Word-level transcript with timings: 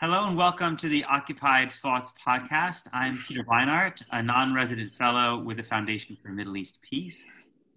Hello 0.00 0.28
and 0.28 0.36
welcome 0.36 0.76
to 0.76 0.88
the 0.88 1.02
Occupied 1.06 1.72
Thoughts 1.72 2.12
podcast. 2.24 2.82
I'm 2.92 3.18
Peter 3.26 3.42
Beinart, 3.42 4.00
a 4.12 4.22
non 4.22 4.54
resident 4.54 4.94
fellow 4.94 5.42
with 5.42 5.56
the 5.56 5.64
Foundation 5.64 6.16
for 6.22 6.28
Middle 6.28 6.56
East 6.56 6.78
Peace. 6.82 7.24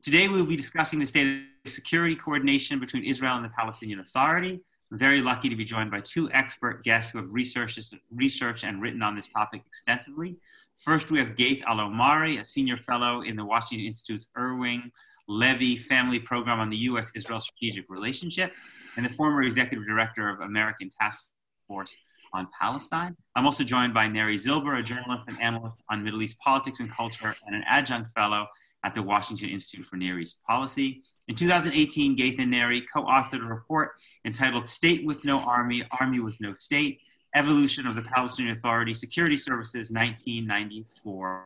Today 0.04 0.28
we'll 0.28 0.46
be 0.46 0.56
discussing 0.56 1.00
the 1.00 1.08
state 1.08 1.42
of 1.66 1.72
security 1.72 2.16
coordination 2.16 2.80
between 2.80 3.06
Israel 3.06 3.38
and 3.38 3.44
the 3.44 3.50
Palestinian 3.50 4.02
Authority. 4.02 4.62
I'm 4.92 5.00
very 5.00 5.20
lucky 5.20 5.50
to 5.50 5.56
be 5.56 5.66
joined 5.66 5.90
by 5.90 6.02
two 6.02 6.30
expert 6.32 6.84
guests 6.84 7.10
who 7.12 7.18
have 7.18 7.28
researched, 7.32 7.92
researched 8.12 8.66
and 8.66 8.84
written 8.84 9.02
on 9.02 9.16
this 9.16 9.28
topic 9.28 9.64
extensively. 9.66 10.38
First, 10.78 11.10
we 11.10 11.18
have 11.18 11.30
Ghaith 11.30 11.64
Al-Omari, 11.64 12.38
a 12.38 12.46
senior 12.46 12.78
fellow 12.78 13.22
in 13.22 13.36
the 13.36 13.46
Washington 13.46 13.88
Institute's 13.88 14.28
Irwin 14.38 14.92
Levy 15.28 15.76
Family 15.76 16.20
Program 16.20 16.60
on 16.60 16.70
the 16.70 16.78
U.S. 16.78 17.12
Israel 17.16 17.40
Strategic 17.40 17.90
Relationship, 17.90 18.54
and 18.96 19.04
the 19.04 19.10
former 19.10 19.42
executive 19.42 19.88
director 19.88 20.30
of 20.30 20.42
American 20.42 20.92
Task 21.02 21.26
Force 21.68 21.98
on 22.34 22.48
Palestine. 22.60 23.16
I'm 23.36 23.46
also 23.46 23.64
joined 23.64 23.94
by 23.94 24.08
Neri 24.08 24.38
Zilber, 24.38 24.80
a 24.80 24.84
journalist 24.84 25.24
and 25.28 25.42
analyst 25.42 25.82
on 25.90 26.04
Middle 26.04 26.22
East 26.22 26.38
politics 26.40 26.80
and 26.80 26.90
culture, 26.90 27.36
and 27.46 27.56
an 27.56 27.64
adjunct 27.68 28.10
fellow 28.12 28.48
at 28.84 28.96
the 28.96 29.02
Washington 29.02 29.50
Institute 29.50 29.86
for 29.86 29.96
Near 29.96 30.20
East 30.20 30.38
Policy. 30.48 31.04
In 31.28 31.36
2018, 31.36 32.18
Ghaith 32.18 32.40
and 32.40 32.52
Neri 32.52 32.82
co 32.94 33.04
authored 33.04 33.44
a 33.44 33.48
report 33.48 33.92
entitled 34.26 34.68
State 34.68 35.06
with 35.06 35.24
No 35.24 35.40
Army, 35.40 35.84
Army 36.00 36.20
with 36.20 36.40
No 36.42 36.54
State 36.54 37.00
Evolution 37.36 37.88
of 37.88 37.96
the 37.96 38.02
Palestinian 38.02 38.56
Authority 38.56 38.94
Security 38.94 39.38
Services 39.38 39.92
1994 39.92 41.46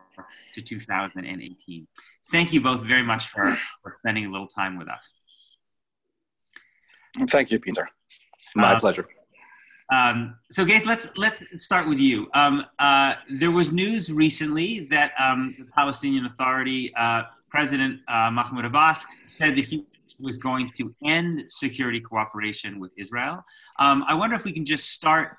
to 0.55 0.61
2018. 0.61 1.87
Thank 2.31 2.53
you 2.53 2.61
both 2.61 2.81
very 2.81 3.03
much 3.03 3.27
for, 3.27 3.55
for 3.83 3.97
spending 3.99 4.25
a 4.25 4.31
little 4.31 4.47
time 4.47 4.77
with 4.77 4.87
us. 4.87 5.13
Thank 7.29 7.51
you, 7.51 7.59
Peter. 7.59 7.87
My 8.55 8.73
uh, 8.73 8.79
pleasure. 8.79 9.07
Um, 9.91 10.37
so, 10.51 10.65
Ghaith, 10.65 10.85
let's 10.85 11.15
let's 11.17 11.39
start 11.57 11.87
with 11.87 11.99
you. 11.99 12.27
Um, 12.33 12.65
uh, 12.79 13.15
there 13.29 13.51
was 13.51 13.71
news 13.71 14.11
recently 14.11 14.81
that 14.91 15.13
um, 15.19 15.53
the 15.57 15.65
Palestinian 15.75 16.25
Authority 16.25 16.93
uh, 16.95 17.23
President 17.49 18.01
uh, 18.07 18.31
Mahmoud 18.31 18.65
Abbas 18.65 19.05
said 19.27 19.55
that 19.55 19.65
he 19.65 19.85
was 20.19 20.37
going 20.37 20.71
to 20.77 20.93
end 21.05 21.43
security 21.47 21.99
cooperation 21.99 22.79
with 22.79 22.91
Israel. 22.97 23.43
Um, 23.79 24.03
I 24.07 24.15
wonder 24.15 24.35
if 24.35 24.43
we 24.43 24.51
can 24.51 24.65
just 24.65 24.91
start 24.91 25.37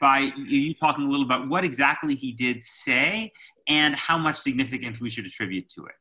by 0.00 0.32
you 0.36 0.74
talking 0.74 1.04
a 1.04 1.08
little 1.08 1.26
about 1.26 1.48
what 1.48 1.64
exactly 1.64 2.14
he 2.14 2.32
did 2.32 2.62
say 2.62 3.32
and 3.68 3.94
how 3.96 4.16
much 4.16 4.36
significance 4.36 5.00
we 5.00 5.10
should 5.10 5.26
attribute 5.26 5.68
to 5.70 5.84
it. 5.86 5.94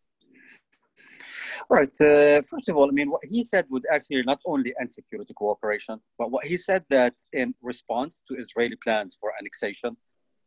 Right. 1.70 1.90
Uh, 2.00 2.42
first 2.48 2.70
of 2.70 2.78
all, 2.78 2.88
I 2.88 2.92
mean, 2.92 3.12
what 3.12 3.26
he 3.30 3.44
said 3.44 3.66
was 3.70 3.82
actually 3.94 4.24
not 4.24 4.40
only 4.46 4.74
end 4.80 4.94
security 4.94 5.34
cooperation, 5.34 6.00
but 6.18 6.32
what 6.32 6.46
he 6.46 6.56
said 6.56 6.86
that 6.90 7.14
in 7.34 7.54
response 7.62 8.24
to 8.30 8.36
Israeli 8.36 8.78
plans 8.78 9.18
for 9.20 9.34
annexation 9.38 9.98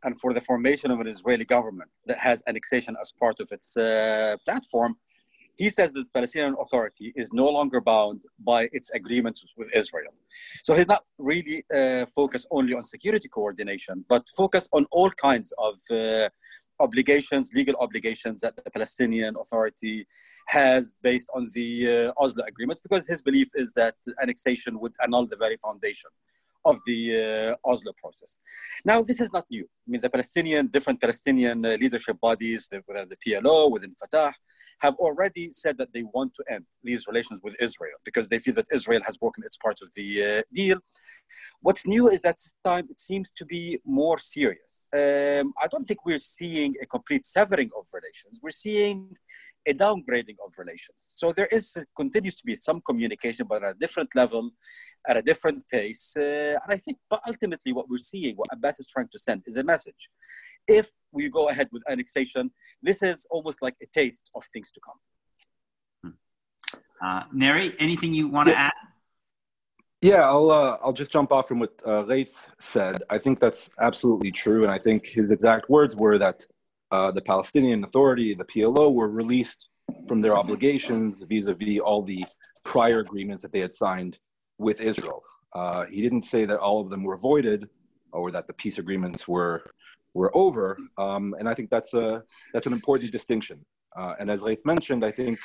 and 0.05 0.19
for 0.19 0.33
the 0.33 0.41
formation 0.41 0.91
of 0.91 0.99
an 0.99 1.07
Israeli 1.07 1.45
government 1.45 1.91
that 2.07 2.17
has 2.17 2.43
annexation 2.47 2.97
as 2.99 3.13
part 3.13 3.39
of 3.39 3.49
its 3.53 3.77
uh, 3.77 4.37
platform, 4.47 4.97
he 5.57 5.69
says 5.69 5.93
that 5.93 6.05
the 6.07 6.15
Palestinian 6.15 6.57
Authority 6.59 7.13
is 7.17 7.29
no 7.35 7.49
longer 7.59 7.83
bound 7.83 8.23
by 8.39 8.67
its 8.73 8.89
agreements 9.01 9.45
with 9.59 9.69
Israel. 9.77 10.15
So 10.65 10.75
he's 10.75 10.87
not 10.87 11.05
really 11.19 11.59
uh, 11.79 12.07
focused 12.07 12.47
only 12.51 12.73
on 12.73 12.83
security 12.83 13.29
coordination, 13.29 14.07
but 14.09 14.23
focused 14.43 14.71
on 14.73 14.87
all 14.91 15.11
kinds 15.11 15.53
of 15.59 15.75
uh, 15.91 16.31
obligations, 16.81 17.53
legal 17.55 17.77
obligations 17.87 18.41
that 18.41 18.55
the 18.65 18.71
Palestinian 18.71 19.37
Authority 19.43 20.07
has 20.47 20.95
based 21.03 21.29
on 21.37 21.49
the 21.55 21.69
uh, 22.17 22.23
Oslo 22.23 22.43
agreements, 22.53 22.81
because 22.81 23.07
his 23.07 23.21
belief 23.23 23.49
is 23.55 23.73
that 23.75 23.97
annexation 24.23 24.73
would 24.81 24.95
annul 25.05 25.27
the 25.27 25.37
very 25.37 25.59
foundation 25.67 26.11
of 26.65 26.79
the 26.87 27.57
uh, 27.65 27.71
Oslo 27.71 27.93
process. 28.03 28.39
Now, 28.85 29.01
this 29.03 29.21
is 29.21 29.33
not 29.33 29.47
new. 29.51 29.65
I 29.65 29.87
mean, 29.91 30.01
the 30.01 30.11
Palestinian, 30.11 30.67
different 30.67 31.01
Palestinian 31.01 31.65
uh, 31.65 31.77
leadership 31.81 32.21
bodies, 32.21 32.69
within 32.87 33.09
the 33.09 33.17
PLO, 33.27 33.71
within 33.71 33.95
Fatah, 33.99 34.33
have 34.81 34.95
already 34.97 35.51
said 35.53 35.79
that 35.79 35.93
they 35.93 36.03
want 36.03 36.35
to 36.35 36.45
end 36.51 36.65
these 36.83 37.07
relations 37.07 37.41
with 37.43 37.55
Israel 37.61 37.99
because 38.05 38.29
they 38.29 38.39
feel 38.39 38.55
that 38.55 38.67
Israel 38.73 39.01
has 39.07 39.17
broken 39.17 39.43
its 39.45 39.57
part 39.59 39.79
of 39.83 39.89
the 39.95 40.23
uh, 40.23 40.43
deal. 40.53 40.79
What's 41.61 41.87
new 41.87 42.09
is 42.09 42.21
that 42.23 42.37
this 42.37 42.55
time 42.65 42.87
it 42.91 43.01
seems 43.01 43.31
to 43.33 43.45
be 43.45 43.79
more 43.85 44.19
serious. 44.19 44.89
Um, 44.95 45.53
I 45.63 45.67
don't 45.71 45.85
think 45.85 46.05
we're 46.05 46.19
seeing 46.19 46.75
a 46.83 46.87
complete 46.87 47.27
severing 47.27 47.71
of 47.79 47.87
relations. 47.93 48.41
We're 48.43 48.51
seeing 48.51 49.17
a 49.67 49.75
downgrading 49.75 50.37
of 50.45 50.55
relations. 50.57 50.97
So 50.97 51.33
there 51.33 51.49
is 51.51 51.85
continues 51.97 52.37
to 52.37 52.45
be 52.45 52.55
some 52.55 52.81
communication, 52.81 53.47
but 53.49 53.63
at 53.63 53.77
a 53.77 53.79
different 53.79 54.15
level, 54.15 54.51
at 55.09 55.17
a 55.17 55.23
different 55.23 55.65
pace. 55.71 56.15
Uh, 56.17 56.57
and 56.63 56.71
I 56.71 56.77
think, 56.77 56.99
but 57.09 57.21
ultimately, 57.27 57.73
what 57.73 57.89
we're 57.89 57.99
seeing, 57.99 58.37
what 58.37 58.49
Abbas 58.53 58.81
is 58.81 58.87
trying 58.87 59.09
to 59.13 59.19
send, 59.19 59.43
is 59.47 59.57
a 59.57 59.65
message. 59.65 60.09
If 60.67 60.91
we 61.13 61.29
go 61.29 61.49
ahead 61.49 61.69
with 61.73 61.83
annexation, 61.89 62.51
this 62.83 63.03
is 63.03 63.27
almost 63.31 63.61
like 63.61 63.75
a 63.83 63.87
taste 63.87 64.31
of 64.35 64.45
things 64.53 64.71
to 64.73 64.81
come. 64.87 64.99
Hmm. 66.03 67.07
Uh, 67.07 67.23
Neri, 67.33 67.75
anything 67.79 68.15
you 68.15 68.29
want 68.29 68.47
to 68.47 68.53
yeah. 68.53 68.67
add? 68.67 68.73
Yeah, 70.03 70.23
I'll 70.23 70.51
uh, 70.51 70.79
I'll 70.83 70.95
just 70.95 71.13
jump 71.13 71.31
off 71.31 71.49
from 71.49 71.59
what 71.59 71.75
uh, 71.85 72.05
Ghaith 72.05 72.47
said. 72.59 73.03
I 73.11 73.19
think 73.19 73.39
that's 73.39 73.69
absolutely 73.81 74.33
true, 74.33 74.63
and 74.63 74.73
I 74.73 74.79
think 74.79 75.07
his 75.07 75.31
exact 75.31 75.69
words 75.69 75.95
were 75.95 76.17
that 76.17 76.47
uh, 76.91 77.11
the 77.11 77.23
Palestinian 77.23 77.85
Authority, 77.85 78.35
the 78.35 78.45
PLO, 78.45 78.93
were 78.93 79.09
released 79.09 79.69
from 80.09 80.21
their 80.21 80.37
obligations 80.37 81.23
vis-a-vis 81.23 81.79
all 81.79 82.03
the 82.03 82.25
prior 82.65 83.01
agreements 83.01 83.43
that 83.43 83.53
they 83.53 83.61
had 83.61 83.73
signed 83.73 84.19
with 84.59 84.81
Israel. 84.81 85.23
Uh, 85.55 85.87
he 85.87 86.01
didn't 86.03 86.23
say 86.23 86.45
that 86.45 86.59
all 86.59 86.81
of 86.81 86.91
them 86.91 87.03
were 87.03 87.17
voided 87.17 87.69
or 88.13 88.31
that 88.31 88.47
the 88.47 88.55
peace 88.55 88.79
agreements 88.79 89.27
were 89.27 89.63
were 90.13 90.37
over, 90.37 90.77
um, 90.99 91.37
and 91.39 91.49
I 91.49 91.55
think 91.55 91.71
that's 91.71 91.95
a 91.95 92.25
that's 92.53 92.67
an 92.67 92.73
important 92.73 93.13
distinction. 93.13 93.65
Uh, 93.97 94.15
and 94.19 94.29
as 94.31 94.43
Ghaith 94.43 94.65
mentioned, 94.65 95.05
I 95.05 95.13
think 95.13 95.39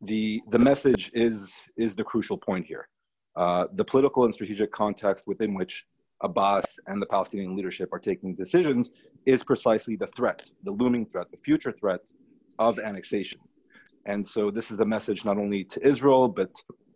the 0.00 0.42
the 0.48 0.58
message 0.58 1.10
is 1.12 1.68
is 1.76 1.94
the 1.94 2.04
crucial 2.04 2.38
point 2.38 2.66
here. 2.66 2.88
Uh, 3.36 3.66
the 3.74 3.84
political 3.84 4.24
and 4.24 4.34
strategic 4.34 4.70
context 4.72 5.24
within 5.26 5.54
which 5.54 5.84
Abbas 6.22 6.78
and 6.86 7.00
the 7.00 7.06
Palestinian 7.06 7.56
leadership 7.56 7.92
are 7.92 7.98
taking 7.98 8.34
decisions 8.34 8.90
is 9.26 9.44
precisely 9.44 9.96
the 9.96 10.06
threat, 10.08 10.50
the 10.64 10.70
looming 10.70 11.06
threat, 11.06 11.30
the 11.30 11.38
future 11.38 11.72
threat 11.72 12.12
of 12.58 12.78
annexation. 12.78 13.40
And 14.06 14.26
so 14.26 14.50
this 14.50 14.70
is 14.70 14.80
a 14.80 14.84
message 14.84 15.24
not 15.24 15.38
only 15.38 15.64
to 15.64 15.86
Israel, 15.86 16.28
but 16.28 16.50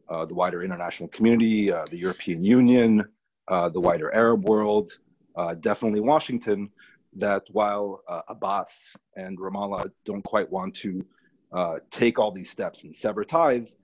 uh, 0.08 0.24
the 0.26 0.34
wider 0.34 0.62
international 0.62 1.08
community, 1.08 1.72
uh, 1.72 1.84
the 1.90 1.96
European 1.96 2.44
Union, 2.44 3.04
uh, 3.48 3.68
the 3.68 3.80
wider 3.80 4.14
Arab 4.14 4.44
world, 4.44 4.90
uh, 5.36 5.54
definitely 5.54 6.00
Washington, 6.00 6.70
that 7.14 7.42
while 7.50 8.00
uh, 8.08 8.22
Abbas 8.28 8.90
and 9.16 9.38
Ramallah 9.38 9.90
don't 10.04 10.24
quite 10.24 10.50
want 10.50 10.74
to 10.76 11.04
uh, 11.52 11.76
take 11.90 12.18
all 12.18 12.32
these 12.32 12.50
steps 12.50 12.84
and 12.84 12.94
sever 12.94 13.24
ties, 13.24 13.76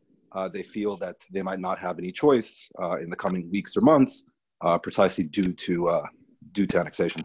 they 0.53 0.63
feel 0.63 0.97
that 0.97 1.17
they 1.33 1.43
might 1.43 1.61
not 1.61 1.79
have 1.79 1.99
any 1.99 2.13
choice 2.13 2.69
in 3.01 3.11
the 3.11 3.17
coming 3.17 3.51
weeks 3.51 3.77
or 3.77 3.81
months 3.81 4.25
uh, 4.61 4.79
precisely 4.79 5.25
due 5.25 5.53
to 5.53 5.89
uh, 5.89 6.07
due 6.53 6.67
to 6.67 6.81
annexation. 6.81 7.23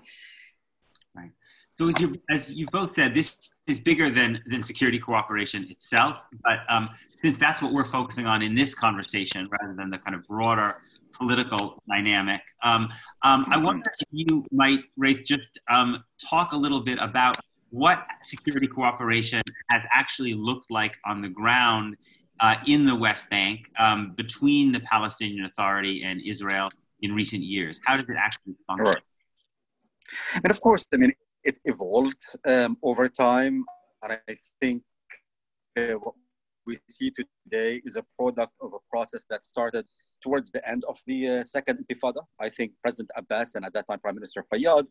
Right. 1.15 1.31
So 1.77 1.89
as 1.89 1.99
you 1.99 2.15
as 2.29 2.53
you 2.53 2.65
both 2.71 2.93
said, 2.93 3.13
this 3.13 3.35
is 3.67 3.79
bigger 3.79 4.09
than 4.11 4.41
than 4.47 4.63
security 4.63 4.99
cooperation 4.99 5.67
itself. 5.69 6.25
But 6.43 6.59
um, 6.69 6.87
since 7.17 7.37
that's 7.37 7.61
what 7.61 7.71
we're 7.71 7.85
focusing 7.85 8.25
on 8.25 8.41
in 8.41 8.55
this 8.55 8.73
conversation, 8.73 9.49
rather 9.51 9.75
than 9.75 9.89
the 9.89 9.97
kind 9.97 10.15
of 10.15 10.25
broader 10.27 10.81
political 11.19 11.81
dynamic, 11.87 12.41
um, 12.63 12.89
um, 13.23 13.45
I 13.49 13.57
wonder 13.57 13.89
if 13.99 14.07
you 14.11 14.45
might, 14.51 14.81
Rafe, 14.97 15.23
just 15.23 15.57
um, 15.69 16.03
talk 16.29 16.51
a 16.51 16.57
little 16.57 16.81
bit 16.81 16.97
about 16.99 17.37
what 17.69 18.03
security 18.21 18.67
cooperation 18.67 19.41
has 19.71 19.83
actually 19.93 20.33
looked 20.33 20.69
like 20.71 20.97
on 21.05 21.21
the 21.21 21.29
ground 21.29 21.95
uh, 22.39 22.55
in 22.67 22.85
the 22.85 22.95
West 22.95 23.29
Bank 23.29 23.69
um, 23.79 24.13
between 24.15 24.71
the 24.71 24.79
Palestinian 24.81 25.45
Authority 25.45 26.03
and 26.03 26.21
Israel 26.21 26.67
in 27.01 27.13
recent 27.13 27.43
years? 27.43 27.79
How 27.85 27.95
does 27.95 28.09
it 28.09 28.15
actually 28.17 28.55
function? 28.67 29.01
And 30.35 30.49
of 30.49 30.61
course, 30.61 30.85
I 30.93 30.97
mean, 30.97 31.13
it 31.43 31.59
evolved 31.65 32.19
um, 32.47 32.77
over 32.83 33.07
time. 33.07 33.63
And 34.03 34.13
I 34.29 34.35
think 34.61 34.83
uh, 35.77 35.93
what 35.93 36.15
we 36.65 36.77
see 36.89 37.11
today 37.11 37.81
is 37.85 37.95
a 37.95 38.05
product 38.17 38.53
of 38.61 38.73
a 38.73 38.79
process 38.89 39.23
that 39.29 39.43
started 39.43 39.85
towards 40.21 40.51
the 40.51 40.67
end 40.67 40.83
of 40.87 40.97
the 41.05 41.19
uh, 41.27 41.43
second 41.43 41.85
intifada. 41.85 42.21
I 42.39 42.49
think 42.49 42.71
President 42.81 43.11
Abbas 43.15 43.55
and 43.55 43.65
at 43.65 43.73
that 43.73 43.87
time 43.87 43.99
Prime 43.99 44.15
Minister 44.15 44.43
Fayyad 44.51 44.87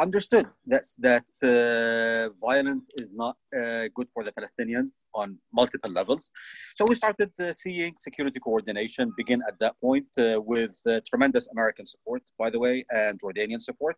understood 0.00 0.46
that 0.66 0.84
that 0.98 1.28
uh, 1.42 2.30
violence 2.48 2.86
is 3.00 3.08
not 3.22 3.36
uh, 3.56 3.84
good 3.96 4.08
for 4.14 4.22
the 4.24 4.32
Palestinians 4.38 4.92
on 5.14 5.38
multiple 5.52 5.90
levels. 5.90 6.30
So 6.76 6.84
we 6.88 6.94
started 6.94 7.30
uh, 7.38 7.52
seeing 7.52 7.92
security 7.96 8.40
coordination 8.40 9.12
begin 9.16 9.40
at 9.48 9.56
that 9.60 9.74
point 9.80 10.08
uh, 10.18 10.40
with 10.52 10.74
uh, 10.86 11.00
tremendous 11.10 11.46
American 11.54 11.86
support, 11.86 12.22
by 12.38 12.48
the 12.50 12.60
way, 12.64 12.84
and 12.90 13.20
Jordanian 13.22 13.60
support, 13.60 13.96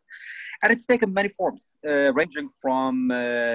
and 0.63 0.73
it's 0.73 0.87
taken 0.87 1.13
many 1.13 1.29
forms, 1.29 1.75
uh, 1.89 2.13
ranging 2.15 2.49
from 2.63 2.95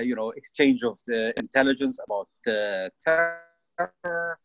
you 0.10 0.16
know 0.20 0.30
exchange 0.42 0.82
of 0.84 0.98
intelligence 1.44 1.96
about 2.06 2.28
terror 3.04 4.38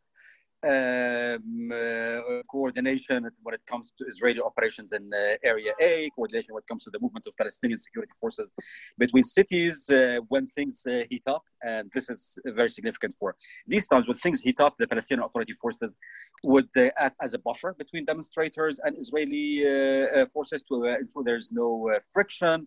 um, 0.64 1.72
uh, 1.72 2.42
coordination 2.50 3.28
when 3.42 3.54
it 3.54 3.60
comes 3.66 3.92
to 3.98 4.04
Israeli 4.04 4.40
operations 4.40 4.92
in 4.92 5.10
uh, 5.12 5.36
Area 5.42 5.72
A, 5.80 6.08
coordination 6.14 6.54
when 6.54 6.62
it 6.62 6.68
comes 6.68 6.84
to 6.84 6.90
the 6.90 7.00
movement 7.00 7.26
of 7.26 7.34
Palestinian 7.36 7.78
security 7.78 8.12
forces 8.20 8.50
between 8.98 9.24
cities 9.24 9.90
uh, 9.90 10.20
when 10.28 10.46
things 10.46 10.84
uh, 10.86 11.04
heat 11.10 11.22
up. 11.26 11.42
And 11.64 11.90
this 11.94 12.08
is 12.10 12.38
very 12.46 12.70
significant 12.70 13.14
for 13.18 13.36
these 13.66 13.88
times. 13.88 14.06
When 14.06 14.16
things 14.16 14.40
heat 14.40 14.60
up, 14.60 14.74
the 14.78 14.86
Palestinian 14.86 15.24
Authority 15.24 15.54
forces 15.54 15.94
would 16.44 16.68
uh, 16.76 16.90
act 16.98 17.16
as 17.20 17.34
a 17.34 17.38
buffer 17.40 17.74
between 17.76 18.04
demonstrators 18.04 18.78
and 18.84 18.96
Israeli 18.96 19.66
uh, 19.66 20.26
forces 20.26 20.62
to 20.68 20.84
ensure 20.84 21.24
there's 21.24 21.50
no 21.50 21.90
friction, 22.12 22.66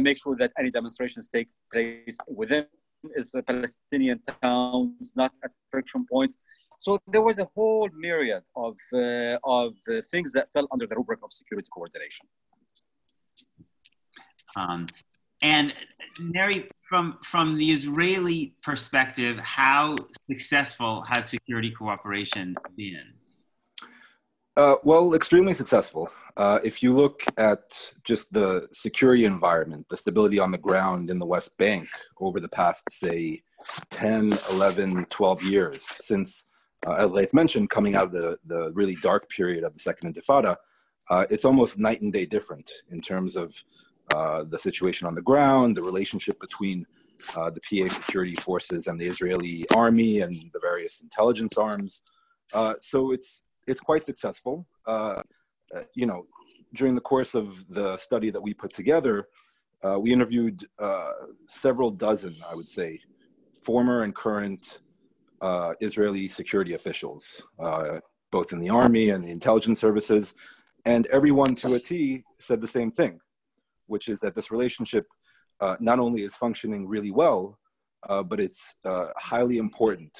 make 0.00 0.22
sure 0.22 0.36
that 0.38 0.52
any 0.58 0.70
demonstrations 0.70 1.28
take 1.28 1.48
place 1.72 2.18
within 2.28 2.66
is 3.14 3.30
the 3.30 3.42
Palestinian 3.42 4.20
towns, 4.42 5.12
not 5.14 5.32
at 5.44 5.52
friction 5.70 6.06
points. 6.10 6.36
So 6.78 6.98
there 7.06 7.22
was 7.22 7.38
a 7.38 7.46
whole 7.54 7.88
myriad 7.96 8.42
of, 8.54 8.76
uh, 8.92 9.38
of 9.44 9.74
uh, 9.90 10.00
things 10.10 10.32
that 10.32 10.52
fell 10.52 10.66
under 10.72 10.86
the 10.86 10.96
rubric 10.96 11.20
of 11.22 11.32
security 11.32 11.68
coordination. 11.72 12.26
Um, 14.56 14.86
and 15.42 15.74
Neri, 16.20 16.68
from, 16.88 17.18
from 17.22 17.58
the 17.58 17.70
Israeli 17.70 18.54
perspective, 18.62 19.38
how 19.40 19.96
successful 20.30 21.04
has 21.08 21.28
security 21.28 21.70
cooperation 21.70 22.54
been? 22.76 23.12
Uh, 24.56 24.76
well, 24.84 25.14
extremely 25.14 25.52
successful. 25.52 26.10
Uh, 26.38 26.58
if 26.64 26.82
you 26.82 26.94
look 26.94 27.22
at 27.36 27.92
just 28.04 28.32
the 28.32 28.66
security 28.72 29.26
environment, 29.26 29.86
the 29.90 29.96
stability 29.96 30.38
on 30.38 30.50
the 30.50 30.58
ground 30.58 31.10
in 31.10 31.18
the 31.18 31.26
West 31.26 31.56
Bank 31.58 31.88
over 32.20 32.40
the 32.40 32.48
past, 32.48 32.90
say, 32.90 33.42
10, 33.90 34.38
11, 34.50 35.06
12 35.10 35.42
years, 35.42 35.82
since, 36.00 36.46
uh, 36.86 36.94
as 36.94 37.10
Leith 37.12 37.32
mentioned, 37.32 37.70
coming 37.70 37.96
out 37.96 38.04
of 38.04 38.12
the, 38.12 38.38
the 38.46 38.72
really 38.72 38.96
dark 38.96 39.28
period 39.28 39.64
of 39.64 39.72
the 39.72 39.78
Second 39.78 40.14
Intifada, 40.14 40.56
uh, 41.10 41.24
it's 41.30 41.44
almost 41.44 41.78
night 41.78 42.00
and 42.02 42.12
day 42.12 42.26
different 42.26 42.70
in 42.90 43.00
terms 43.00 43.36
of 43.36 43.54
uh, 44.14 44.44
the 44.44 44.58
situation 44.58 45.06
on 45.06 45.14
the 45.14 45.22
ground, 45.22 45.76
the 45.76 45.82
relationship 45.82 46.38
between 46.40 46.86
uh, 47.36 47.50
the 47.50 47.60
PA 47.60 47.92
security 47.92 48.34
forces 48.34 48.88
and 48.88 49.00
the 49.00 49.06
Israeli 49.06 49.64
army 49.74 50.20
and 50.20 50.36
the 50.52 50.60
various 50.60 51.00
intelligence 51.00 51.56
arms. 51.56 52.02
so 52.80 53.12
it's 53.12 53.42
it's 53.66 53.80
quite 53.80 54.02
successful. 54.02 54.66
Uh, 54.86 55.22
uh, 55.74 55.80
you 55.94 56.06
know, 56.06 56.26
during 56.74 56.94
the 56.94 57.00
course 57.00 57.34
of 57.34 57.64
the 57.68 57.96
study 57.96 58.30
that 58.30 58.40
we 58.40 58.54
put 58.54 58.72
together, 58.72 59.28
uh, 59.82 59.98
we 59.98 60.12
interviewed 60.12 60.66
uh, 60.78 61.12
several 61.46 61.90
dozen, 61.90 62.36
I 62.48 62.54
would 62.54 62.68
say, 62.68 63.00
former 63.62 64.02
and 64.02 64.14
current 64.14 64.80
uh, 65.46 65.72
Israeli 65.80 66.26
security 66.28 66.74
officials, 66.74 67.42
uh, 67.58 68.00
both 68.30 68.52
in 68.52 68.60
the 68.60 68.70
army 68.82 69.10
and 69.10 69.24
the 69.24 69.30
intelligence 69.30 69.78
services, 69.80 70.34
and 70.84 71.06
everyone 71.18 71.54
to 71.56 71.74
a 71.74 71.80
T 71.80 72.24
said 72.38 72.60
the 72.60 72.74
same 72.78 72.90
thing, 72.90 73.20
which 73.86 74.06
is 74.08 74.18
that 74.20 74.34
this 74.34 74.50
relationship 74.50 75.06
uh, 75.60 75.76
not 75.80 75.98
only 75.98 76.22
is 76.22 76.34
functioning 76.44 76.82
really 76.94 77.10
well, 77.22 77.58
but 78.30 78.38
it's 78.40 78.62
highly 79.32 79.56
important, 79.66 80.12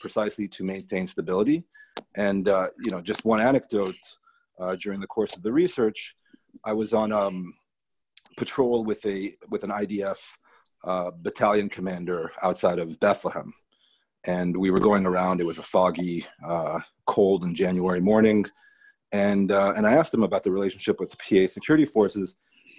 precisely 0.00 0.46
to 0.56 0.62
maintain 0.74 1.06
stability. 1.06 1.58
And 2.16 2.46
you 2.84 2.90
know, 2.92 3.00
just 3.00 3.24
one 3.24 3.40
anecdote 3.40 4.02
uh, 4.58 4.76
during 4.76 5.00
the 5.00 5.06
course 5.06 5.36
of 5.36 5.42
the 5.42 5.52
research, 5.52 6.16
I 6.64 6.72
was 6.72 6.92
on 6.92 7.12
um, 7.12 7.54
patrol 8.36 8.84
with 8.84 9.04
a 9.06 9.36
with 9.50 9.62
an 9.64 9.70
IDF 9.70 10.20
uh, 10.84 11.10
battalion 11.10 11.68
commander 11.68 12.32
outside 12.42 12.78
of 12.78 12.98
Bethlehem, 13.00 13.52
and 14.24 14.56
we 14.56 14.70
were 14.70 14.80
going 14.80 15.06
around. 15.06 15.40
It 15.40 15.46
was 15.46 15.58
a 15.58 15.62
foggy, 15.62 16.26
uh, 16.44 16.80
cold 17.06 17.44
and 17.44 17.54
January 17.54 18.00
morning, 18.00 18.44
and 19.12 19.50
uh, 19.52 19.72
and 19.76 19.86
I 19.86 19.94
asked 19.94 20.14
him 20.14 20.22
about 20.22 20.42
the 20.42 20.52
relationship 20.52 21.00
with 21.00 21.10
the 21.10 21.16
PA 21.16 21.50
security 21.50 21.86
forces, 21.86 22.36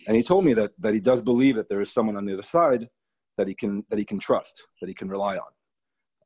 and 0.07 0.15
he 0.15 0.24
told 0.24 0.45
me 0.45 0.53
that 0.53 0.71
that 0.80 0.94
he 0.94 1.00
does 1.00 1.21
believe 1.21 1.56
that 1.56 1.69
there 1.69 1.81
is 1.81 1.91
someone 1.91 2.18
on 2.18 2.25
the 2.25 2.33
other 2.33 2.44
side 2.44 2.89
that 3.38 3.47
he 3.47 3.53
can 3.53 3.83
that 3.89 4.00
he 4.00 4.06
can 4.06 4.19
trust, 4.19 4.63
that 4.81 4.88
he 4.88 4.94
can 4.94 5.09
rely 5.09 5.38
on. 5.38 5.51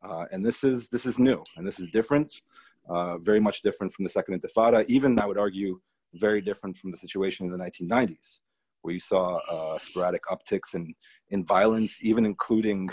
Uh, 0.04 0.26
and 0.32 0.46
this 0.46 0.64
is 0.64 0.90
this 0.90 1.06
is 1.06 1.18
new 1.18 1.42
and 1.56 1.66
this 1.66 1.80
is 1.80 1.88
different 1.90 2.42
uh, 2.90 3.18
very 3.18 3.40
much 3.40 3.62
different 3.62 3.94
from 3.94 4.04
the 4.04 4.10
Second 4.10 4.42
Intifada, 4.42 4.86
even 4.88 5.20
I 5.20 5.26
would 5.26 5.38
argue 5.38 5.80
very 6.14 6.42
different 6.42 6.78
from 6.78 6.92
the 6.92 6.98
situation 6.98 7.46
in 7.46 7.52
the 7.52 7.58
1990s, 7.58 8.40
where 8.82 8.94
you 8.94 9.00
saw 9.00 9.38
uh, 9.50 9.78
sporadic 9.80 10.24
upticks 10.26 10.76
in, 10.76 10.94
in 11.30 11.46
violence, 11.46 12.00
even 12.02 12.26
including 12.26 12.90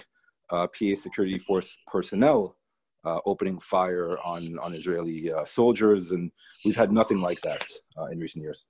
PA 0.51 0.95
security 0.95 1.39
force 1.39 1.79
personnel 1.87 2.57
uh, 3.05 3.21
opening 3.25 3.59
fire 3.59 4.19
on, 4.25 4.59
on 4.59 4.75
Israeli 4.75 5.33
uh, 5.33 5.45
soldiers. 5.45 6.13
And 6.13 6.31
we've 6.65 6.77
had 6.77 6.93
nothing 6.93 7.21
like 7.21 7.41
that 7.43 7.65
uh, 7.99 8.07
in 8.07 8.19
recent 8.19 8.43
years. 8.43 8.67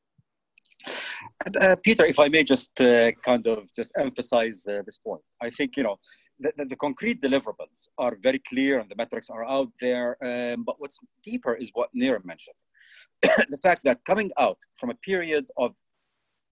Uh, 1.61 1.77
Peter, 1.83 2.05
if 2.05 2.19
I 2.19 2.29
may 2.29 2.43
just 2.43 2.81
uh, 2.81 3.13
kind 3.23 3.47
of 3.47 3.65
just 3.77 3.93
emphasize 3.99 4.67
uh, 4.67 4.83
this 4.87 4.99
point, 4.99 5.21
I 5.43 5.51
think 5.51 5.77
you 5.77 5.83
know 5.83 5.97
the, 6.39 6.53
the, 6.57 6.65
the, 6.65 6.77
concrete 6.77 7.21
deliverables 7.21 7.89
are 7.99 8.17
very 8.23 8.41
clear 8.49 8.81
and 8.81 8.91
the 8.91 8.97
metrics 8.97 9.29
are 9.29 9.45
out 9.47 9.69
there. 9.79 10.17
Um, 10.25 10.65
but 10.65 10.77
what's 10.79 10.99
deeper 11.23 11.55
is 11.55 11.71
what 11.75 11.91
Nir 11.93 12.21
mentioned, 12.25 12.57
the 13.23 13.59
fact 13.63 13.83
that 13.85 13.99
coming 14.07 14.31
out 14.39 14.57
from 14.75 14.89
a 14.89 14.95
period 14.95 15.47
of 15.59 15.75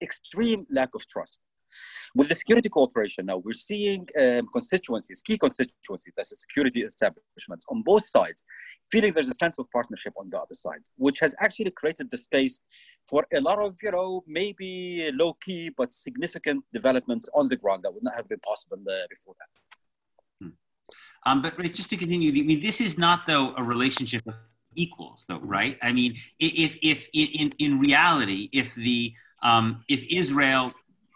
extreme 0.03 0.67
lack 0.69 0.93
of 0.93 1.07
trust, 1.07 1.41
with 2.15 2.29
the 2.29 2.35
security 2.35 2.69
cooperation 2.69 3.25
now, 3.25 3.37
we're 3.37 3.53
seeing 3.53 4.07
um, 4.19 4.47
constituencies, 4.53 5.21
key 5.21 5.37
constituencies, 5.37 6.13
that's 6.15 6.29
the 6.29 6.35
security 6.35 6.81
establishments 6.83 7.65
on 7.69 7.81
both 7.83 8.05
sides, 8.05 8.43
feeling 8.91 9.13
there's 9.13 9.29
a 9.29 9.33
sense 9.33 9.57
of 9.59 9.65
partnership 9.71 10.13
on 10.17 10.29
the 10.29 10.37
other 10.37 10.55
side, 10.55 10.81
which 10.97 11.19
has 11.19 11.35
actually 11.43 11.71
created 11.71 12.09
the 12.11 12.17
space 12.17 12.59
for 13.07 13.25
a 13.33 13.41
lot 13.41 13.59
of, 13.59 13.75
you 13.81 13.91
know, 13.91 14.23
maybe 14.27 15.09
low 15.13 15.33
key 15.45 15.71
but 15.77 15.91
significant 15.91 16.63
developments 16.73 17.27
on 17.33 17.47
the 17.47 17.57
ground 17.57 17.83
that 17.83 17.93
would 17.93 18.03
not 18.03 18.15
have 18.15 18.27
been 18.29 18.39
possible 18.39 18.77
uh, 18.89 19.07
before 19.09 19.35
that. 19.39 19.51
Hmm. 20.41 20.49
Um, 21.25 21.41
but 21.41 21.57
right, 21.59 21.73
just 21.73 21.89
to 21.91 21.97
continue, 21.97 22.31
I 22.31 22.45
mean, 22.45 22.61
this 22.61 22.81
is 22.81 22.97
not 22.97 23.25
though 23.27 23.53
a 23.57 23.63
relationship 23.63 24.25
of 24.27 24.35
equals, 24.75 25.25
though, 25.27 25.39
right? 25.39 25.77
I 25.81 25.91
mean, 25.91 26.15
if 26.39 26.77
if 26.81 27.07
in 27.13 27.51
in 27.57 27.79
reality, 27.79 28.49
if 28.51 28.73
the 28.75 29.13
um, 29.41 29.83
if 29.87 30.03
Israel 30.07 30.73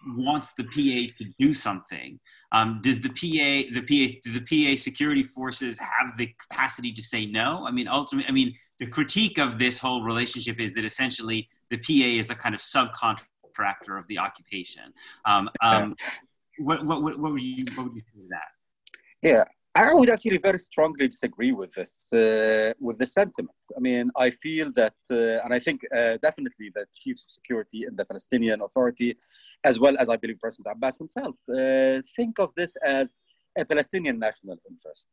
wants 0.07 0.53
the 0.53 0.63
PA 0.63 1.13
to 1.17 1.25
do 1.39 1.53
something. 1.53 2.19
Um, 2.51 2.79
does 2.83 2.99
the 2.99 3.09
PA, 3.09 3.69
the 3.73 3.81
PA, 3.81 4.13
do 4.23 4.39
the 4.39 4.41
PA 4.41 4.79
security 4.79 5.23
forces 5.23 5.79
have 5.79 6.17
the 6.17 6.33
capacity 6.49 6.91
to 6.91 7.01
say 7.01 7.25
no? 7.25 7.65
I 7.65 7.71
mean, 7.71 7.87
ultimately, 7.87 8.29
I 8.29 8.33
mean, 8.33 8.53
the 8.79 8.87
critique 8.87 9.39
of 9.39 9.57
this 9.57 9.77
whole 9.77 10.03
relationship 10.03 10.59
is 10.59 10.73
that 10.73 10.85
essentially 10.85 11.49
the 11.69 11.77
PA 11.77 12.19
is 12.19 12.29
a 12.29 12.35
kind 12.35 12.53
of 12.53 12.61
subcontractor 12.61 13.97
of 13.97 14.07
the 14.07 14.19
occupation. 14.19 14.93
Um, 15.25 15.49
um, 15.61 15.95
what, 16.59 16.85
what, 16.85 17.01
what, 17.01 17.19
what, 17.19 17.31
would 17.33 17.41
you, 17.41 17.63
what 17.75 17.85
would 17.85 17.95
you 17.95 18.01
say 18.01 18.21
to 18.21 18.27
that? 18.29 19.27
Yeah, 19.27 19.43
I 19.75 19.91
would 19.93 20.09
actually 20.09 20.37
very 20.37 20.59
strongly 20.59 21.07
disagree 21.07 21.51
with 21.51 21.73
this, 21.73 22.13
uh, 22.13 22.73
with 22.79 22.99
the 22.99 23.07
sentiment. 23.07 23.57
I 23.75 23.79
mean, 23.79 24.11
I 24.15 24.29
feel 24.29 24.71
that, 24.73 24.93
uh, 25.09 25.43
and 25.43 25.51
I 25.51 25.57
think 25.57 25.81
uh, 25.91 26.17
definitely 26.21 26.71
the 26.75 26.85
chiefs 26.93 27.23
of 27.25 27.31
security 27.31 27.85
in 27.87 27.95
the 27.95 28.05
Palestinian 28.05 28.61
Authority, 28.61 29.17
as 29.63 29.79
well 29.79 29.95
as 29.99 30.09
I 30.09 30.17
believe 30.17 30.39
President 30.39 30.75
Abbas 30.75 30.99
himself, 30.99 31.35
uh, 31.49 32.01
think 32.15 32.37
of 32.37 32.49
this 32.55 32.75
as 32.85 33.13
a 33.57 33.65
Palestinian 33.65 34.19
national 34.19 34.57
interest 34.69 35.07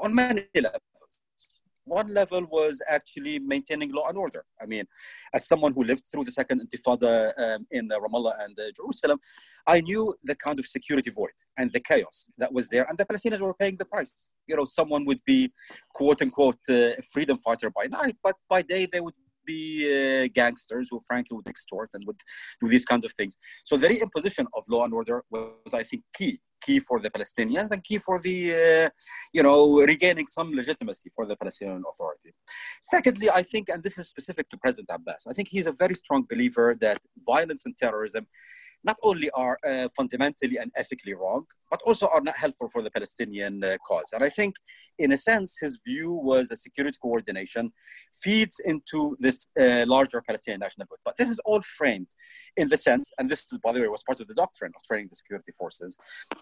on 0.00 0.14
many 0.14 0.44
levels 0.54 0.93
one 1.84 2.08
level 2.12 2.46
was 2.50 2.80
actually 2.88 3.38
maintaining 3.38 3.92
law 3.92 4.08
and 4.08 4.18
order. 4.18 4.44
I 4.60 4.66
mean, 4.66 4.84
as 5.34 5.46
someone 5.46 5.72
who 5.72 5.84
lived 5.84 6.04
through 6.10 6.24
the 6.24 6.32
second 6.32 6.62
intifada 6.64 7.32
um, 7.38 7.66
in 7.70 7.88
Ramallah 7.88 8.44
and 8.44 8.58
uh, 8.58 8.64
Jerusalem, 8.76 9.18
I 9.66 9.80
knew 9.80 10.14
the 10.24 10.34
kind 10.34 10.58
of 10.58 10.66
security 10.66 11.10
void 11.10 11.38
and 11.58 11.72
the 11.72 11.80
chaos 11.80 12.26
that 12.38 12.52
was 12.52 12.68
there, 12.68 12.86
and 12.88 12.98
the 12.98 13.06
Palestinians 13.06 13.40
were 13.40 13.54
paying 13.54 13.76
the 13.76 13.84
price. 13.84 14.12
You 14.46 14.56
know, 14.56 14.64
someone 14.64 15.04
would 15.06 15.20
be 15.24 15.52
quote 15.94 16.22
unquote 16.22 16.58
uh, 16.68 16.90
freedom 17.12 17.38
fighter 17.38 17.70
by 17.70 17.86
night, 17.86 18.16
but 18.22 18.36
by 18.48 18.62
day 18.62 18.86
they 18.90 19.00
would 19.00 19.14
be 19.46 20.24
uh, 20.24 20.28
gangsters 20.34 20.88
who 20.90 21.00
frankly 21.06 21.36
would 21.36 21.48
extort 21.48 21.90
and 21.94 22.04
would 22.06 22.20
do 22.60 22.68
these 22.68 22.84
kind 22.84 23.04
of 23.04 23.12
things. 23.12 23.36
So 23.64 23.76
the 23.76 23.88
reimposition 23.88 24.46
of 24.56 24.64
law 24.68 24.84
and 24.84 24.94
order 24.94 25.22
was, 25.30 25.74
I 25.74 25.82
think, 25.82 26.02
key, 26.16 26.40
key 26.66 26.78
for 26.80 26.98
the 27.04 27.10
Palestinians 27.10 27.70
and 27.72 27.82
key 27.88 27.98
for 27.98 28.16
the, 28.26 28.38
uh, 28.62 28.88
you 29.32 29.42
know, 29.42 29.80
regaining 29.92 30.26
some 30.26 30.48
legitimacy 30.60 31.10
for 31.14 31.24
the 31.26 31.36
Palestinian 31.36 31.82
Authority. 31.90 32.30
Secondly, 32.94 33.28
I 33.30 33.42
think, 33.42 33.68
and 33.68 33.82
this 33.82 33.96
is 33.98 34.08
specific 34.08 34.48
to 34.50 34.56
President 34.56 34.90
Abbas, 34.92 35.26
I 35.30 35.32
think 35.32 35.48
he's 35.48 35.66
a 35.66 35.72
very 35.72 35.94
strong 35.94 36.26
believer 36.30 36.76
that 36.80 36.98
violence 37.32 37.62
and 37.66 37.76
terrorism 37.76 38.26
not 38.84 38.98
only 39.02 39.30
are 39.30 39.58
uh, 39.66 39.88
fundamentally 39.96 40.58
and 40.58 40.70
ethically 40.76 41.14
wrong, 41.14 41.46
but 41.70 41.80
also 41.86 42.08
are 42.08 42.20
not 42.20 42.36
helpful 42.36 42.68
for 42.68 42.82
the 42.82 42.90
Palestinian 42.90 43.62
uh, 43.64 43.76
cause. 43.86 44.10
And 44.12 44.22
I 44.22 44.30
think, 44.30 44.56
in 44.98 45.12
a 45.12 45.16
sense, 45.16 45.56
his 45.60 45.78
view 45.86 46.12
was 46.12 46.48
that 46.48 46.58
security 46.58 46.98
coordination 47.00 47.72
feeds 48.22 48.60
into 48.64 49.16
this 49.18 49.48
uh, 49.60 49.84
larger 49.86 50.22
Palestinian 50.22 50.60
national 50.60 50.86
good. 50.88 50.98
But 51.04 51.16
this 51.16 51.28
is 51.28 51.40
all 51.44 51.60
framed 51.62 52.08
in 52.56 52.68
the 52.68 52.76
sense, 52.76 53.10
and 53.18 53.28
this, 53.28 53.46
by 53.64 53.72
the 53.72 53.80
way, 53.80 53.88
was 53.88 54.04
part 54.04 54.20
of 54.20 54.28
the 54.28 54.34
doctrine 54.34 54.72
of 54.76 54.82
training 54.84 55.08
the 55.10 55.16
security 55.16 55.52
forces, 55.58 55.96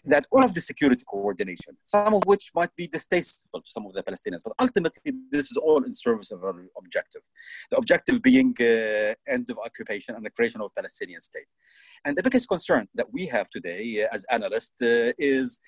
that 0.04 0.26
all 0.30 0.44
of 0.44 0.54
the 0.54 0.60
security 0.60 1.04
coordination, 1.08 1.76
some 1.84 2.14
of 2.14 2.22
which 2.26 2.50
might 2.54 2.74
be 2.76 2.86
distasteful 2.86 3.60
to 3.60 3.70
some 3.70 3.86
of 3.86 3.92
the 3.94 4.02
Palestinians, 4.02 4.42
but 4.44 4.52
ultimately 4.58 5.12
this 5.30 5.50
is 5.50 5.56
all 5.56 5.82
in 5.84 5.92
service 5.92 6.30
of 6.30 6.42
our 6.44 6.54
objective. 6.78 7.22
The 7.70 7.78
objective 7.78 8.22
being 8.22 8.54
uh, 8.60 9.14
end 9.28 9.50
of 9.50 9.58
occupation 9.58 10.14
and 10.14 10.24
the 10.24 10.30
creation 10.30 10.60
of 10.60 10.70
a 10.70 10.74
Palestinian 10.80 11.20
state. 11.20 11.46
And 12.04 12.16
the 12.16 12.22
biggest 12.22 12.48
concern 12.48 12.88
that 12.94 13.12
we 13.12 13.26
have 13.26 13.48
today 13.50 14.04
uh, 14.04 14.14
as 14.14 14.24
analysts 14.30 14.82
uh, 15.12 15.32
is 15.34 15.58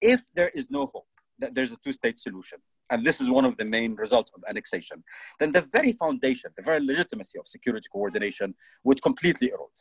if 0.00 0.20
there 0.34 0.50
is 0.54 0.70
no 0.70 0.90
hope 0.92 1.06
that 1.38 1.54
there's 1.54 1.72
a 1.72 1.76
two-state 1.84 2.18
solution, 2.18 2.58
and 2.90 3.04
this 3.04 3.20
is 3.20 3.30
one 3.30 3.44
of 3.44 3.56
the 3.56 3.64
main 3.64 3.94
results 3.94 4.30
of 4.34 4.42
annexation, 4.48 5.02
then 5.40 5.52
the 5.52 5.62
very 5.72 5.92
foundation, 5.92 6.50
the 6.56 6.62
very 6.62 6.84
legitimacy 6.84 7.38
of 7.38 7.48
security 7.48 7.88
coordination 7.92 8.54
would 8.84 9.00
completely 9.02 9.48
erode. 9.48 9.80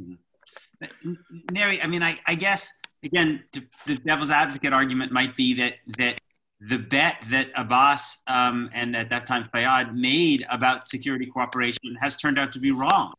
Mm-hmm. 0.00 1.82
I 1.84 1.86
mean, 1.86 2.02
I, 2.02 2.16
I 2.26 2.34
guess 2.34 2.72
again, 3.02 3.44
the 3.86 3.96
devil's 3.96 4.30
advocate 4.30 4.72
argument 4.72 5.12
might 5.12 5.34
be 5.34 5.54
that 5.54 5.74
that 5.98 6.18
the 6.60 6.78
bet 6.78 7.22
that 7.30 7.50
Abbas 7.54 8.18
um, 8.26 8.68
and 8.72 8.96
at 8.96 9.10
that 9.10 9.26
time 9.26 9.48
Fayyad 9.54 9.94
made 9.94 10.44
about 10.50 10.88
security 10.88 11.26
cooperation 11.26 11.96
has 12.00 12.16
turned 12.16 12.38
out 12.38 12.52
to 12.52 12.58
be 12.58 12.72
wrong. 12.72 13.14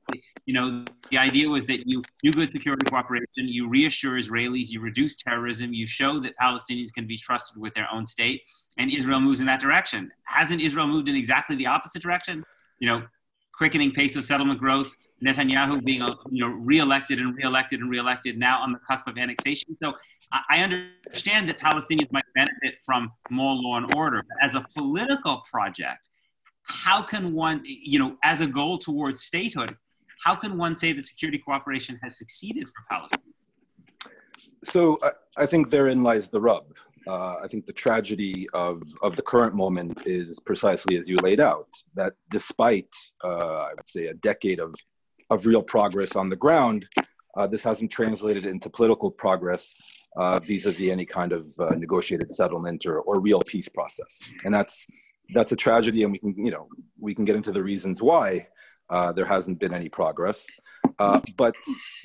You 0.46 0.54
know, 0.54 0.86
the 1.10 1.18
idea 1.18 1.48
was 1.48 1.64
that 1.68 1.84
you 1.86 2.02
do 2.22 2.32
good 2.32 2.52
security 2.52 2.86
cooperation, 2.90 3.28
you 3.38 3.70
reassure 3.70 4.18
Israelis, 4.18 4.70
you 4.70 4.82
reduce 4.82 5.16
terrorism, 5.16 5.74
you 5.74 5.88
show 5.88 6.20
that 6.20 6.34
Palestinians 6.38 6.92
can 6.92 7.08
be 7.08 7.18
trusted 7.18 7.56
with 7.62 7.74
their 7.76 7.88
own 7.94 8.06
state, 8.06 8.42
and 8.78 8.94
Israel 8.94 9.22
moves 9.22 9.40
in 9.40 9.46
that 9.46 9.62
direction. 9.62 10.12
Hasn't 10.24 10.62
Israel 10.62 10.88
moved 10.88 11.08
in 11.08 11.16
exactly 11.16 11.56
the 11.56 11.68
opposite 11.68 12.02
direction? 12.02 12.44
You 12.80 12.88
know, 12.88 13.04
quickening 13.58 13.92
pace 13.92 14.16
of 14.16 14.26
settlement 14.26 14.60
growth, 14.60 14.94
Netanyahu 15.24 15.84
being 15.84 16.02
you 16.30 16.48
know 16.48 16.54
reelected 16.54 17.20
and 17.20 17.36
reelected 17.36 17.82
and 17.82 17.90
reelected 17.90 18.38
now 18.38 18.62
on 18.62 18.72
the 18.72 18.80
cusp 18.90 19.08
of 19.08 19.18
annexation. 19.18 19.76
So 19.82 19.94
I 20.32 20.64
understand 20.64 21.50
that 21.50 21.60
Palestinians 21.60 22.12
might 22.12 22.26
benefit 22.36 22.80
from 22.86 23.12
more 23.30 23.56
law 23.56 23.78
and 23.78 23.94
order, 23.96 24.22
but 24.28 24.38
as 24.42 24.56
a 24.56 24.66
political 24.76 25.44
project, 25.52 26.08
how 26.64 27.02
can 27.02 27.34
one 27.34 27.62
you 27.66 28.00
know 28.00 28.18
as 28.24 28.42
a 28.42 28.48
goal 28.48 28.78
towards 28.78 29.22
statehood, 29.22 29.76
how 30.24 30.36
can 30.36 30.58
one 30.58 30.76
say 30.76 30.94
that 30.94 31.04
security 31.04 31.38
cooperation 31.40 32.00
has 32.04 32.18
succeeded 32.18 32.68
for 32.68 32.84
Palestine? 32.90 33.22
So 34.64 34.98
I, 35.04 35.12
I 35.38 35.46
think 35.46 35.70
therein 35.70 36.04
lies 36.04 36.28
the 36.30 36.40
rub. 36.40 36.66
Uh, 37.08 37.38
I 37.44 37.48
think 37.48 37.66
the 37.66 37.74
tragedy 37.74 38.48
of, 38.54 38.82
of 39.02 39.16
the 39.16 39.22
current 39.22 39.56
moment 39.56 40.06
is 40.06 40.40
precisely 40.40 40.98
as 40.98 41.10
you 41.10 41.18
laid 41.24 41.40
out 41.40 41.70
that 41.96 42.14
despite, 42.30 42.94
uh, 43.24 43.68
I 43.70 43.74
would 43.76 43.88
say, 43.88 44.08
a 44.08 44.14
decade 44.16 44.60
of 44.60 44.76
of 45.30 45.46
real 45.46 45.62
progress 45.62 46.16
on 46.16 46.30
the 46.30 46.36
ground. 46.36 46.88
Uh, 47.36 47.48
this 47.48 47.64
hasn't 47.64 47.92
translated 47.92 48.46
into 48.46 48.70
political 48.70 49.12
progress 49.12 49.76
uh, 50.18 50.40
vis-a-vis 50.40 50.90
any 50.90 51.06
kind 51.06 51.32
of 51.32 51.48
uh, 51.60 51.70
negotiated 51.76 52.32
settlement 52.32 52.86
or, 52.86 53.02
or 53.02 53.20
real 53.20 53.42
peace 53.42 53.70
process, 53.70 54.34
and 54.44 54.54
that's 54.54 54.88
that's 55.34 55.52
a 55.52 55.56
tragedy. 55.56 56.04
And 56.04 56.12
we 56.12 56.18
can 56.18 56.34
you 56.38 56.52
know 56.52 56.68
we 57.00 57.14
can 57.14 57.26
get 57.26 57.36
into 57.36 57.52
the 57.52 57.64
reasons 57.64 58.02
why 58.02 58.48
uh, 58.90 59.12
there 59.12 59.26
hasn't 59.26 59.60
been 59.60 59.74
any 59.74 59.90
progress, 59.90 60.48
uh, 60.98 61.22
but 61.38 61.56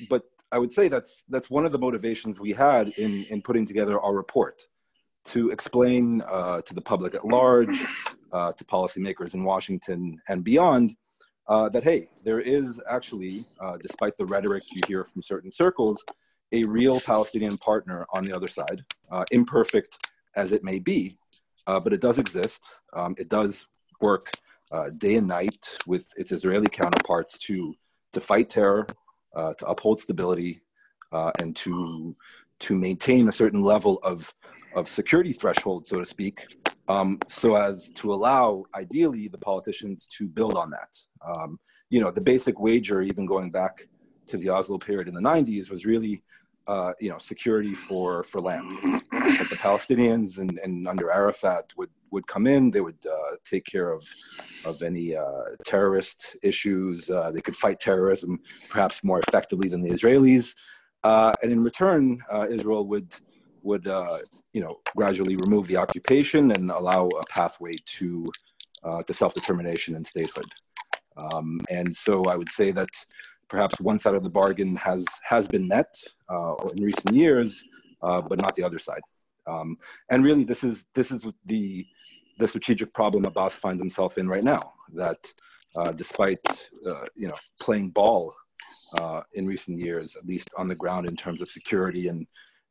but 0.09 0.23
I 0.51 0.59
would 0.59 0.71
say 0.71 0.87
that's 0.87 1.23
that's 1.29 1.49
one 1.49 1.65
of 1.65 1.71
the 1.71 1.79
motivations 1.79 2.39
we 2.39 2.51
had 2.53 2.89
in 2.97 3.25
in 3.31 3.41
putting 3.41 3.65
together 3.65 3.99
our 3.99 4.15
report 4.15 4.61
to 5.25 5.49
explain 5.49 6.21
uh, 6.29 6.61
to 6.61 6.75
the 6.75 6.81
public 6.81 7.15
at 7.15 7.25
large, 7.25 7.79
to 8.31 8.65
policymakers 8.65 9.33
in 9.33 9.43
Washington 9.43 10.21
and 10.29 10.43
beyond 10.43 10.95
uh, 11.47 11.69
that 11.69 11.83
hey, 11.83 12.09
there 12.23 12.39
is 12.39 12.81
actually, 12.89 13.41
uh, 13.59 13.77
despite 13.77 14.17
the 14.17 14.25
rhetoric 14.25 14.63
you 14.71 14.81
hear 14.87 15.03
from 15.03 15.21
certain 15.21 15.51
circles, 15.51 16.03
a 16.51 16.63
real 16.63 16.99
Palestinian 16.99 17.57
partner 17.57 18.05
on 18.13 18.23
the 18.23 18.33
other 18.35 18.47
side, 18.47 18.83
uh, 19.11 19.23
imperfect 19.31 20.11
as 20.35 20.51
it 20.51 20.63
may 20.63 20.79
be, 20.79 21.17
uh, 21.67 21.79
but 21.79 21.93
it 21.93 22.01
does 22.01 22.19
exist. 22.19 22.65
Um, 22.93 23.15
it 23.17 23.29
does 23.29 23.67
work 24.01 24.31
uh, 24.71 24.89
day 24.97 25.15
and 25.15 25.27
night 25.27 25.77
with 25.87 26.07
its 26.17 26.31
Israeli 26.31 26.67
counterparts 26.67 27.37
to 27.39 27.75
to 28.13 28.21
fight 28.21 28.49
terror, 28.49 28.87
uh, 29.35 29.53
to 29.55 29.65
uphold 29.67 29.99
stability, 29.99 30.61
and 31.11 31.55
to 31.55 32.15
to 32.59 32.75
maintain 32.75 33.27
a 33.27 33.31
certain 33.31 33.61
level 33.61 33.99
of 34.03 34.33
of 34.75 34.89
security 34.89 35.31
threshold, 35.31 35.85
so 35.85 35.99
to 35.99 36.05
speak, 36.05 36.47
um, 36.87 37.19
so 37.27 37.55
as 37.55 37.89
to 37.91 38.13
allow, 38.13 38.63
ideally, 38.75 39.27
the 39.27 39.37
politicians 39.37 40.05
to 40.17 40.27
build 40.27 40.55
on 40.55 40.69
that. 40.71 40.97
Um, 41.25 41.59
you 41.89 41.99
know, 41.99 42.11
the 42.11 42.21
basic 42.21 42.59
wager, 42.59 43.01
even 43.01 43.25
going 43.25 43.49
back 43.49 43.87
to 44.27 44.37
the 44.37 44.49
Oslo 44.49 44.77
period 44.77 45.07
in 45.07 45.13
the 45.13 45.21
90s, 45.21 45.69
was 45.69 45.85
really, 45.85 46.21
uh, 46.67 46.93
you 46.99 47.09
know, 47.09 47.17
security 47.17 47.73
for 47.73 48.23
for 48.23 48.39
land. 48.39 48.71
That 49.11 49.47
the 49.49 49.55
Palestinians 49.55 50.37
and, 50.37 50.59
and 50.63 50.87
under 50.87 51.11
Arafat 51.11 51.73
would 51.77 51.89
would 52.11 52.27
come 52.27 52.45
in, 52.45 52.71
they 52.71 52.81
would 52.81 53.03
uh, 53.05 53.35
take 53.43 53.65
care 53.65 53.91
of 53.91 54.07
of 54.63 54.81
any 54.83 55.15
uh, 55.15 55.43
terrorist 55.65 56.37
issues. 56.43 57.09
Uh, 57.09 57.31
they 57.31 57.41
could 57.41 57.55
fight 57.55 57.79
terrorism 57.79 58.39
perhaps 58.69 59.03
more 59.03 59.19
effectively 59.27 59.67
than 59.69 59.81
the 59.81 59.89
Israelis, 59.89 60.55
uh, 61.03 61.33
and 61.41 61.51
in 61.51 61.63
return, 61.63 62.19
uh, 62.31 62.47
Israel 62.49 62.87
would 62.87 63.15
would 63.65 63.85
you 64.55 64.61
know, 64.61 64.75
gradually 64.95 65.35
remove 65.45 65.67
the 65.67 65.75
occupation 65.75 66.43
and 66.55 66.71
allow 66.71 67.03
a 67.07 67.25
pathway 67.29 67.75
to, 67.97 68.25
uh, 68.85 69.01
to 69.07 69.13
self-determination 69.21 69.91
and 69.97 70.05
statehood. 70.13 70.51
Um, 71.17 71.59
and 71.69 71.89
so 72.05 72.23
I 72.33 72.35
would 72.39 72.51
say 72.59 72.71
that 72.71 72.93
perhaps 73.49 73.75
one 73.81 73.99
side 73.99 74.15
of 74.15 74.23
the 74.23 74.29
bargain 74.41 74.71
has, 74.77 75.03
has 75.23 75.45
been 75.47 75.67
met 75.67 75.91
uh, 76.33 76.55
in 76.73 76.83
recent 76.91 77.13
years, 77.13 77.49
uh, 78.01 78.21
but 78.29 78.41
not 78.41 78.55
the 78.55 78.63
other 78.63 78.79
side. 78.79 79.01
Um, 79.45 79.77
and 80.09 80.23
really, 80.23 80.45
this 80.45 80.63
is, 80.63 80.85
this 80.97 81.11
is 81.11 81.25
the, 81.45 81.85
the 82.39 82.47
strategic 82.47 82.93
problem 82.93 83.25
Abbas 83.25 83.55
finds 83.55 83.81
himself 83.81 84.17
in 84.17 84.27
right 84.27 84.43
now, 84.55 84.63
that 84.93 85.21
uh, 85.75 85.91
despite, 85.91 86.45
uh, 86.89 87.05
you 87.15 87.27
know, 87.27 87.39
playing 87.59 87.89
ball 87.89 88.33
uh, 88.99 89.21
in 89.33 89.45
recent 89.45 89.77
years, 89.79 90.15
at 90.15 90.25
least 90.25 90.49
on 90.57 90.67
the 90.69 90.75
ground 90.75 91.05
in 91.07 91.15
terms 91.15 91.41
of 91.41 91.49
security 91.49 92.07
and 92.07 92.25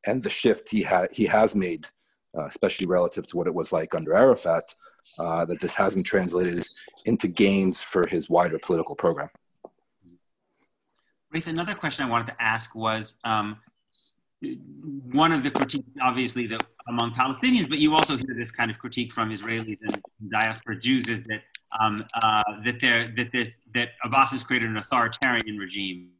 and 0.06 0.22
the 0.22 0.30
shift 0.30 0.70
he 0.70 0.82
had 0.82 1.08
he 1.12 1.24
has 1.26 1.54
made, 1.54 1.88
uh, 2.36 2.46
especially 2.46 2.86
relative 2.86 3.26
to 3.28 3.36
what 3.36 3.46
it 3.46 3.54
was 3.54 3.72
like 3.72 3.94
under 3.94 4.14
Arafat, 4.14 4.62
uh, 5.18 5.44
that 5.44 5.60
this 5.60 5.74
hasn't 5.74 6.06
translated 6.06 6.66
into 7.04 7.28
gains 7.28 7.82
for 7.82 8.06
his 8.06 8.30
wider 8.30 8.58
political 8.58 8.94
program. 8.94 9.28
Raith, 11.32 11.46
another 11.46 11.74
question 11.74 12.06
I 12.06 12.08
wanted 12.08 12.28
to 12.28 12.42
ask 12.42 12.74
was 12.74 13.14
um, 13.24 13.56
one 15.12 15.32
of 15.32 15.42
the 15.42 15.50
critiques, 15.50 15.88
obviously, 16.00 16.46
that 16.46 16.64
among 16.88 17.12
Palestinians, 17.12 17.68
but 17.68 17.78
you 17.78 17.94
also 17.94 18.16
hear 18.16 18.34
this 18.36 18.50
kind 18.50 18.70
of 18.70 18.78
critique 18.78 19.12
from 19.12 19.30
Israelis 19.30 19.78
and 19.82 20.02
diaspora 20.30 20.78
Jews, 20.78 21.08
is 21.08 21.24
that 21.24 21.42
um, 21.80 21.96
uh, 22.22 22.42
that 22.64 22.78
there 22.80 23.04
that 23.04 23.32
this 23.32 23.58
that 23.74 23.90
Abbas 24.04 24.30
has 24.30 24.44
created 24.44 24.68
an 24.68 24.76
authoritarian 24.76 25.56
regime 25.56 26.10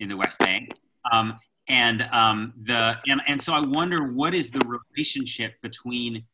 in 0.00 0.08
the 0.08 0.16
West 0.16 0.38
Bank. 0.40 0.70
Um, 1.12 1.38
and 1.68 2.02
um, 2.12 2.52
the 2.62 2.98
and, 3.08 3.20
and 3.26 3.40
so 3.40 3.52
I 3.52 3.60
wonder 3.60 4.12
what 4.12 4.34
is 4.34 4.50
the 4.50 4.80
relationship 4.94 5.54
between 5.62 6.24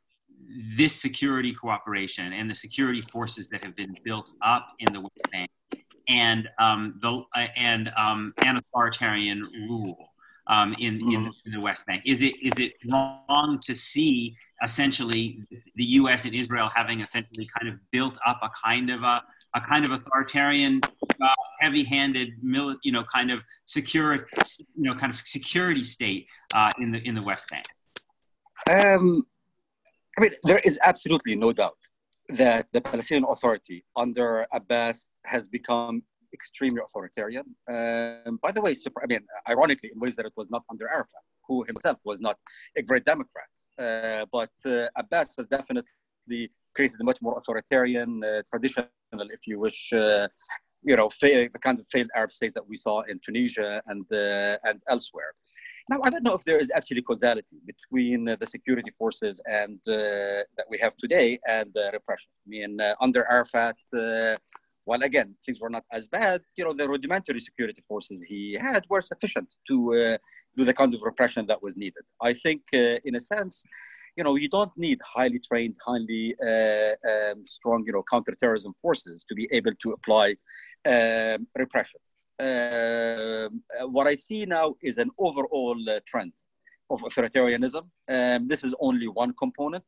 this 0.76 0.94
security 0.94 1.52
cooperation 1.52 2.32
and 2.32 2.50
the 2.50 2.54
security 2.54 3.00
forces 3.02 3.48
that 3.48 3.64
have 3.64 3.74
been 3.74 3.96
built 4.04 4.32
up 4.42 4.68
in 4.78 4.92
the 4.92 5.00
West 5.00 5.30
Bank 5.30 5.50
and 6.08 6.48
um, 6.58 6.98
the 7.00 7.22
uh, 7.34 7.46
and 7.56 7.90
um, 7.96 8.34
an 8.42 8.56
authoritarian 8.56 9.42
rule 9.68 10.10
um, 10.48 10.74
in, 10.78 10.96
in, 10.96 11.00
mm-hmm. 11.00 11.28
in 11.46 11.52
the 11.52 11.60
West 11.60 11.86
Bank. 11.86 12.02
Is 12.04 12.20
it 12.22 12.34
is 12.42 12.58
it 12.58 12.74
wrong 12.90 13.58
to 13.64 13.74
see 13.74 14.36
essentially 14.62 15.42
the 15.76 15.84
U.S. 15.84 16.24
and 16.24 16.34
Israel 16.34 16.70
having 16.74 17.00
essentially 17.00 17.48
kind 17.58 17.72
of 17.72 17.78
built 17.90 18.18
up 18.26 18.40
a 18.42 18.50
kind 18.64 18.90
of 18.90 19.02
a 19.02 19.22
a 19.54 19.60
kind 19.60 19.86
of 19.86 19.92
authoritarian, 19.92 20.80
uh, 21.20 21.34
heavy-handed, 21.62 22.28
you 22.86 22.92
know, 22.96 23.04
kind 23.16 23.30
of 23.34 23.38
secure, 23.76 24.10
you 24.80 24.86
know, 24.88 24.94
kind 25.02 25.12
of 25.14 25.18
security 25.36 25.84
state 25.96 26.24
uh, 26.58 26.70
in 26.82 26.88
the 26.94 27.00
in 27.08 27.14
the 27.18 27.24
West 27.30 27.46
Bank? 27.52 27.66
Um, 28.76 29.06
I 30.16 30.18
mean, 30.22 30.32
there 30.48 30.60
is 30.68 30.76
absolutely 30.90 31.34
no 31.46 31.50
doubt 31.62 31.80
that 32.42 32.62
the 32.74 32.80
Palestinian 32.90 33.26
Authority 33.34 33.78
under 34.04 34.28
Abbas 34.58 34.96
has 35.32 35.42
become 35.58 35.94
extremely 36.38 36.80
authoritarian. 36.86 37.46
Um, 37.74 38.32
by 38.44 38.50
the 38.54 38.62
way, 38.64 38.72
I 39.04 39.06
mean, 39.12 39.24
ironically, 39.52 39.90
in 39.92 39.98
ways 40.04 40.14
that 40.16 40.26
it 40.30 40.34
was 40.40 40.48
not 40.54 40.62
under 40.72 40.86
Arafat, 40.96 41.24
who 41.46 41.56
himself 41.70 41.98
was 42.10 42.18
not 42.26 42.36
a 42.80 42.82
great 42.82 43.04
Democrat. 43.12 43.50
Uh, 43.84 44.24
but 44.38 44.54
uh, 44.66 44.86
Abbas 45.02 45.28
has 45.38 45.46
definitely 45.56 46.44
created 46.74 46.98
a 47.00 47.04
much 47.10 47.20
more 47.26 47.34
authoritarian, 47.40 48.10
uh, 48.24 48.42
traditional, 48.50 48.86
if 49.36 49.42
you 49.46 49.56
wish, 49.66 49.92
uh, 49.92 50.26
you 50.84 50.96
know, 50.96 51.08
the 51.20 51.48
kind 51.60 51.78
of 51.78 51.86
failed 51.86 52.10
Arab 52.14 52.32
states 52.32 52.54
that 52.54 52.68
we 52.68 52.76
saw 52.76 53.02
in 53.02 53.20
Tunisia 53.24 53.82
and 53.86 54.04
uh, 54.12 54.56
and 54.68 54.80
elsewhere. 54.88 55.32
Now, 55.88 56.00
I 56.04 56.10
don't 56.10 56.22
know 56.22 56.34
if 56.34 56.44
there 56.44 56.58
is 56.58 56.70
actually 56.74 57.02
causality 57.02 57.58
between 57.66 58.28
uh, 58.28 58.36
the 58.36 58.46
security 58.46 58.90
forces 58.90 59.40
and 59.46 59.80
uh, 59.88 60.46
that 60.56 60.66
we 60.70 60.78
have 60.78 60.96
today 60.96 61.38
and 61.48 61.76
uh, 61.76 61.90
repression. 61.92 62.30
I 62.46 62.48
mean, 62.48 62.80
uh, 62.80 62.94
under 63.00 63.24
Arafat, 63.30 63.76
uh, 63.92 64.36
while 64.84 65.02
again 65.02 65.34
things 65.44 65.60
were 65.60 65.70
not 65.70 65.84
as 65.92 66.08
bad, 66.08 66.40
you 66.56 66.64
know, 66.64 66.72
the 66.72 66.88
rudimentary 66.88 67.40
security 67.40 67.82
forces 67.82 68.22
he 68.22 68.56
had 68.60 68.84
were 68.88 69.02
sufficient 69.02 69.48
to 69.68 70.18
do 70.56 70.64
the 70.64 70.74
kind 70.74 70.92
of 70.94 71.02
repression 71.02 71.46
that 71.46 71.62
was 71.62 71.76
needed. 71.76 72.04
I 72.20 72.32
think, 72.32 72.62
in 72.72 73.14
a 73.14 73.20
sense, 73.20 73.64
you 74.16 74.24
know, 74.24 74.36
you 74.36 74.48
don't 74.48 74.72
need 74.76 75.00
highly 75.02 75.38
trained, 75.38 75.76
highly 75.84 76.34
um, 76.42 77.44
strong, 77.46 77.84
you 77.86 77.92
know, 77.92 78.04
counterterrorism 78.10 78.74
forces 78.74 79.24
to 79.28 79.34
be 79.34 79.48
able 79.52 79.72
to 79.82 79.92
apply 79.92 80.36
um, 80.86 81.46
repression. 81.56 82.00
Uh, 82.38 83.48
what 83.86 84.06
I 84.06 84.14
see 84.14 84.44
now 84.44 84.74
is 84.82 84.98
an 84.98 85.10
overall 85.18 85.78
uh, 85.88 86.00
trend 86.06 86.32
of 86.90 87.00
authoritarianism. 87.02 87.84
Um, 88.08 88.48
this 88.48 88.64
is 88.64 88.74
only 88.80 89.08
one 89.08 89.32
component. 89.34 89.84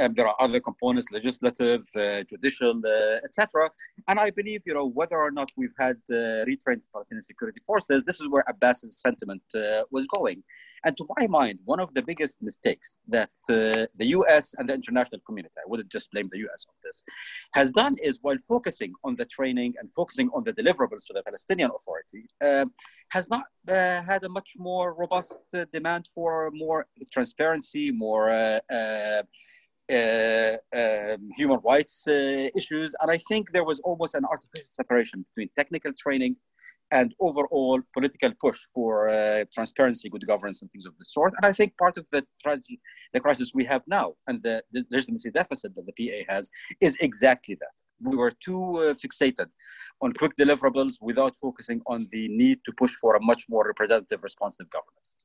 Um, 0.00 0.14
there 0.14 0.26
are 0.26 0.36
other 0.40 0.60
components, 0.60 1.08
legislative, 1.12 1.82
uh, 1.94 2.22
judicial, 2.22 2.80
uh, 2.84 3.26
etc. 3.26 3.70
And 4.08 4.18
I 4.18 4.30
believe, 4.30 4.62
you 4.66 4.74
know, 4.74 4.86
whether 4.88 5.16
or 5.16 5.30
not 5.30 5.50
we've 5.56 5.74
had 5.78 5.96
uh, 6.08 6.48
retrained 6.50 6.82
Palestinian 6.92 7.22
security 7.22 7.60
forces, 7.66 8.02
this 8.04 8.20
is 8.20 8.28
where 8.28 8.44
Abbas's 8.48 9.00
sentiment 9.00 9.42
uh, 9.54 9.82
was 9.90 10.06
going. 10.06 10.42
And 10.84 10.96
to 10.96 11.04
my 11.18 11.26
mind, 11.26 11.58
one 11.66 11.80
of 11.80 11.92
the 11.92 12.02
biggest 12.02 12.40
mistakes 12.40 12.96
that 13.08 13.30
uh, 13.50 13.86
the 13.96 14.06
US 14.18 14.54
and 14.56 14.68
the 14.68 14.74
international 14.74 15.20
community, 15.26 15.54
I 15.58 15.68
wouldn't 15.68 15.90
just 15.90 16.10
blame 16.12 16.28
the 16.30 16.38
US 16.46 16.64
on 16.66 16.74
this, 16.82 17.02
has 17.52 17.72
done 17.72 17.94
is 18.02 18.18
while 18.22 18.38
focusing 18.48 18.92
on 19.04 19.16
the 19.16 19.26
training 19.26 19.74
and 19.78 19.92
focusing 19.92 20.30
on 20.30 20.44
the 20.44 20.54
deliverables 20.54 21.04
to 21.08 21.12
the 21.12 21.22
Palestinian 21.22 21.70
Authority, 21.76 22.24
uh, 22.42 22.64
has 23.10 23.28
not 23.28 23.44
uh, 23.68 24.02
had 24.02 24.24
a 24.24 24.28
much 24.30 24.50
more 24.56 24.94
robust 24.94 25.38
demand 25.72 26.06
for 26.14 26.50
more 26.52 26.86
transparency, 27.12 27.90
more 27.90 28.30
uh, 29.90 30.56
um, 30.76 31.30
human 31.36 31.58
rights 31.64 32.06
uh, 32.06 32.48
issues. 32.56 32.92
And 33.00 33.10
I 33.10 33.18
think 33.28 33.50
there 33.50 33.64
was 33.64 33.80
almost 33.80 34.14
an 34.14 34.24
artificial 34.24 34.68
separation 34.68 35.24
between 35.28 35.50
technical 35.56 35.92
training 35.92 36.36
and 36.92 37.14
overall 37.20 37.80
political 37.94 38.30
push 38.40 38.58
for 38.74 39.08
uh, 39.08 39.44
transparency, 39.52 40.08
good 40.08 40.26
governance, 40.26 40.62
and 40.62 40.70
things 40.70 40.86
of 40.86 40.96
the 40.98 41.04
sort. 41.04 41.32
And 41.36 41.46
I 41.46 41.52
think 41.52 41.76
part 41.76 41.96
of 41.96 42.06
the, 42.10 42.24
tragedy, 42.42 42.80
the 43.12 43.20
crisis 43.20 43.52
we 43.54 43.64
have 43.66 43.82
now 43.86 44.14
and 44.26 44.42
the, 44.42 44.62
the 44.72 44.84
legitimacy 44.90 45.30
deficit 45.30 45.74
that 45.76 45.86
the 45.86 45.92
PA 45.98 46.32
has 46.32 46.50
is 46.80 46.96
exactly 47.00 47.56
that. 47.56 47.76
We 48.02 48.16
were 48.16 48.32
too 48.44 48.76
uh, 48.76 48.94
fixated 48.94 49.46
on 50.00 50.12
quick 50.14 50.36
deliverables 50.36 50.94
without 51.00 51.36
focusing 51.36 51.80
on 51.86 52.06
the 52.10 52.28
need 52.28 52.58
to 52.64 52.72
push 52.76 52.92
for 52.92 53.16
a 53.16 53.22
much 53.22 53.44
more 53.48 53.66
representative, 53.66 54.22
responsive 54.22 54.68
governance. 54.70 55.16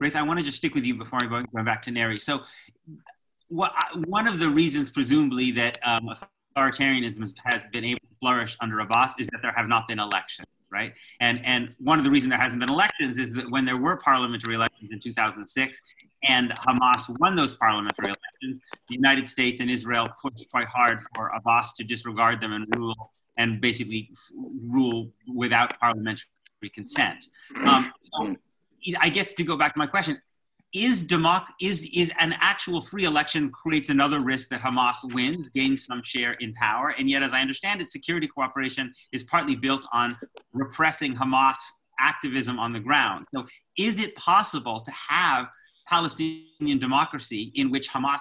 Raith, 0.00 0.14
I 0.14 0.22
want 0.22 0.38
to 0.38 0.44
just 0.44 0.58
stick 0.58 0.74
with 0.74 0.86
you 0.86 0.94
before 0.94 1.18
I 1.22 1.26
go, 1.26 1.42
go 1.54 1.64
back 1.64 1.82
to 1.82 1.90
Neri. 1.90 2.18
So 2.20 2.42
what, 3.48 3.72
one 4.06 4.28
of 4.28 4.38
the 4.38 4.48
reasons, 4.48 4.90
presumably, 4.90 5.50
that 5.52 5.78
um, 5.84 6.10
authoritarianism 6.56 7.32
has 7.52 7.66
been 7.72 7.84
able 7.84 8.00
to 8.00 8.14
flourish 8.20 8.56
under 8.60 8.80
Abbas 8.80 9.14
is 9.18 9.26
that 9.28 9.40
there 9.42 9.52
have 9.56 9.68
not 9.68 9.88
been 9.88 10.00
elections, 10.00 10.46
right? 10.70 10.94
And 11.20 11.44
and 11.44 11.74
one 11.78 11.98
of 11.98 12.04
the 12.04 12.10
reasons 12.10 12.30
there 12.30 12.38
hasn't 12.38 12.60
been 12.60 12.70
elections 12.70 13.18
is 13.18 13.32
that 13.34 13.50
when 13.50 13.64
there 13.64 13.76
were 13.76 13.96
parliamentary 13.96 14.54
elections 14.54 14.90
in 14.92 15.00
2006 15.00 15.80
and 16.24 16.52
Hamas 16.58 17.08
won 17.20 17.36
those 17.36 17.54
parliamentary 17.56 18.06
elections, 18.06 18.60
the 18.88 18.94
United 18.94 19.28
States 19.28 19.60
and 19.60 19.70
Israel 19.70 20.06
pushed 20.20 20.48
quite 20.50 20.66
hard 20.66 21.00
for 21.14 21.28
Abbas 21.28 21.72
to 21.74 21.84
disregard 21.84 22.40
them 22.40 22.52
and 22.52 22.66
rule 22.76 23.12
and 23.36 23.60
basically 23.60 24.10
rule 24.66 25.10
without 25.32 25.78
parliamentary 25.78 26.26
consent. 26.74 27.26
Um, 27.64 27.92
so 28.12 28.36
I 29.00 29.08
guess 29.10 29.32
to 29.34 29.44
go 29.44 29.56
back 29.56 29.74
to 29.74 29.78
my 29.78 29.86
question, 29.86 30.20
is 30.74 31.04
democ 31.04 31.46
is 31.60 31.88
is 31.94 32.12
an 32.18 32.34
actual 32.40 32.80
free 32.80 33.04
election 33.04 33.50
creates 33.50 33.88
another 33.88 34.20
risk 34.20 34.48
that 34.50 34.60
Hamas 34.60 34.96
wins, 35.14 35.48
gains 35.50 35.84
some 35.84 36.02
share 36.04 36.32
in 36.34 36.52
power, 36.54 36.94
and 36.98 37.08
yet, 37.08 37.22
as 37.22 37.32
I 37.32 37.40
understand 37.40 37.80
it, 37.80 37.90
security 37.90 38.26
cooperation 38.26 38.92
is 39.12 39.22
partly 39.22 39.56
built 39.56 39.86
on 39.92 40.16
repressing 40.52 41.14
Hamas 41.16 41.56
activism 41.98 42.58
on 42.58 42.72
the 42.72 42.80
ground. 42.80 43.26
So, 43.34 43.46
is 43.78 43.98
it 43.98 44.14
possible 44.16 44.80
to 44.80 44.90
have 44.90 45.48
Palestinian 45.88 46.78
democracy 46.78 47.50
in 47.54 47.70
which 47.70 47.88
Hamas 47.88 48.20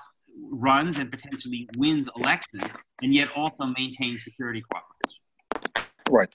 runs 0.49 0.99
and 0.99 1.11
potentially 1.11 1.67
wins 1.77 2.07
elections, 2.15 2.63
and 3.01 3.13
yet 3.13 3.29
also 3.35 3.65
maintains 3.77 4.23
security 4.23 4.61
cooperation? 4.61 4.96
Right. 6.09 6.33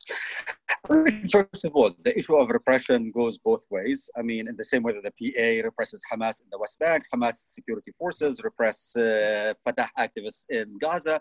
First 1.30 1.64
of 1.64 1.72
all, 1.74 1.92
the 2.04 2.18
issue 2.18 2.36
of 2.36 2.48
repression 2.48 3.10
goes 3.10 3.38
both 3.38 3.64
ways. 3.70 4.10
I 4.18 4.22
mean, 4.22 4.48
in 4.48 4.56
the 4.56 4.64
same 4.64 4.82
way 4.82 4.92
that 4.92 5.04
the 5.04 5.14
PA 5.20 5.64
represses 5.64 6.02
Hamas 6.12 6.40
in 6.40 6.48
the 6.50 6.58
West 6.58 6.78
Bank, 6.78 7.04
Hamas 7.14 7.34
security 7.34 7.92
forces 7.92 8.40
repress 8.42 8.96
uh, 8.96 9.54
Fatah 9.64 9.88
activists 9.98 10.44
in 10.50 10.78
Gaza. 10.78 11.20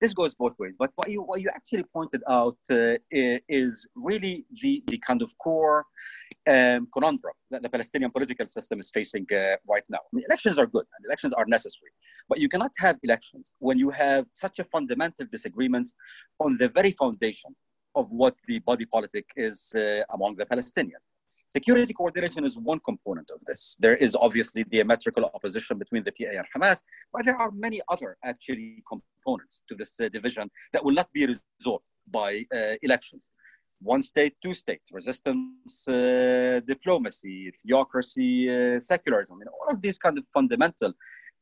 This 0.00 0.14
goes 0.14 0.34
both 0.34 0.58
ways. 0.58 0.76
But 0.78 0.92
what 0.94 1.10
you 1.10 1.22
what 1.22 1.42
you 1.42 1.50
actually 1.54 1.84
pointed 1.92 2.22
out 2.28 2.56
uh, 2.70 2.94
is 3.10 3.86
really 3.94 4.46
the 4.62 4.82
the 4.86 4.98
kind 4.98 5.20
of 5.20 5.30
core 5.38 5.84
um, 6.48 6.88
conundrum 6.94 7.34
that 7.50 7.62
the 7.62 7.68
Palestinian 7.68 8.10
political 8.10 8.46
system 8.46 8.78
is 8.78 8.90
facing 8.90 9.26
uh, 9.32 9.56
right 9.68 9.84
now. 9.90 10.02
Elections 10.28 10.56
are 10.56 10.66
good 10.66 10.86
and 10.96 11.04
elections 11.04 11.32
are 11.34 11.44
necessary, 11.46 11.92
but 12.30 12.38
you 12.38 12.48
cannot 12.48 12.72
have 12.78 12.96
elections 13.02 13.54
when 13.58 13.76
you 13.76 13.90
have 13.90 14.24
such 14.32 14.58
a 14.58 14.64
fundamental 14.64 15.26
disagreement 15.30 15.88
on 16.38 16.56
the 16.58 16.68
very 16.68 16.92
foundation 16.92 17.54
of 17.94 18.10
what 18.12 18.34
the 18.46 18.58
body 18.60 18.86
politic 18.86 19.26
is 19.36 19.72
uh, 19.74 20.02
among 20.10 20.36
the 20.36 20.46
Palestinians. 20.46 21.06
Security 21.46 21.92
coordination 21.92 22.44
is 22.44 22.56
one 22.56 22.78
component 22.90 23.28
of 23.30 23.44
this. 23.44 23.76
There 23.80 23.96
is 23.96 24.14
obviously 24.14 24.62
diametrical 24.62 25.24
opposition 25.34 25.78
between 25.78 26.04
the 26.04 26.12
PA 26.12 26.30
and 26.38 26.46
Hamas, 26.54 26.80
but 27.12 27.24
there 27.24 27.36
are 27.36 27.50
many 27.50 27.80
other 27.88 28.16
actually 28.22 28.84
components 28.88 29.64
to 29.68 29.74
this 29.74 30.00
uh, 30.00 30.08
division 30.10 30.48
that 30.72 30.84
will 30.84 30.94
not 30.94 31.12
be 31.12 31.26
resolved 31.26 31.90
by 32.08 32.44
uh, 32.54 32.74
elections 32.82 33.30
one 33.82 34.02
state, 34.02 34.34
two 34.42 34.54
states, 34.54 34.90
resistance, 34.92 35.88
uh, 35.88 36.60
diplomacy, 36.66 37.50
theocracy, 37.62 38.48
uh, 38.48 38.78
secularism. 38.78 39.36
I 39.36 39.38
mean, 39.38 39.48
all 39.48 39.74
of 39.74 39.80
these 39.80 39.96
kind 39.96 40.18
of 40.18 40.24
fundamental 40.34 40.92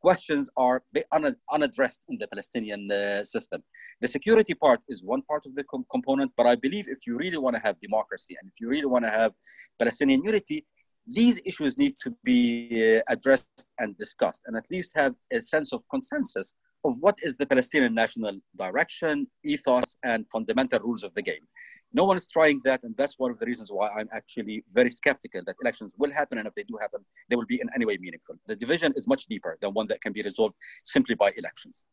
questions 0.00 0.48
are 0.56 0.82
un- 1.12 1.36
unaddressed 1.52 2.00
in 2.08 2.16
the 2.18 2.28
Palestinian 2.28 2.90
uh, 2.90 3.24
system. 3.24 3.62
The 4.00 4.08
security 4.08 4.54
part 4.54 4.80
is 4.88 5.02
one 5.02 5.22
part 5.22 5.46
of 5.46 5.54
the 5.56 5.64
com- 5.64 5.86
component, 5.90 6.30
but 6.36 6.46
I 6.46 6.54
believe 6.54 6.86
if 6.88 7.06
you 7.06 7.16
really 7.16 7.38
want 7.38 7.56
to 7.56 7.62
have 7.62 7.80
democracy 7.80 8.36
and 8.40 8.48
if 8.48 8.60
you 8.60 8.68
really 8.68 8.86
want 8.86 9.04
to 9.04 9.10
have 9.10 9.32
Palestinian 9.78 10.22
unity, 10.24 10.64
these 11.06 11.40
issues 11.44 11.76
need 11.78 11.96
to 12.00 12.14
be 12.22 12.98
uh, 12.98 13.00
addressed 13.08 13.66
and 13.78 13.96
discussed 13.96 14.42
and 14.46 14.56
at 14.56 14.64
least 14.70 14.92
have 14.94 15.14
a 15.32 15.40
sense 15.40 15.72
of 15.72 15.82
consensus 15.90 16.54
of 16.84 16.94
what 17.00 17.16
is 17.22 17.36
the 17.36 17.46
Palestinian 17.46 17.94
national 17.94 18.38
direction, 18.56 19.26
ethos, 19.44 19.96
and 20.04 20.24
fundamental 20.30 20.78
rules 20.80 21.02
of 21.02 21.12
the 21.14 21.22
game. 21.22 21.44
No 21.92 22.04
one 22.04 22.16
is 22.16 22.28
trying 22.28 22.60
that, 22.64 22.82
and 22.82 22.94
that's 22.96 23.18
one 23.18 23.30
of 23.30 23.38
the 23.38 23.46
reasons 23.46 23.70
why 23.72 23.88
I'm 23.98 24.08
actually 24.12 24.62
very 24.72 24.90
skeptical 24.90 25.42
that 25.46 25.56
elections 25.62 25.94
will 25.98 26.12
happen, 26.12 26.38
and 26.38 26.46
if 26.46 26.54
they 26.54 26.64
do 26.64 26.78
happen, 26.80 27.00
they 27.28 27.36
will 27.36 27.46
be 27.46 27.60
in 27.60 27.68
any 27.74 27.84
way 27.86 27.96
meaningful. 27.98 28.36
The 28.46 28.56
division 28.56 28.92
is 28.94 29.08
much 29.08 29.26
deeper 29.26 29.56
than 29.60 29.72
one 29.72 29.86
that 29.88 30.00
can 30.00 30.12
be 30.12 30.22
resolved 30.22 30.56
simply 30.84 31.14
by 31.14 31.32
elections. 31.36 31.84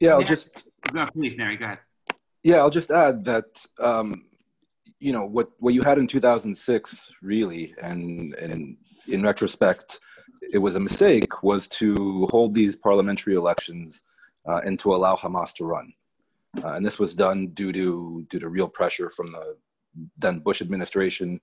Yeah, 0.00 0.14
I'll 0.14 0.22
just. 0.22 0.68
No, 0.92 1.06
please, 1.12 1.36
Neri, 1.36 1.56
go 1.56 1.66
ahead. 1.66 1.80
Yeah, 2.42 2.56
I'll 2.56 2.70
just 2.70 2.90
add 2.90 3.24
that 3.26 3.64
um, 3.78 4.24
you 4.98 5.12
know 5.12 5.24
what 5.24 5.50
what 5.58 5.74
you 5.74 5.82
had 5.82 5.98
in 5.98 6.06
2006 6.06 7.12
really, 7.22 7.74
and 7.82 8.34
and 8.34 8.76
in 9.06 9.22
retrospect, 9.22 10.00
it 10.52 10.58
was 10.58 10.74
a 10.74 10.80
mistake 10.80 11.42
was 11.42 11.68
to 11.68 12.26
hold 12.30 12.54
these 12.54 12.76
parliamentary 12.76 13.34
elections 13.34 14.02
uh, 14.46 14.60
and 14.64 14.78
to 14.78 14.94
allow 14.94 15.16
Hamas 15.16 15.52
to 15.54 15.64
run. 15.64 15.92
Uh, 16.62 16.74
and 16.74 16.86
this 16.86 16.98
was 16.98 17.14
done 17.14 17.48
due 17.48 17.72
to 17.72 18.26
due 18.30 18.38
to 18.38 18.48
real 18.48 18.68
pressure 18.68 19.10
from 19.10 19.32
the 19.32 19.56
then 20.18 20.38
Bush 20.38 20.60
administration. 20.60 21.40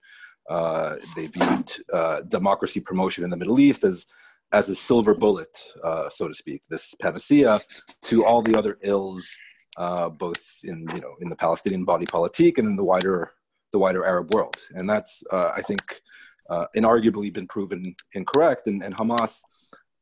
Uh, 0.49 0.95
they 1.15 1.27
viewed 1.27 1.71
uh, 1.93 2.21
democracy 2.21 2.79
promotion 2.79 3.23
in 3.23 3.29
the 3.29 3.37
Middle 3.37 3.59
East 3.59 3.83
as 3.83 4.07
as 4.53 4.67
a 4.67 4.75
silver 4.75 5.13
bullet, 5.13 5.57
uh, 5.81 6.09
so 6.09 6.27
to 6.27 6.33
speak, 6.33 6.61
this 6.69 6.93
panacea 7.01 7.61
to 8.03 8.25
all 8.25 8.41
the 8.41 8.57
other 8.57 8.77
ills, 8.81 9.33
uh, 9.77 10.09
both 10.09 10.43
in 10.63 10.85
you 10.93 11.01
know 11.01 11.15
in 11.21 11.29
the 11.29 11.35
Palestinian 11.35 11.85
body 11.85 12.05
politic 12.05 12.57
and 12.57 12.67
in 12.67 12.75
the 12.75 12.83
wider 12.83 13.31
the 13.71 13.79
wider 13.79 14.05
Arab 14.05 14.33
world. 14.33 14.57
And 14.71 14.89
that's 14.89 15.23
I 15.31 15.61
think 15.61 16.01
uh, 16.49 16.65
inarguably 16.75 17.31
been 17.31 17.47
proven 17.47 17.83
incorrect. 18.13 18.67
And, 18.67 18.83
and 18.83 18.95
Hamas, 18.97 19.41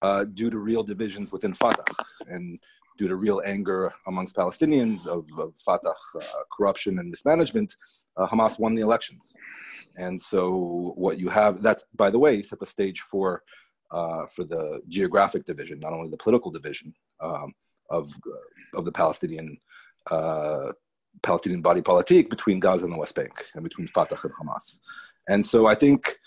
uh, 0.02 0.24
due 0.24 0.50
to 0.50 0.58
real 0.58 0.84
divisions 0.84 1.32
within 1.32 1.54
Fatah 1.54 1.84
and 2.28 2.60
due 2.98 3.08
to 3.08 3.16
real 3.16 3.42
anger 3.46 3.94
amongst 4.08 4.36
Palestinians 4.36 5.08
of, 5.08 5.28
of 5.38 5.54
Fatah 5.58 5.94
uh, 6.16 6.22
corruption 6.56 7.00
and 7.00 7.10
mismanagement, 7.10 7.76
uh, 8.18 8.28
Hamas 8.28 8.60
won 8.60 8.76
the 8.76 8.82
elections. 8.82 9.34
And 9.98 10.20
so 10.20 10.94
what 10.96 11.18
you 11.18 11.30
have, 11.30 11.62
that's, 11.62 11.86
by 11.96 12.12
the 12.12 12.20
way, 12.20 12.42
set 12.42 12.60
the 12.60 12.66
stage 12.66 13.02
for, 13.02 13.44
uh, 13.92 14.26
for 14.28 14.44
the 14.44 14.82
geographic 14.88 15.46
division, 15.46 15.80
not 15.80 15.94
only 15.94 16.10
the 16.10 16.18
political 16.18 16.52
division 16.52 16.94
um, 17.22 17.54
of, 17.90 18.12
of 18.74 18.86
the 18.86 18.92
Palestinian 18.92 19.58
Palestinian 21.22 21.62
body 21.62 21.82
politic 21.82 22.30
between 22.30 22.60
Gaza 22.60 22.86
and 22.86 22.94
the 22.94 22.98
West 22.98 23.16
Bank 23.16 23.34
and 23.54 23.64
between 23.64 23.88
Fatah 23.88 24.18
and 24.24 24.34
Hamas. 24.34 24.80
And 25.28 25.46
so 25.46 25.68
I 25.68 25.76
think, 25.76 26.18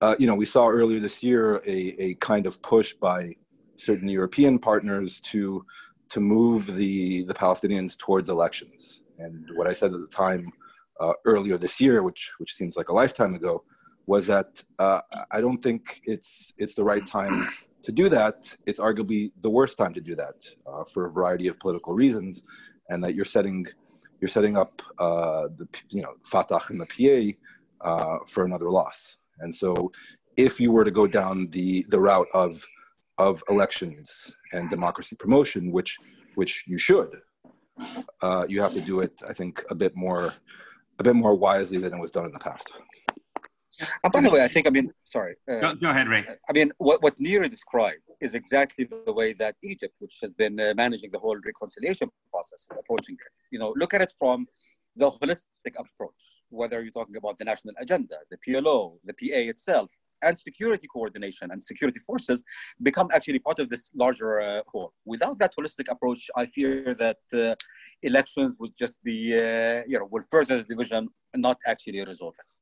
uh, 0.00 0.16
you 0.18 0.26
know, 0.26 0.34
we 0.34 0.44
saw 0.44 0.68
earlier 0.68 1.00
this 1.00 1.22
year 1.22 1.56
a, 1.66 1.78
a 1.98 2.14
kind 2.14 2.46
of 2.46 2.60
push 2.62 2.92
by 2.94 3.36
certain 3.76 4.08
European 4.08 4.58
partners 4.58 5.20
to 5.20 5.64
to 6.10 6.20
move 6.20 6.66
the 6.66 7.24
the 7.24 7.34
Palestinians 7.34 7.96
towards 7.96 8.28
elections. 8.28 9.02
And 9.18 9.48
what 9.54 9.66
I 9.66 9.72
said 9.72 9.92
at 9.94 10.00
the 10.00 10.06
time 10.06 10.52
uh, 11.00 11.12
earlier 11.24 11.56
this 11.56 11.80
year, 11.80 12.02
which 12.02 12.32
which 12.38 12.54
seems 12.54 12.76
like 12.76 12.88
a 12.88 12.92
lifetime 12.92 13.34
ago, 13.34 13.64
was 14.06 14.26
that 14.26 14.62
uh, 14.78 15.00
I 15.30 15.40
don't 15.40 15.58
think 15.58 16.00
it's 16.04 16.52
it's 16.58 16.74
the 16.74 16.84
right 16.84 17.06
time 17.06 17.48
to 17.82 17.92
do 17.92 18.08
that. 18.08 18.34
It's 18.66 18.80
arguably 18.80 19.32
the 19.40 19.50
worst 19.50 19.78
time 19.78 19.94
to 19.94 20.00
do 20.00 20.14
that 20.16 20.38
uh, 20.66 20.84
for 20.84 21.06
a 21.06 21.10
variety 21.10 21.46
of 21.48 21.58
political 21.58 21.94
reasons, 21.94 22.42
and 22.88 23.02
that 23.04 23.14
you're 23.14 23.24
setting 23.24 23.66
you're 24.20 24.28
setting 24.28 24.56
up 24.56 24.82
uh, 24.98 25.48
the 25.56 25.66
you 25.90 26.02
know 26.02 26.14
Fatah 26.24 26.60
and 26.68 26.80
the 26.80 27.36
PA 27.82 27.88
uh, 27.88 28.18
for 28.26 28.44
another 28.44 28.70
loss. 28.70 29.16
And 29.40 29.54
so, 29.54 29.92
if 30.36 30.60
you 30.60 30.70
were 30.72 30.84
to 30.84 30.90
go 30.90 31.06
down 31.06 31.48
the 31.50 31.86
the 31.88 32.00
route 32.00 32.28
of 32.34 32.64
of 33.18 33.42
elections 33.50 34.30
and 34.52 34.70
democracy 34.70 35.16
promotion, 35.16 35.70
which 35.72 35.96
which 36.34 36.64
you 36.66 36.78
should, 36.78 37.20
uh, 38.22 38.44
you 38.48 38.60
have 38.60 38.74
to 38.74 38.80
do 38.80 39.00
it. 39.00 39.20
I 39.28 39.32
think 39.32 39.62
a 39.70 39.74
bit 39.74 39.96
more 39.96 40.32
a 40.98 41.02
bit 41.02 41.16
more 41.16 41.34
wisely 41.34 41.78
than 41.78 41.94
it 41.94 42.00
was 42.00 42.10
done 42.10 42.26
in 42.26 42.32
the 42.32 42.38
past. 42.38 42.70
And 44.04 44.12
by 44.12 44.20
the 44.20 44.30
way, 44.30 44.42
I 44.44 44.48
think 44.48 44.66
I 44.66 44.70
mean, 44.70 44.92
sorry. 45.04 45.34
Uh, 45.50 45.60
go, 45.60 45.74
go, 45.74 45.90
ahead, 45.90 46.08
Ray. 46.08 46.24
I 46.48 46.52
mean, 46.52 46.72
what 46.78 47.02
what 47.02 47.14
Nir 47.18 47.42
described 47.44 48.04
is 48.20 48.34
exactly 48.34 48.84
the 48.84 49.12
way 49.12 49.32
that 49.34 49.56
Egypt, 49.62 49.94
which 49.98 50.16
has 50.22 50.30
been 50.30 50.58
uh, 50.60 50.74
managing 50.76 51.10
the 51.10 51.18
whole 51.18 51.38
reconciliation 51.44 52.08
process, 52.32 52.60
is 52.70 52.78
approaching 52.78 53.16
it. 53.26 53.32
You 53.50 53.58
know, 53.58 53.72
look 53.76 53.94
at 53.94 54.00
it 54.00 54.12
from 54.18 54.46
the 54.96 55.10
holistic 55.10 55.74
approach. 55.78 56.22
Whether 56.50 56.82
you're 56.82 56.92
talking 56.92 57.16
about 57.16 57.38
the 57.38 57.44
national 57.44 57.74
agenda, 57.80 58.16
the 58.30 58.38
PLO, 58.44 58.98
the 59.04 59.14
PA 59.14 59.40
itself, 59.52 59.90
and 60.22 60.38
security 60.38 60.86
coordination 60.88 61.50
and 61.52 61.62
security 61.62 62.00
forces 62.00 62.42
become 62.82 63.08
actually 63.14 63.38
part 63.38 63.58
of 63.60 63.68
this 63.68 63.90
larger 63.94 64.40
uh, 64.40 64.62
whole. 64.66 64.92
Without 65.04 65.38
that 65.38 65.52
holistic 65.58 65.86
approach, 65.88 66.28
I 66.36 66.46
fear 66.46 66.94
that 66.94 67.18
uh, 67.32 67.54
elections 68.02 68.56
would 68.58 68.72
just 68.76 69.02
be, 69.04 69.34
uh, 69.36 69.82
you 69.86 69.98
know, 69.98 70.08
will 70.10 70.24
further 70.30 70.58
the 70.58 70.64
division 70.64 71.08
and 71.32 71.42
not 71.42 71.58
actually 71.66 72.04
resolve 72.04 72.34
it. 72.38 72.52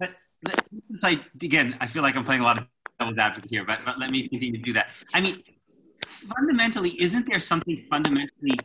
But 0.00 0.16
play 1.00 1.20
again. 1.42 1.76
I 1.80 1.86
feel 1.86 2.02
like 2.02 2.16
I'm 2.16 2.24
playing 2.24 2.40
a 2.40 2.44
lot 2.44 2.58
of 2.58 2.66
devil's 2.98 3.18
advocate 3.18 3.50
here, 3.50 3.64
but, 3.64 3.80
but 3.84 3.98
let 3.98 4.10
me 4.10 4.26
continue 4.26 4.52
to 4.52 4.62
do 4.64 4.72
that. 4.72 4.88
I 5.14 5.20
mean, 5.20 5.42
fundamentally, 6.34 6.90
isn't 7.00 7.26
there 7.30 7.40
something 7.40 7.84
fundamentally, 7.90 8.58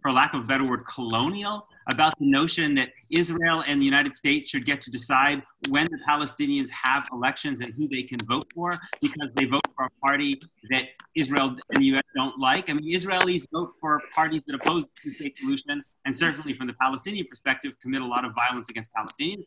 for 0.00 0.12
lack 0.12 0.34
of 0.34 0.44
a 0.44 0.44
better 0.44 0.64
word, 0.64 0.86
colonial 0.86 1.66
about 1.92 2.18
the 2.18 2.26
notion 2.26 2.74
that 2.74 2.90
Israel 3.10 3.62
and 3.66 3.80
the 3.80 3.84
United 3.84 4.14
States 4.16 4.48
should 4.48 4.64
get 4.64 4.80
to 4.80 4.90
decide 4.90 5.42
when 5.68 5.86
the 5.90 5.98
Palestinians 6.08 6.68
have 6.70 7.06
elections 7.12 7.60
and 7.60 7.72
who 7.74 7.88
they 7.88 8.02
can 8.02 8.18
vote 8.28 8.46
for 8.54 8.72
because 9.00 9.28
they 9.34 9.44
vote 9.44 9.62
for 9.76 9.86
a 9.86 9.90
party 10.00 10.40
that 10.70 10.86
Israel 11.14 11.48
and 11.70 11.80
the 11.80 11.84
U.S. 11.86 12.02
don't 12.16 12.38
like. 12.40 12.70
I 12.70 12.72
mean, 12.74 12.92
Israelis 12.92 13.44
vote 13.52 13.72
for 13.80 14.00
parties 14.12 14.42
that 14.46 14.56
oppose 14.56 14.82
the 14.82 14.90
two-state 15.02 15.36
solution 15.38 15.82
and 16.04 16.16
certainly 16.16 16.54
from 16.54 16.66
the 16.66 16.74
Palestinian 16.74 17.26
perspective 17.28 17.72
commit 17.80 18.02
a 18.02 18.06
lot 18.06 18.24
of 18.24 18.32
violence 18.34 18.68
against 18.68 18.90
Palestinians 18.92 19.44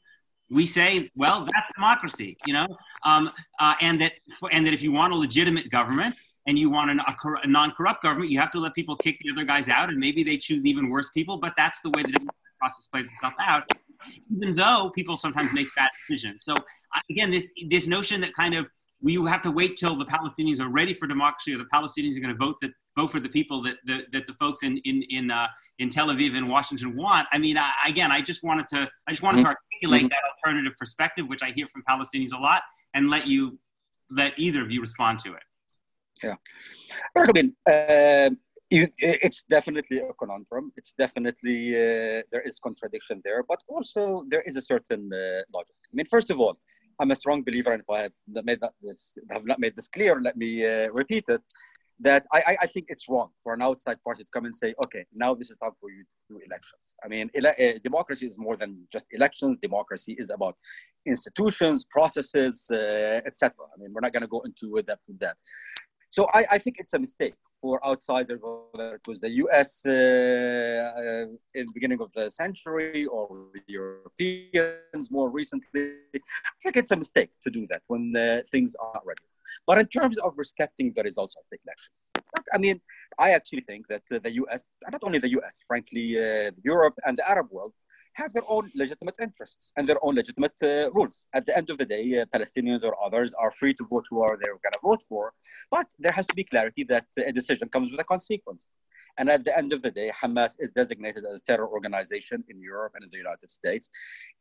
we 0.50 0.66
say, 0.66 1.10
well, 1.16 1.42
that's 1.42 1.72
democracy, 1.76 2.38
you 2.46 2.54
know, 2.54 2.68
um, 3.04 3.30
uh, 3.60 3.76
and 3.82 4.02
that 4.02 4.14
and 4.52 4.66
that 4.66 4.74
if 4.74 4.82
you 4.82 4.92
want 4.92 5.14
a 5.14 5.16
legitimate 5.16 5.70
government 5.70 6.16
and 6.48 6.58
you 6.58 6.70
want 6.70 6.90
an, 6.90 7.00
a, 7.00 7.16
a, 7.44 7.48
non-corrupt 7.48 8.02
government, 8.02 8.32
you 8.32 8.40
have 8.40 8.52
to 8.52 8.60
let 8.60 8.74
people 8.74 8.96
kick 8.96 9.18
the 9.22 9.32
other 9.32 9.46
guys 9.46 9.70
out, 9.70 9.90
and 9.90 10.00
maybe 10.00 10.24
they 10.24 10.38
choose 10.38 10.66
even 10.66 10.90
worse 10.90 11.10
people. 11.10 11.38
But 11.38 11.54
that's 11.56 11.80
the 11.82 11.92
way 11.92 12.04
the 12.04 12.14
process 12.58 12.88
plays 12.88 13.06
itself 13.06 13.34
out. 13.40 13.70
Even 14.36 14.56
though 14.56 14.92
people 14.96 15.18
sometimes 15.18 15.52
make 15.54 15.68
that 15.76 15.92
decision. 16.08 16.40
So 16.44 16.54
uh, 16.54 17.00
again, 17.10 17.30
this 17.32 17.52
this 17.68 17.88
notion 17.88 18.22
that 18.22 18.34
kind 18.34 18.56
of 18.56 18.70
we 19.02 19.16
have 19.28 19.42
to 19.44 19.52
wait 19.52 19.78
till 19.78 19.96
the 19.96 20.06
Palestinians 20.06 20.60
are 20.60 20.70
ready 20.70 20.94
for 20.94 21.08
democracy, 21.08 21.54
or 21.54 21.58
the 21.58 21.68
Palestinians 21.74 22.18
are 22.18 22.22
going 22.22 22.36
to 22.36 22.46
vote 22.46 22.56
that 22.62 22.72
vote 23.00 23.12
for 23.12 23.20
the 23.20 23.34
people 23.38 23.58
that 23.66 23.78
the, 23.90 23.98
that 24.14 24.26
the 24.30 24.36
folks 24.42 24.60
in 24.68 24.74
in 24.90 24.98
in, 25.18 25.26
uh, 25.32 25.48
in 25.82 25.88
Tel 25.96 26.08
Aviv 26.14 26.32
and 26.38 26.46
Washington 26.56 26.90
want. 27.04 27.26
I 27.36 27.38
mean, 27.46 27.58
I, 27.58 27.70
again, 27.94 28.12
I 28.18 28.22
just 28.32 28.42
wanted 28.44 28.68
to 28.74 28.80
I 29.08 29.12
just 29.16 29.24
wanted 29.24 29.40
mm-hmm. 29.44 29.52
to 29.52 29.58
articulate 29.58 30.04
mm-hmm. 30.04 30.16
that 30.16 30.24
alternative 30.34 30.74
perspective, 30.84 31.26
which 31.32 31.44
I 31.48 31.50
hear 31.58 31.68
from 31.74 31.82
Palestinians 31.92 32.34
a 32.40 32.42
lot, 32.50 32.62
and 32.96 33.10
let 33.16 33.24
you 33.34 33.42
let 34.22 34.32
either 34.46 34.62
of 34.66 34.70
you 34.74 34.80
respond 34.82 35.16
to 35.26 35.30
it. 35.40 35.46
Yeah, 36.24 36.38
I 37.16 37.32
mean, 37.38 37.50
uh, 37.74 38.30
it's 39.30 39.42
definitely 39.58 39.98
a 40.00 40.14
conundrum. 40.22 40.66
It's 40.80 40.94
definitely 41.04 41.60
uh, 41.84 42.22
there 42.32 42.44
is 42.50 42.60
contradiction 42.68 43.18
there, 43.28 43.42
but 43.52 43.60
also 43.74 44.02
there 44.32 44.44
is 44.50 44.56
a 44.58 44.62
certain 44.74 45.04
uh, 45.14 45.42
logic. 45.56 45.78
I 45.92 45.94
mean, 45.98 46.08
first 46.16 46.30
of 46.34 46.38
all, 46.42 46.56
I'm 47.00 47.12
a 47.16 47.16
strong 47.16 47.40
believer, 47.48 47.72
and 47.76 47.82
if 47.86 47.90
I 47.90 48.02
have 48.02 48.46
made 48.50 48.60
that 48.64 48.74
this, 48.82 49.14
have 49.36 49.46
not 49.52 49.60
made 49.64 49.76
this 49.78 49.88
clear, 49.88 50.14
let 50.28 50.36
me 50.44 50.52
uh, 50.66 50.90
repeat 51.02 51.26
it 51.36 51.44
that 52.02 52.26
I, 52.34 52.56
I 52.62 52.68
think 52.68 52.86
it's 52.90 53.10
wrong 53.10 53.30
for 53.44 53.54
an 53.54 53.62
outside 53.62 53.98
party 54.04 54.24
to 54.24 54.30
come 54.34 54.46
and 54.46 54.56
say, 54.56 54.74
okay, 54.86 55.06
now 55.14 55.34
this 55.34 55.52
is 55.52 55.58
time 55.62 55.72
for 55.80 55.90
you 55.92 56.04
to 56.04 56.34
do 56.34 56.40
elections. 56.46 56.96
I 57.04 57.08
mean, 57.08 57.30
ele- 57.36 57.60
uh, 57.60 57.80
democracy 57.84 58.28
is 58.28 58.38
more 58.38 58.56
than 58.56 58.88
just 58.92 59.06
elections. 59.12 59.58
Democracy 59.62 60.16
is 60.18 60.30
about 60.30 60.56
institutions, 61.06 61.86
processes, 61.86 62.68
uh, 62.72 63.22
etc. 63.26 63.52
I 63.74 63.78
mean, 63.80 63.92
we're 63.94 64.02
not 64.02 64.14
going 64.14 64.22
to 64.22 64.28
go 64.28 64.42
into 64.42 64.82
depth 64.82 65.06
with 65.10 65.20
that. 65.20 65.36
So 66.12 66.28
I, 66.34 66.44
I, 66.54 66.58
think 66.58 66.78
it's 66.80 66.94
a 66.94 67.00
mistake 67.00 67.36
for 67.62 67.86
outsiders, 67.86 68.40
whether 68.42 68.96
it 68.96 69.08
was 69.08 69.20
the 69.20 69.30
US 69.44 69.86
uh, 69.86 69.90
uh, 69.92 71.28
in 71.54 71.66
the 71.68 71.72
beginning 71.74 72.02
of 72.02 72.12
the 72.14 72.32
century 72.32 73.06
or 73.06 73.46
the 73.54 73.62
Europeans 73.68 75.12
more 75.12 75.30
recently. 75.30 75.98
I 76.16 76.60
think 76.64 76.78
it's 76.78 76.92
a 76.92 76.98
mistake 76.98 77.30
to 77.44 77.52
do 77.52 77.68
that 77.70 77.82
when 77.88 78.14
things 78.52 78.76
are 78.80 79.02
ready. 79.06 79.29
But 79.68 79.78
in 79.80 79.86
terms 79.86 80.18
of 80.18 80.34
respecting 80.38 80.94
the 80.96 81.04
results 81.04 81.36
of 81.36 81.44
the 81.52 81.58
elections, 81.66 82.10
I 82.54 82.58
mean, 82.58 82.82
I 83.18 83.32
actually 83.32 83.62
think 83.62 83.88
that 83.88 84.04
uh, 84.12 84.20
the 84.24 84.32
US, 84.42 84.78
not 84.92 85.02
only 85.04 85.20
the 85.20 85.30
US, 85.40 85.60
frankly, 85.68 86.06
uh, 86.18 86.52
Europe 86.64 86.96
and 87.06 87.18
the 87.18 87.30
Arab 87.30 87.48
world, 87.52 87.74
have 88.14 88.34
their 88.34 88.48
own 88.48 88.72
legitimate 88.76 89.16
interests 89.22 89.72
and 89.78 89.88
their 89.88 89.98
own 90.06 90.16
legitimate 90.16 90.58
uh, 90.64 90.92
rules. 90.92 91.28
At 91.34 91.46
the 91.46 91.56
end 91.58 91.70
of 91.70 91.78
the 91.78 91.86
day, 91.86 92.20
uh, 92.20 92.26
Palestinians 92.36 92.84
or 92.84 92.94
others 93.06 93.34
are 93.34 93.52
free 93.52 93.74
to 93.76 93.84
vote 93.90 94.06
who 94.10 94.22
are 94.22 94.38
they're 94.42 94.60
going 94.66 94.78
to 94.80 94.84
vote 94.84 95.04
for, 95.08 95.34
but 95.72 95.88
there 96.00 96.12
has 96.12 96.28
to 96.28 96.36
be 96.36 96.44
clarity 96.44 96.84
that 96.86 97.06
a 97.32 97.32
decision 97.32 97.70
comes 97.70 97.92
with 97.92 98.00
a 98.00 98.04
consequence. 98.04 98.68
And 99.20 99.30
at 99.30 99.44
the 99.44 99.56
end 99.56 99.74
of 99.74 99.82
the 99.82 99.92
day, 99.92 100.10
Hamas 100.20 100.56
is 100.60 100.72
designated 100.72 101.24
as 101.32 101.42
a 101.42 101.44
terror 101.44 101.68
organization 101.68 102.44
in 102.48 102.58
Europe 102.62 102.94
and 102.96 103.04
in 103.04 103.10
the 103.12 103.18
United 103.18 103.50
States. 103.50 103.90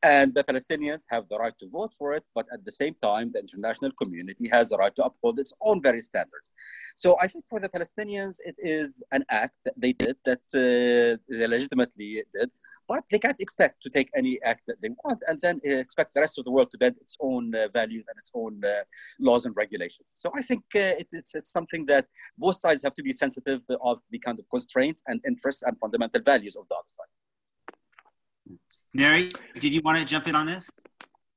And 0.04 0.32
the 0.34 0.44
Palestinians 0.44 1.02
have 1.08 1.24
the 1.28 1.36
right 1.36 1.52
to 1.58 1.68
vote 1.68 1.92
for 1.98 2.14
it, 2.14 2.24
but 2.34 2.46
at 2.52 2.64
the 2.64 2.72
same 2.72 2.94
time, 3.02 3.32
the 3.34 3.40
international 3.40 3.90
community 4.00 4.48
has 4.48 4.70
the 4.70 4.78
right 4.78 4.94
to 4.96 5.04
uphold 5.04 5.40
its 5.40 5.52
own 5.62 5.82
very 5.82 6.00
standards. 6.00 6.52
So 6.96 7.16
I 7.20 7.26
think 7.26 7.44
for 7.50 7.58
the 7.58 7.68
Palestinians, 7.68 8.36
it 8.50 8.56
is 8.58 9.02
an 9.10 9.24
act 9.30 9.56
that 9.64 9.74
they 9.76 9.92
did, 9.92 10.16
that 10.24 10.44
uh, 10.54 11.18
they 11.28 11.46
legitimately 11.46 12.22
did, 12.32 12.50
but 12.88 13.04
they 13.10 13.18
can't 13.18 13.40
expect 13.40 13.82
to 13.82 13.90
take 13.90 14.10
any 14.16 14.40
act 14.42 14.62
that 14.66 14.80
they 14.80 14.88
want 15.04 15.22
and 15.28 15.38
then 15.40 15.60
expect 15.64 16.14
the 16.14 16.20
rest 16.20 16.38
of 16.38 16.44
the 16.46 16.50
world 16.50 16.70
to 16.70 16.78
bend 16.78 16.96
its 17.00 17.16
own 17.20 17.54
uh, 17.54 17.68
values 17.72 18.06
and 18.08 18.18
its 18.18 18.32
own 18.34 18.60
uh, 18.64 18.82
laws 19.20 19.44
and 19.44 19.54
regulations. 19.56 20.08
So 20.08 20.32
I 20.34 20.42
think 20.42 20.62
uh, 20.74 20.96
it, 21.02 21.08
it's, 21.12 21.34
it's 21.34 21.52
something 21.52 21.84
that 21.86 22.06
both 22.38 22.58
sides 22.58 22.82
have 22.82 22.94
to 22.94 23.02
be 23.02 23.12
sensitive 23.12 23.60
of 23.82 24.00
the 24.10 24.18
kind 24.18 24.38
of 24.38 24.48
constraints 24.50 25.02
and 25.06 25.20
interests 25.26 25.62
and 25.62 25.78
fundamental 25.78 26.22
values 26.22 26.56
of 26.56 26.66
the 26.68 26.74
other 26.74 26.92
side. 26.98 28.58
Neri, 28.94 29.28
did 29.60 29.74
you 29.74 29.82
want 29.84 29.98
to 29.98 30.04
jump 30.04 30.26
in 30.26 30.34
on 30.34 30.46
this? 30.46 30.70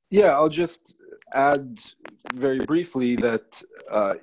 Yeah, 0.09 0.31
I'll 0.31 0.49
just 0.49 0.95
add 1.33 1.79
very 2.33 2.59
briefly 2.59 3.15
that 3.17 3.61
uh, 3.91 4.13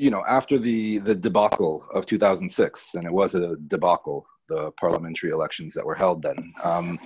you 0.00 0.10
know 0.10 0.24
after 0.26 0.58
the 0.58 0.98
the 0.98 1.14
debacle 1.14 1.86
of 1.94 2.06
2006, 2.06 2.90
and 2.94 3.04
it 3.04 3.12
was 3.12 3.34
a 3.34 3.56
debacle, 3.66 4.26
the 4.48 4.70
parliamentary 4.72 5.30
elections 5.30 5.74
that 5.74 5.84
were 5.84 5.94
held 5.94 6.22
then. 6.22 6.54
Um, 6.64 6.98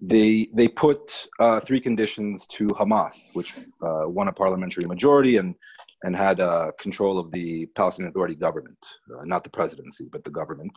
they 0.00 0.46
they 0.54 0.68
put 0.68 1.26
uh, 1.40 1.58
three 1.58 1.80
conditions 1.80 2.46
to 2.56 2.68
Hamas, 2.68 3.16
which 3.32 3.56
uh, 3.82 4.04
won 4.06 4.28
a 4.28 4.32
parliamentary 4.32 4.86
majority 4.86 5.38
and 5.38 5.56
and 6.04 6.14
had 6.14 6.38
uh, 6.38 6.70
control 6.78 7.18
of 7.18 7.32
the 7.32 7.66
Palestinian 7.74 8.10
Authority 8.10 8.36
government, 8.36 8.78
uh, 9.12 9.24
not 9.24 9.42
the 9.42 9.50
presidency, 9.50 10.08
but 10.12 10.22
the 10.22 10.30
government. 10.30 10.70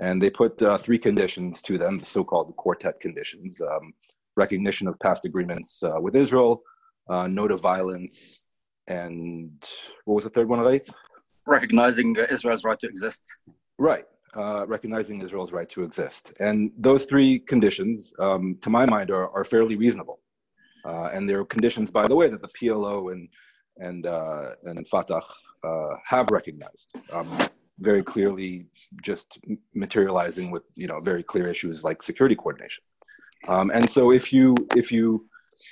And 0.00 0.22
they 0.22 0.30
put 0.30 0.62
uh, 0.62 0.78
three 0.78 0.98
conditions 0.98 1.60
to 1.62 1.78
them, 1.78 1.98
the 1.98 2.06
so-called 2.06 2.54
quartet 2.56 3.00
conditions: 3.00 3.60
um, 3.60 3.92
recognition 4.36 4.86
of 4.86 5.00
past 5.00 5.24
agreements 5.24 5.82
uh, 5.82 6.00
with 6.00 6.14
Israel, 6.14 6.62
uh, 7.08 7.26
no 7.26 7.48
to 7.48 7.56
violence, 7.56 8.41
and 8.86 9.52
what 10.04 10.16
was 10.16 10.24
the 10.24 10.30
third 10.30 10.48
one, 10.48 10.60
Raith? 10.60 10.92
Recognizing 11.46 12.16
Israel's 12.30 12.64
right 12.64 12.78
to 12.80 12.86
exist. 12.86 13.22
Right. 13.78 14.04
Uh, 14.34 14.64
recognizing 14.66 15.20
Israel's 15.20 15.52
right 15.52 15.68
to 15.68 15.82
exist. 15.82 16.32
And 16.40 16.70
those 16.78 17.04
three 17.04 17.38
conditions, 17.38 18.12
um, 18.18 18.56
to 18.62 18.70
my 18.70 18.86
mind, 18.86 19.10
are, 19.10 19.28
are 19.30 19.44
fairly 19.44 19.76
reasonable. 19.76 20.20
Uh, 20.84 21.10
and 21.12 21.28
they're 21.28 21.44
conditions, 21.44 21.90
by 21.90 22.08
the 22.08 22.16
way, 22.16 22.28
that 22.28 22.40
the 22.40 22.48
PLO 22.48 23.12
and 23.12 23.28
and 23.78 24.06
uh, 24.06 24.50
and 24.64 24.86
Fatah 24.88 25.22
uh, 25.64 25.94
have 26.04 26.30
recognized. 26.30 26.92
Um, 27.12 27.28
very 27.78 28.02
clearly 28.02 28.66
just 29.02 29.38
materializing 29.74 30.50
with 30.50 30.62
you 30.74 30.86
know 30.86 31.00
very 31.00 31.22
clear 31.22 31.46
issues 31.48 31.84
like 31.84 32.02
security 32.02 32.36
coordination. 32.36 32.84
Um, 33.48 33.70
and 33.74 33.88
so 33.88 34.12
if 34.12 34.32
you 34.32 34.54
if 34.76 34.92
you 34.92 35.26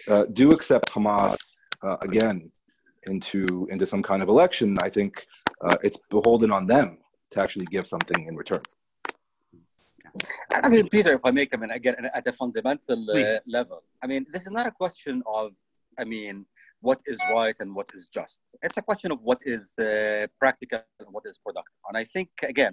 uh, 0.08 0.24
do 0.32 0.52
accept 0.52 0.90
Hamas 0.90 1.36
uh, 1.82 1.96
again 2.02 2.50
into 3.08 3.66
into 3.70 3.86
some 3.86 4.02
kind 4.02 4.22
of 4.22 4.28
election, 4.28 4.76
I 4.82 4.90
think 4.90 5.26
uh, 5.64 5.76
it's 5.82 5.98
beholden 6.10 6.50
on 6.50 6.66
them 6.66 6.98
to 7.30 7.40
actually 7.40 7.66
give 7.66 7.86
something 7.86 8.26
in 8.26 8.36
return. 8.36 8.60
I 10.52 10.68
mean, 10.68 10.88
Peter, 10.88 11.12
if 11.12 11.24
I 11.24 11.30
may 11.30 11.46
come 11.46 11.62
in 11.62 11.70
again 11.70 11.94
at 12.14 12.26
a 12.26 12.32
fundamental 12.32 13.06
uh, 13.10 13.38
level, 13.46 13.82
I 14.02 14.06
mean, 14.06 14.26
this 14.32 14.42
is 14.46 14.52
not 14.52 14.66
a 14.66 14.70
question 14.70 15.22
of, 15.26 15.56
I 15.98 16.04
mean, 16.04 16.46
what 16.80 17.00
is 17.06 17.18
right 17.32 17.54
and 17.60 17.74
what 17.74 17.86
is 17.94 18.08
just. 18.08 18.40
It's 18.62 18.78
a 18.78 18.82
question 18.82 19.12
of 19.12 19.20
what 19.22 19.40
is 19.44 19.78
uh, 19.78 20.26
practical 20.38 20.80
and 20.98 21.08
what 21.10 21.24
is 21.26 21.38
productive. 21.38 21.74
And 21.88 21.96
I 21.96 22.04
think, 22.04 22.30
again, 22.42 22.72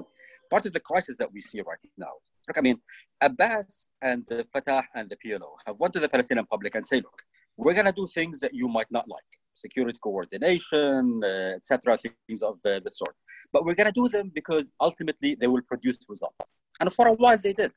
part 0.50 0.66
of 0.66 0.74
the 0.74 0.80
crisis 0.80 1.18
that 1.18 1.32
we 1.32 1.42
see 1.42 1.62
right 1.62 1.78
now, 1.98 2.13
look, 2.48 2.58
I 2.58 2.62
mean, 2.62 2.80
Abbas 3.22 3.88
and 4.02 4.24
the 4.30 4.48
Fatah 4.54 4.84
and 4.96 5.10
the 5.10 5.18
PLO 5.18 5.52
have 5.66 5.80
went 5.80 5.94
to 5.96 6.00
the 6.00 6.10
Palestinian 6.10 6.46
public 6.46 6.76
and 6.76 6.86
say, 6.86 6.98
look, 6.98 7.22
we're 7.58 7.74
going 7.74 7.86
to 7.86 7.92
do 7.92 8.08
things 8.08 8.40
that 8.40 8.54
you 8.54 8.68
might 8.68 8.90
not 8.92 9.08
like 9.10 9.24
security 9.58 10.00
coordination, 10.02 11.22
uh, 11.24 11.58
etc., 11.58 11.98
things 11.98 12.41
of 12.41 12.62
the, 12.63 12.82
the 12.86 12.91
sort. 12.91 13.15
But 13.54 13.63
we're 13.65 13.76
going 13.76 13.91
to 13.93 14.00
do 14.02 14.08
them 14.08 14.32
because 14.34 14.72
ultimately 14.80 15.36
they 15.39 15.48
will 15.48 15.65
produce 15.72 15.98
results. 16.08 16.38
And 16.80 16.91
for 16.93 17.08
a 17.08 17.13
while 17.13 17.38
they 17.38 17.54
did. 17.54 17.72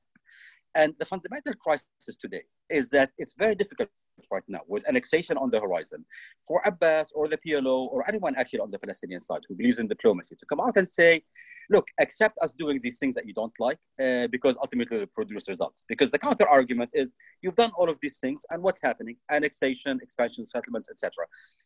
And 0.75 0.95
the 0.99 1.05
fundamental 1.05 1.55
crisis 1.55 2.17
today 2.21 2.45
is 2.69 2.91
that 2.91 3.11
it's 3.19 3.35
very 3.37 3.55
difficult 3.55 3.89
right 4.31 4.43
now 4.49 4.61
with 4.69 4.87
annexation 4.89 5.37
on 5.37 5.51
the 5.51 5.61
horizon 5.61 6.05
for 6.47 6.61
Abbas 6.65 7.13
or 7.15 7.29
the 7.29 7.39
PLO 7.39 7.87
or 7.93 8.05
anyone 8.09 8.35
actually 8.37 8.61
on 8.61 8.71
the 8.71 8.79
Palestinian 8.79 9.21
side 9.21 9.43
who 9.49 9.55
believes 9.55 9.79
in 9.79 9.87
diplomacy 9.89 10.37
to 10.37 10.47
come 10.47 10.61
out 10.61 10.77
and 10.77 10.87
say, 10.89 11.23
look, 11.71 11.87
accept 12.01 12.39
us 12.43 12.53
doing 12.53 12.81
these 12.83 12.99
things 12.99 13.15
that 13.15 13.27
you 13.27 13.35
don't 13.35 13.53
like 13.59 13.79
uh, 14.03 14.27
because 14.29 14.57
ultimately 14.61 14.99
they 14.99 15.07
produce 15.07 15.49
results. 15.49 15.85
Because 15.89 16.11
the 16.11 16.19
counter 16.19 16.49
argument 16.49 16.91
is 16.93 17.11
you've 17.43 17.57
done 17.57 17.71
all 17.77 17.89
of 17.89 17.99
these 18.03 18.19
things 18.19 18.41
and 18.51 18.63
what's 18.63 18.81
happening? 18.83 19.17
Annexation, 19.31 19.99
expansion, 20.03 20.47
settlements, 20.47 20.89
etc. 20.91 21.11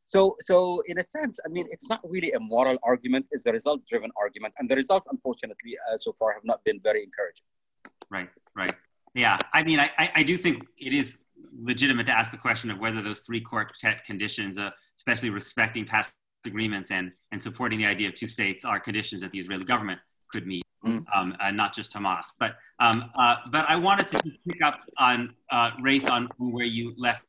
So, 0.06 0.36
so 0.40 0.82
in 0.86 0.98
a 0.98 1.02
sense, 1.02 1.40
I 1.44 1.48
mean, 1.48 1.66
it's 1.70 1.88
not 1.88 2.00
really 2.04 2.32
a 2.32 2.40
moral 2.40 2.78
argument; 2.82 3.26
it's 3.30 3.46
a 3.46 3.52
result-driven 3.52 4.10
argument, 4.20 4.54
and 4.58 4.68
the 4.68 4.76
results, 4.76 5.06
unfortunately, 5.10 5.76
uh, 5.90 5.96
so 5.96 6.12
far 6.12 6.32
have 6.32 6.44
not 6.44 6.62
been 6.64 6.78
very 6.80 7.02
encouraging. 7.02 7.46
Right, 8.10 8.28
right. 8.54 8.74
Yeah, 9.14 9.38
I 9.52 9.62
mean, 9.62 9.80
I, 9.80 9.90
I 10.14 10.22
do 10.24 10.36
think 10.36 10.66
it 10.76 10.92
is 10.92 11.18
legitimate 11.58 12.06
to 12.06 12.16
ask 12.16 12.30
the 12.30 12.38
question 12.38 12.70
of 12.70 12.78
whether 12.78 13.02
those 13.02 13.20
three 13.20 13.40
quartet 13.40 14.04
conditions, 14.04 14.58
uh, 14.58 14.70
especially 14.96 15.30
respecting 15.30 15.84
past 15.84 16.12
agreements 16.46 16.90
and, 16.90 17.12
and 17.32 17.40
supporting 17.40 17.78
the 17.78 17.86
idea 17.86 18.08
of 18.08 18.14
two 18.14 18.26
states, 18.26 18.64
are 18.64 18.78
conditions 18.78 19.20
that 19.22 19.32
the 19.32 19.38
Israeli 19.38 19.64
government 19.64 19.98
could 20.32 20.46
meet, 20.46 20.64
mm. 20.84 21.02
um, 21.14 21.36
uh, 21.40 21.50
not 21.50 21.74
just 21.74 21.92
Hamas. 21.94 22.26
But 22.38 22.56
um, 22.80 23.10
uh, 23.18 23.36
but 23.50 23.68
I 23.68 23.76
wanted 23.76 24.08
to 24.10 24.20
pick 24.48 24.62
up 24.62 24.80
on 24.98 25.34
uh, 25.50 25.70
Raith 25.80 26.08
on 26.10 26.28
where 26.38 26.66
you 26.66 26.94
left 26.96 27.22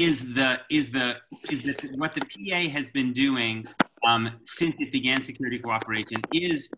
is 0.00 0.34
the 0.34 0.60
is 0.70 0.90
the 0.90 1.16
is 1.50 1.64
the, 1.64 1.90
what 1.96 2.14
the 2.14 2.20
PA 2.20 2.70
has 2.70 2.90
been 2.90 3.12
doing 3.12 3.64
um, 4.06 4.30
since 4.44 4.80
it 4.80 4.92
began 4.92 5.20
security 5.20 5.58
cooperation 5.58 6.16
is 6.32 6.68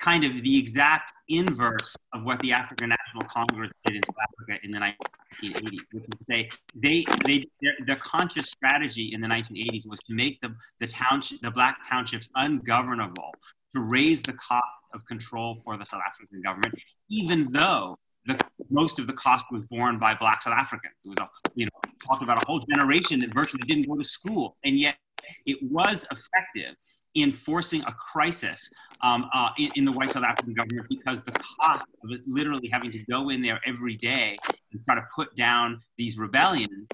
kind 0.00 0.24
of 0.24 0.42
the 0.42 0.58
exact 0.58 1.12
inverse 1.28 1.96
of 2.12 2.22
what 2.24 2.38
the 2.40 2.52
African 2.52 2.90
National 2.90 3.28
Congress 3.28 3.70
did 3.84 3.96
in 3.96 4.02
South 4.04 4.16
Africa 4.22 4.60
in 4.64 4.70
the 4.70 4.78
1980s, 4.78 5.82
which 5.92 6.04
is 6.04 6.10
to 6.10 6.24
say 6.30 6.48
they 6.74 7.04
they 7.24 7.44
their, 7.60 7.72
their 7.86 7.96
conscious 7.96 8.48
strategy 8.48 9.10
in 9.14 9.20
the 9.20 9.28
1980s 9.28 9.88
was 9.88 9.98
to 10.00 10.14
make 10.14 10.40
the 10.40 10.54
the 10.80 10.86
township 10.86 11.40
the 11.40 11.50
black 11.50 11.78
townships 11.88 12.28
ungovernable 12.34 13.34
to 13.74 13.82
raise 13.82 14.22
the 14.22 14.32
cost 14.34 14.64
of 14.94 15.04
control 15.06 15.60
for 15.64 15.76
the 15.76 15.84
South 15.84 16.02
African 16.06 16.40
government, 16.42 16.74
even 17.10 17.50
though 17.50 17.98
the, 18.26 18.38
most 18.70 18.98
of 18.98 19.06
the 19.06 19.12
cost 19.12 19.44
was 19.50 19.66
borne 19.66 19.98
by 19.98 20.14
Black 20.14 20.42
South 20.42 20.54
Africans. 20.56 20.94
It 21.04 21.08
was 21.08 21.18
a, 21.20 21.28
you 21.54 21.66
know, 21.66 21.92
talked 22.06 22.22
about 22.22 22.42
a 22.42 22.46
whole 22.46 22.64
generation 22.74 23.20
that 23.20 23.32
virtually 23.34 23.62
didn't 23.66 23.88
go 23.88 23.96
to 23.96 24.04
school, 24.04 24.56
and 24.64 24.78
yet 24.78 24.96
it 25.44 25.58
was 25.62 26.06
effective 26.10 26.76
in 27.14 27.32
forcing 27.32 27.82
a 27.82 27.92
crisis 27.92 28.68
um, 29.00 29.28
uh, 29.34 29.48
in, 29.58 29.70
in, 29.74 29.84
the 29.84 29.92
white 29.92 30.10
South 30.10 30.22
African 30.22 30.54
government 30.54 30.86
because 30.88 31.22
the 31.22 31.32
cost 31.32 31.86
of 32.04 32.10
it 32.12 32.20
literally 32.26 32.68
having 32.72 32.92
to 32.92 33.02
go 33.06 33.30
in 33.30 33.42
there 33.42 33.60
every 33.66 33.96
day 33.96 34.38
and 34.72 34.84
try 34.84 34.94
to 34.94 35.04
put 35.14 35.34
down 35.34 35.80
these 35.98 36.16
rebellions 36.16 36.86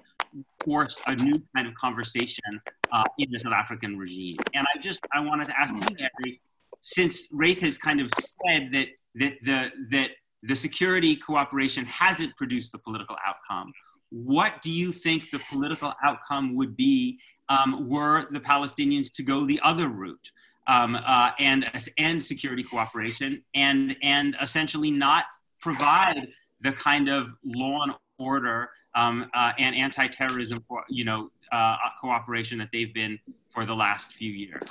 forced 0.65 0.99
a 1.07 1.17
new 1.17 1.43
kind 1.55 1.69
of 1.69 1.75
conversation 1.75 2.61
uh, 2.91 3.05
in 3.19 3.31
the 3.31 3.41
South 3.41 3.53
African 3.53 3.99
regime. 3.99 4.37
And 4.55 4.67
I 4.75 4.79
just 4.79 5.01
I 5.13 5.21
wanted 5.21 5.49
to 5.49 5.61
ask 5.61 5.75
you, 5.75 5.81
Gary, 5.97 6.41
since 6.83 7.29
Raith 7.33 7.61
has 7.61 7.79
kind 7.79 8.01
of 8.01 8.11
said 8.19 8.71
that 8.73 8.89
that 9.17 9.35
the 9.43 9.73
that 9.91 10.11
the 10.43 10.57
security 10.57 11.17
cooperation 11.17 11.85
hasn't 11.85 12.37
produced 12.37 12.73
the 12.73 12.79
political 12.79 13.17
outcome. 13.27 13.73
What 14.11 14.61
do 14.63 14.71
you 14.71 14.93
think 14.93 15.31
the 15.31 15.41
political 15.51 15.93
outcome 16.05 16.55
would 16.57 16.77
be 16.77 17.19
um, 17.49 17.89
were 17.89 18.27
the 18.31 18.41
Palestinians 18.41 19.13
to 19.15 19.23
go 19.23 19.47
the 19.47 19.61
other 19.63 19.89
route 19.89 20.31
um, 20.67 20.99
uh, 21.05 21.31
and 21.39 21.71
and 21.99 22.23
security 22.23 22.63
cooperation 22.63 23.43
and 23.55 23.97
and 24.03 24.37
essentially 24.41 24.91
not 24.91 25.25
provide 25.61 26.29
the 26.61 26.73
kind 26.73 27.09
of 27.09 27.33
law 27.45 27.83
and 27.83 27.93
order 28.19 28.71
um, 28.95 29.29
uh, 29.35 29.53
and 29.59 29.75
anti-terrorism, 29.75 30.65
you 30.89 31.05
know, 31.05 31.31
uh, 31.51 31.77
cooperation 32.01 32.59
that 32.59 32.69
they've 32.73 32.93
been 32.95 33.19
for 33.51 33.65
the 33.65 33.75
last 33.75 34.13
few 34.13 34.33
years? 34.33 34.63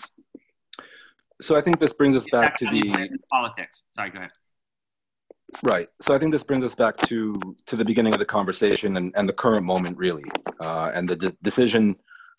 So 1.41 1.57
I 1.57 1.61
think 1.61 1.79
this 1.79 1.93
brings 1.93 2.15
us 2.15 2.25
back 2.31 2.55
to 2.57 2.65
the 2.65 3.09
politics. 3.31 3.83
Sorry, 3.91 4.11
go 4.11 4.19
ahead. 4.19 4.31
Right. 5.63 5.87
So 6.01 6.15
I 6.15 6.19
think 6.19 6.31
this 6.31 6.43
brings 6.43 6.65
us 6.65 6.75
back 6.75 6.97
to 7.07 7.39
to 7.67 7.75
the 7.75 7.85
beginning 7.85 8.13
of 8.13 8.19
the 8.19 8.25
conversation 8.25 8.97
and, 8.97 9.13
and 9.15 9.29
the 9.29 9.33
current 9.33 9.63
moment, 9.63 9.97
really, 9.97 10.23
uh, 10.59 10.91
and 10.93 11.07
the 11.07 11.15
de- 11.15 11.37
decision 11.43 11.95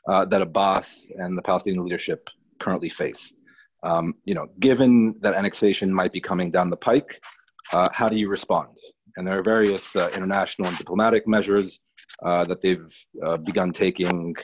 uh, 0.08 0.24
that 0.26 0.42
Abbas 0.42 1.10
and 1.16 1.38
the 1.38 1.42
Palestinian 1.42 1.84
leadership 1.84 2.28
currently 2.58 2.88
face. 2.88 3.32
Um, 3.84 4.14
you 4.24 4.34
know, 4.34 4.48
given 4.58 5.14
that 5.20 5.34
annexation 5.34 5.92
might 5.92 6.12
be 6.12 6.20
coming 6.20 6.50
down 6.50 6.70
the 6.70 6.76
pike, 6.76 7.22
uh, 7.72 7.88
how 7.92 8.08
do 8.08 8.16
you 8.16 8.28
respond? 8.28 8.76
And 9.16 9.26
there 9.26 9.38
are 9.38 9.42
various 9.42 9.94
uh, 9.94 10.10
international 10.14 10.68
and 10.68 10.78
diplomatic 10.78 11.28
measures 11.28 11.80
uh, 12.24 12.44
that 12.46 12.60
they've 12.60 12.92
uh, 13.24 13.36
begun 13.36 13.72
taking, 13.72 14.34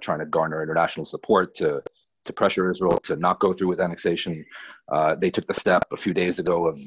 trying 0.00 0.18
to 0.18 0.26
garner 0.26 0.62
international 0.62 1.06
support 1.06 1.54
to 1.56 1.82
to 2.24 2.32
pressure 2.34 2.70
Israel 2.70 2.98
to 3.04 3.16
not 3.16 3.38
go 3.40 3.54
through 3.54 3.68
with 3.68 3.80
annexation. 3.80 4.44
they 5.18 5.30
took 5.30 5.46
the 5.46 5.54
step 5.54 5.84
a 5.92 5.96
few 5.96 6.12
days 6.12 6.38
ago 6.38 6.66
of 6.66 6.78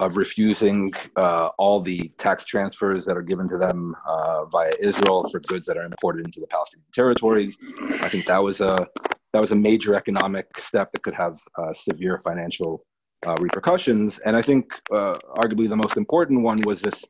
of 0.00 0.16
refusing 0.16 0.92
uh, 1.16 1.48
all 1.58 1.80
the 1.80 2.08
tax 2.18 2.44
transfers 2.44 3.04
that 3.04 3.16
are 3.16 3.22
given 3.22 3.48
to 3.48 3.58
them 3.58 3.96
uh, 4.06 4.44
via 4.46 4.72
Israel 4.80 5.28
for 5.30 5.40
goods 5.40 5.66
that 5.66 5.76
are 5.76 5.84
imported 5.84 6.24
into 6.24 6.40
the 6.40 6.46
Palestinian 6.46 6.86
territories. 6.92 7.58
I 8.00 8.08
think 8.08 8.26
that 8.26 8.42
was 8.42 8.60
a 8.60 8.86
that 9.32 9.40
was 9.40 9.52
a 9.52 9.56
major 9.56 9.94
economic 9.94 10.58
step 10.58 10.90
that 10.92 11.02
could 11.02 11.14
have 11.14 11.36
uh, 11.58 11.72
severe 11.72 12.18
financial 12.18 12.84
uh, 13.26 13.34
repercussions. 13.40 14.18
And 14.20 14.36
I 14.36 14.42
think 14.42 14.80
uh, 14.90 15.18
arguably 15.36 15.68
the 15.68 15.76
most 15.76 15.96
important 15.96 16.42
one 16.42 16.60
was 16.62 16.80
this 16.80 17.04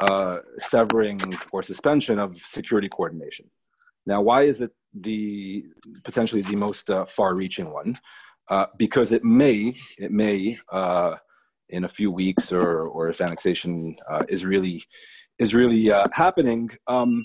uh, 0.00 0.38
severing 0.58 1.20
or 1.52 1.62
suspension 1.62 2.18
of 2.18 2.36
security 2.36 2.88
coordination. 2.88 3.50
Now, 4.06 4.20
why 4.20 4.42
is 4.42 4.60
it 4.60 4.70
the 4.94 5.64
potentially 6.04 6.42
the 6.42 6.56
most 6.56 6.88
far-reaching 7.08 7.72
one? 7.72 7.98
because 8.78 9.10
it 9.10 9.24
may 9.24 9.74
it 9.98 10.12
may 10.12 10.56
in 11.70 11.84
a 11.84 11.88
few 11.88 12.10
weeks 12.10 12.52
or 12.52 12.80
or 12.88 13.08
if 13.08 13.20
annexation 13.20 13.96
uh, 14.08 14.24
is 14.28 14.44
really 14.44 14.82
is 15.38 15.54
really 15.54 15.90
uh, 15.90 16.06
happening 16.12 16.70
um, 16.86 17.24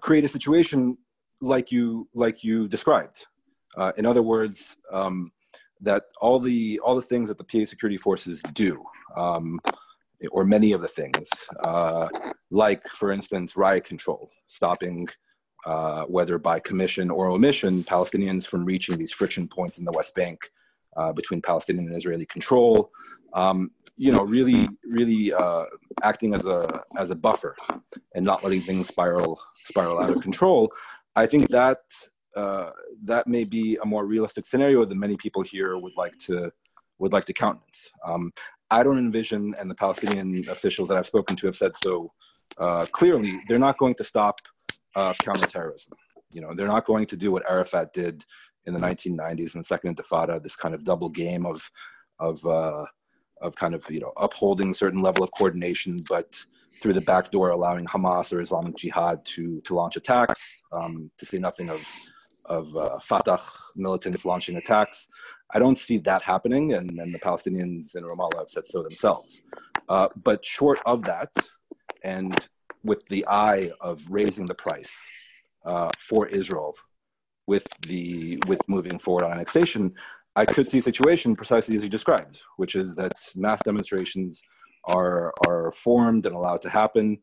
create 0.00 0.24
a 0.24 0.28
situation 0.28 0.96
like 1.40 1.70
you 1.70 2.08
like 2.14 2.42
you 2.44 2.68
described. 2.68 3.26
Uh, 3.76 3.92
in 3.96 4.06
other 4.06 4.22
words 4.22 4.76
um, 4.92 5.30
that 5.80 6.04
all 6.20 6.40
the 6.40 6.78
all 6.80 6.96
the 6.96 7.02
things 7.02 7.28
that 7.28 7.38
the 7.38 7.44
PA 7.44 7.64
security 7.64 7.96
forces 7.96 8.42
do 8.52 8.82
um, 9.16 9.60
or 10.32 10.44
many 10.44 10.72
of 10.72 10.80
the 10.80 10.88
things 10.88 11.28
uh, 11.64 12.08
like 12.50 12.86
for 12.88 13.12
instance 13.12 13.56
riot 13.56 13.84
control 13.84 14.30
stopping 14.48 15.06
uh, 15.66 16.02
whether 16.04 16.38
by 16.38 16.58
commission 16.58 17.10
or 17.10 17.28
omission 17.28 17.84
palestinians 17.84 18.46
from 18.46 18.64
reaching 18.64 18.96
these 18.96 19.12
friction 19.12 19.46
points 19.46 19.78
in 19.78 19.84
the 19.84 19.92
west 19.92 20.14
bank 20.14 20.50
uh, 20.96 21.12
between 21.12 21.40
palestinian 21.42 21.86
and 21.86 21.96
israeli 21.96 22.26
control 22.26 22.90
um, 23.32 23.70
you 23.96 24.12
know, 24.12 24.22
really, 24.22 24.68
really 24.84 25.32
uh, 25.32 25.64
acting 26.02 26.34
as 26.34 26.46
a 26.46 26.82
as 26.96 27.10
a 27.10 27.16
buffer 27.16 27.56
and 28.14 28.24
not 28.24 28.44
letting 28.44 28.60
things 28.60 28.88
spiral 28.88 29.38
spiral 29.64 30.00
out 30.00 30.10
of 30.10 30.22
control. 30.22 30.72
I 31.16 31.26
think 31.26 31.48
that 31.48 31.80
uh, 32.36 32.70
that 33.04 33.26
may 33.26 33.44
be 33.44 33.76
a 33.82 33.86
more 33.86 34.06
realistic 34.06 34.46
scenario 34.46 34.84
than 34.84 34.98
many 34.98 35.16
people 35.16 35.42
here 35.42 35.76
would 35.76 35.96
like 35.96 36.16
to 36.18 36.52
would 36.98 37.12
like 37.12 37.24
to 37.26 37.32
countenance. 37.32 37.90
Um, 38.04 38.32
I 38.70 38.82
don't 38.82 38.98
envision, 38.98 39.54
and 39.58 39.70
the 39.70 39.74
Palestinian 39.74 40.44
officials 40.48 40.88
that 40.88 40.98
I've 40.98 41.06
spoken 41.06 41.36
to 41.36 41.46
have 41.46 41.56
said 41.56 41.74
so 41.76 42.12
uh, 42.58 42.86
clearly, 42.92 43.40
they're 43.46 43.58
not 43.58 43.78
going 43.78 43.94
to 43.94 44.04
stop 44.04 44.40
uh, 44.94 45.14
counterterrorism. 45.22 45.94
You 46.30 46.42
know, 46.42 46.54
they're 46.54 46.66
not 46.66 46.84
going 46.84 47.06
to 47.06 47.16
do 47.16 47.32
what 47.32 47.48
Arafat 47.48 47.92
did 47.92 48.24
in 48.66 48.74
the 48.74 48.80
1990s 48.80 49.54
and 49.54 49.64
the 49.64 49.66
Second 49.66 49.96
Intifada, 49.96 50.42
this 50.42 50.56
kind 50.56 50.74
of 50.74 50.84
double 50.84 51.08
game 51.08 51.46
of 51.46 51.70
of 52.20 52.44
uh, 52.44 52.84
of 53.40 53.54
kind 53.56 53.74
of 53.74 53.88
you 53.90 54.00
know 54.00 54.12
upholding 54.16 54.70
a 54.70 54.74
certain 54.74 55.02
level 55.02 55.22
of 55.22 55.30
coordination, 55.36 56.04
but 56.08 56.44
through 56.80 56.92
the 56.92 57.00
back 57.00 57.30
door 57.30 57.50
allowing 57.50 57.86
Hamas 57.86 58.32
or 58.32 58.40
Islamic 58.40 58.76
Jihad 58.76 59.24
to 59.26 59.60
to 59.62 59.74
launch 59.74 59.96
attacks. 59.96 60.62
Um, 60.72 61.10
to 61.18 61.26
say 61.26 61.38
nothing 61.38 61.70
of 61.70 61.86
of 62.46 62.74
uh, 62.76 62.98
Fatah 63.00 63.40
militants 63.76 64.24
launching 64.24 64.56
attacks. 64.56 65.08
I 65.50 65.58
don't 65.58 65.78
see 65.78 65.98
that 65.98 66.22
happening, 66.22 66.74
and, 66.74 66.98
and 66.98 67.14
the 67.14 67.18
Palestinians 67.18 67.96
in 67.96 68.04
Ramallah 68.04 68.38
have 68.38 68.50
said 68.50 68.66
so 68.66 68.82
themselves. 68.82 69.42
Uh, 69.88 70.08
but 70.22 70.44
short 70.44 70.78
of 70.84 71.04
that, 71.04 71.30
and 72.02 72.48
with 72.84 73.06
the 73.06 73.26
eye 73.26 73.70
of 73.80 74.04
raising 74.10 74.46
the 74.46 74.54
price 74.54 75.04
uh, 75.64 75.90
for 75.98 76.26
Israel 76.28 76.74
with 77.46 77.66
the 77.88 78.38
with 78.46 78.60
moving 78.68 78.98
forward 78.98 79.24
on 79.24 79.32
annexation, 79.32 79.94
I 80.36 80.44
could 80.44 80.68
see 80.68 80.78
a 80.78 80.82
situation 80.82 81.34
precisely 81.34 81.74
as 81.76 81.82
you 81.82 81.88
described, 81.88 82.42
which 82.56 82.74
is 82.74 82.94
that 82.96 83.16
mass 83.34 83.60
demonstrations 83.62 84.42
are 84.84 85.32
are 85.46 85.70
formed 85.72 86.26
and 86.26 86.34
allowed 86.34 86.62
to 86.62 86.70
happen, 86.70 87.18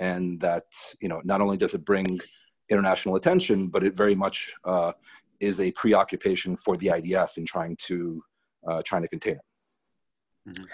and 0.00 0.40
that 0.40 0.66
you 1.00 1.08
know 1.08 1.20
not 1.24 1.40
only 1.40 1.56
does 1.56 1.74
it 1.74 1.84
bring 1.84 2.20
international 2.70 3.16
attention, 3.16 3.68
but 3.68 3.84
it 3.84 3.94
very 3.96 4.14
much 4.14 4.54
uh, 4.64 4.92
is 5.40 5.60
a 5.60 5.70
preoccupation 5.72 6.56
for 6.56 6.76
the 6.76 6.88
IDF 6.88 7.36
in 7.36 7.44
trying 7.44 7.76
to 7.76 8.22
uh, 8.66 8.82
trying 8.84 9.02
to 9.02 9.08
contain 9.08 9.36
it. 9.36 9.46
Mm-hmm. 10.48 10.64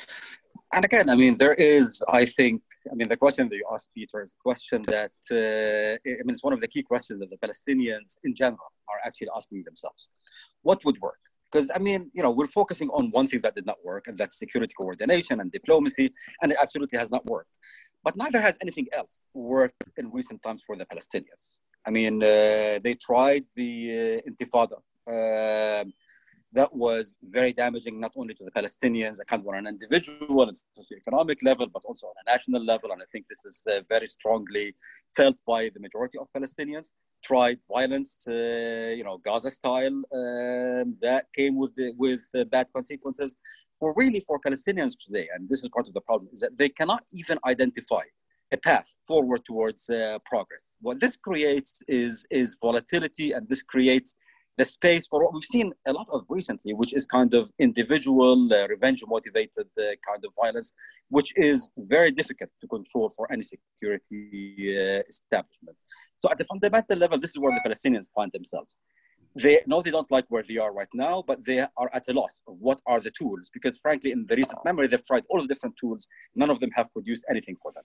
And 0.74 0.84
again, 0.84 1.10
I 1.10 1.16
mean, 1.16 1.36
there 1.36 1.54
is, 1.54 2.02
I 2.08 2.24
think, 2.24 2.62
I 2.90 2.94
mean, 2.94 3.08
the 3.08 3.16
question 3.16 3.48
that 3.48 3.54
you 3.54 3.66
asked, 3.72 3.88
Peter, 3.94 4.22
is 4.22 4.32
a 4.32 4.42
question 4.42 4.82
that 4.88 5.12
uh, 5.30 6.10
I 6.10 6.22
mean, 6.24 6.30
it's 6.30 6.42
one 6.42 6.52
of 6.52 6.60
the 6.60 6.68
key 6.68 6.82
questions 6.82 7.20
that 7.20 7.30
the 7.30 7.36
Palestinians 7.46 8.16
in 8.24 8.34
general 8.34 8.72
are 8.88 9.00
actually 9.04 9.28
asking 9.36 9.64
themselves: 9.64 10.08
What 10.62 10.84
would 10.84 10.98
work? 11.00 11.20
Because 11.52 11.70
I 11.74 11.78
mean, 11.78 12.10
you 12.14 12.22
know, 12.22 12.30
we're 12.30 12.46
focusing 12.46 12.88
on 12.90 13.10
one 13.10 13.26
thing 13.26 13.40
that 13.42 13.54
did 13.54 13.66
not 13.66 13.76
work, 13.84 14.06
and 14.08 14.16
that's 14.16 14.38
security 14.38 14.74
coordination 14.74 15.40
and 15.40 15.52
diplomacy, 15.52 16.12
and 16.40 16.50
it 16.52 16.58
absolutely 16.62 16.98
has 16.98 17.10
not 17.10 17.24
worked. 17.26 17.58
But 18.02 18.16
neither 18.16 18.40
has 18.40 18.56
anything 18.62 18.86
else 18.92 19.28
worked 19.34 19.90
in 19.96 20.10
recent 20.10 20.42
times 20.42 20.62
for 20.66 20.76
the 20.76 20.86
Palestinians. 20.86 21.60
I 21.86 21.90
mean, 21.90 22.22
uh, 22.22 22.78
they 22.84 22.94
tried 23.00 23.44
the 23.54 24.20
uh, 24.24 24.30
Intifada. 24.30 24.78
Uh, 25.06 25.84
that 26.52 26.74
was 26.74 27.14
very 27.22 27.52
damaging 27.52 27.98
not 27.98 28.12
only 28.16 28.34
to 28.34 28.44
the 28.44 28.50
Palestinians, 28.50 29.16
kind 29.26 29.40
of 29.40 29.48
on 29.48 29.54
an 29.54 29.66
individual 29.66 30.48
and 30.48 30.58
socioeconomic 30.78 31.38
level, 31.42 31.66
but 31.72 31.82
also 31.84 32.08
on 32.08 32.14
a 32.26 32.30
national 32.30 32.62
level. 32.64 32.92
And 32.92 33.00
I 33.00 33.06
think 33.10 33.26
this 33.28 33.44
is 33.44 33.62
uh, 33.66 33.80
very 33.88 34.06
strongly 34.06 34.74
felt 35.16 35.36
by 35.46 35.70
the 35.74 35.80
majority 35.80 36.18
of 36.18 36.28
Palestinians. 36.36 36.90
Tried 37.24 37.58
violence, 37.74 38.26
uh, 38.28 38.92
you 38.96 39.04
know, 39.04 39.18
Gaza 39.18 39.50
style, 39.50 39.96
um, 40.20 40.96
that 41.00 41.26
came 41.36 41.56
with 41.56 41.74
the, 41.76 41.94
with 41.96 42.24
uh, 42.34 42.44
bad 42.44 42.66
consequences. 42.74 43.32
For 43.78 43.94
really 43.96 44.20
for 44.20 44.38
Palestinians 44.38 44.94
today, 44.98 45.28
and 45.34 45.48
this 45.48 45.62
is 45.62 45.68
part 45.68 45.88
of 45.88 45.94
the 45.94 46.00
problem, 46.02 46.30
is 46.32 46.40
that 46.40 46.56
they 46.56 46.68
cannot 46.68 47.02
even 47.12 47.38
identify 47.46 48.02
a 48.52 48.56
path 48.58 48.92
forward 49.06 49.42
towards 49.44 49.88
uh, 49.88 50.18
progress. 50.26 50.76
What 50.80 51.00
this 51.00 51.16
creates 51.16 51.80
is, 51.88 52.26
is 52.30 52.56
volatility, 52.60 53.32
and 53.32 53.48
this 53.48 53.62
creates 53.62 54.14
the 54.58 54.64
space 54.64 55.06
for 55.08 55.24
what 55.24 55.32
we've 55.32 55.44
seen 55.44 55.72
a 55.86 55.92
lot 55.92 56.06
of 56.12 56.22
recently, 56.28 56.74
which 56.74 56.92
is 56.92 57.06
kind 57.06 57.32
of 57.34 57.50
individual, 57.58 58.52
uh, 58.52 58.68
revenge 58.68 59.02
motivated 59.06 59.66
uh, 59.78 59.82
kind 60.06 60.22
of 60.24 60.30
violence, 60.42 60.72
which 61.08 61.32
is 61.36 61.68
very 61.78 62.10
difficult 62.10 62.50
to 62.60 62.66
control 62.68 63.08
for 63.16 63.30
any 63.32 63.42
security 63.42 64.52
uh, 64.68 65.02
establishment. 65.08 65.76
So, 66.16 66.30
at 66.30 66.38
the 66.38 66.44
fundamental 66.44 66.98
level, 66.98 67.18
this 67.18 67.30
is 67.30 67.38
where 67.38 67.52
the 67.52 67.68
Palestinians 67.68 68.06
find 68.14 68.30
themselves. 68.32 68.76
They 69.34 69.60
know 69.66 69.80
they 69.80 69.90
don't 69.90 70.10
like 70.10 70.26
where 70.28 70.42
they 70.42 70.58
are 70.58 70.74
right 70.74 70.92
now, 70.92 71.24
but 71.26 71.42
they 71.42 71.60
are 71.60 71.90
at 71.94 72.04
a 72.08 72.12
loss 72.12 72.42
of 72.46 72.58
what 72.58 72.82
are 72.86 73.00
the 73.00 73.10
tools. 73.10 73.50
Because, 73.54 73.78
frankly, 73.78 74.12
in 74.12 74.26
the 74.26 74.36
recent 74.36 74.58
memory, 74.66 74.86
they've 74.88 75.06
tried 75.06 75.24
all 75.30 75.40
the 75.40 75.48
different 75.48 75.74
tools. 75.80 76.06
None 76.34 76.50
of 76.50 76.60
them 76.60 76.70
have 76.74 76.92
produced 76.92 77.24
anything 77.30 77.56
for 77.56 77.72
them. 77.72 77.84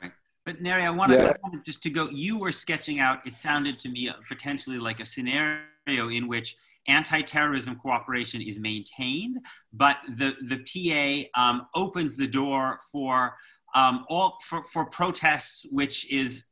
Right. 0.00 0.12
But 0.46 0.62
Neri, 0.62 0.84
I 0.84 0.90
want 0.90 1.12
yeah. 1.12 1.34
just 1.66 1.82
to 1.82 1.90
go. 1.90 2.08
You 2.08 2.38
were 2.38 2.52
sketching 2.52 2.98
out. 2.98 3.26
It 3.26 3.36
sounded 3.36 3.78
to 3.80 3.90
me 3.90 4.10
potentially 4.26 4.78
like 4.78 5.00
a 5.00 5.04
scenario 5.04 5.60
in 5.86 6.28
which 6.28 6.56
anti-terrorism 6.86 7.76
cooperation 7.76 8.42
is 8.42 8.58
maintained, 8.58 9.38
but 9.72 9.98
the 10.16 10.34
the 10.42 11.26
PA 11.34 11.40
um, 11.40 11.66
opens 11.74 12.16
the 12.16 12.26
door 12.26 12.78
for 12.92 13.36
um, 13.74 14.04
all 14.08 14.38
for, 14.44 14.64
for 14.64 14.86
protests, 14.86 15.66
which 15.70 16.10
is 16.10 16.44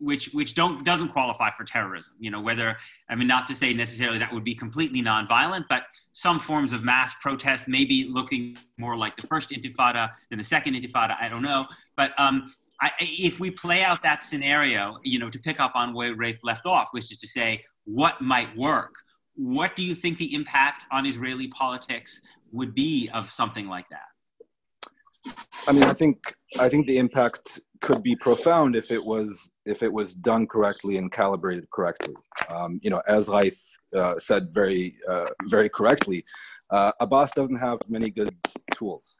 which 0.00 0.30
which 0.32 0.54
don't 0.54 0.84
doesn't 0.84 1.08
qualify 1.08 1.50
for 1.50 1.64
terrorism. 1.64 2.14
You 2.18 2.30
know, 2.30 2.40
whether 2.40 2.76
I 3.08 3.14
mean 3.14 3.28
not 3.28 3.46
to 3.48 3.54
say 3.54 3.72
necessarily 3.72 4.18
that 4.18 4.32
would 4.32 4.44
be 4.44 4.54
completely 4.54 5.02
nonviolent, 5.02 5.66
but 5.68 5.84
some 6.12 6.40
forms 6.40 6.72
of 6.72 6.82
mass 6.82 7.14
protest, 7.22 7.68
maybe 7.68 8.04
looking 8.04 8.56
more 8.76 8.96
like 8.96 9.16
the 9.16 9.26
first 9.26 9.50
Intifada 9.50 10.10
than 10.30 10.38
the 10.38 10.44
second 10.44 10.74
Intifada. 10.74 11.16
I 11.20 11.28
don't 11.28 11.42
know, 11.42 11.66
but 11.96 12.18
um, 12.18 12.52
I, 12.80 12.90
if 13.00 13.40
we 13.40 13.50
play 13.50 13.82
out 13.82 14.02
that 14.02 14.22
scenario, 14.22 14.98
you 15.02 15.18
know, 15.18 15.30
to 15.30 15.38
pick 15.38 15.60
up 15.60 15.72
on 15.74 15.94
where 15.94 16.14
Ghaith 16.16 16.38
left 16.42 16.66
off, 16.66 16.88
which 16.92 17.10
is 17.10 17.18
to 17.18 17.26
say 17.26 17.64
what 17.88 18.20
might 18.20 18.54
work, 18.56 18.94
what 19.34 19.74
do 19.74 19.82
you 19.82 19.94
think 19.94 20.18
the 20.18 20.34
impact 20.34 20.84
on 20.92 21.06
Israeli 21.06 21.48
politics 21.48 22.20
would 22.52 22.74
be 22.74 23.08
of 23.14 23.32
something 23.32 23.66
like 23.66 23.88
that? 23.88 25.32
I 25.66 25.72
mean, 25.72 25.84
I 25.84 25.94
think 25.94 26.34
I 26.58 26.68
think 26.68 26.86
the 26.86 26.98
impact 26.98 27.60
could 27.80 28.02
be 28.02 28.14
profound 28.16 28.76
if 28.76 28.90
it 28.90 29.04
was 29.04 29.50
if 29.64 29.82
it 29.82 29.92
was 29.92 30.14
done 30.14 30.46
correctly 30.46 30.96
and 30.96 31.10
calibrated 31.10 31.68
correctly. 31.70 32.14
Um, 32.48 32.78
you 32.82 32.90
know, 32.90 33.02
as 33.06 33.28
Ghaith 33.28 33.60
uh, 33.94 34.18
said 34.18 34.52
very 34.52 34.96
uh, 35.08 35.26
very 35.44 35.68
correctly, 35.68 36.24
uh, 36.70 36.92
Abbas 37.00 37.32
doesn't 37.32 37.56
have 37.56 37.78
many 37.88 38.10
good 38.10 38.34
tools. 38.74 39.16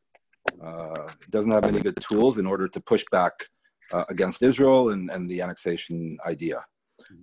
Uh, 0.63 1.09
he 1.25 1.31
doesn't 1.31 1.51
have 1.51 1.65
any 1.65 1.81
good 1.81 1.97
tools 2.01 2.39
in 2.39 2.47
order 2.47 2.69
to 2.69 2.81
push 2.81 3.05
back 3.11 3.33
uh, 3.93 4.05
against 4.09 4.43
Israel 4.43 4.91
and, 4.91 5.11
and 5.11 5.29
the 5.29 5.41
annexation 5.43 6.19
idea. 6.27 6.65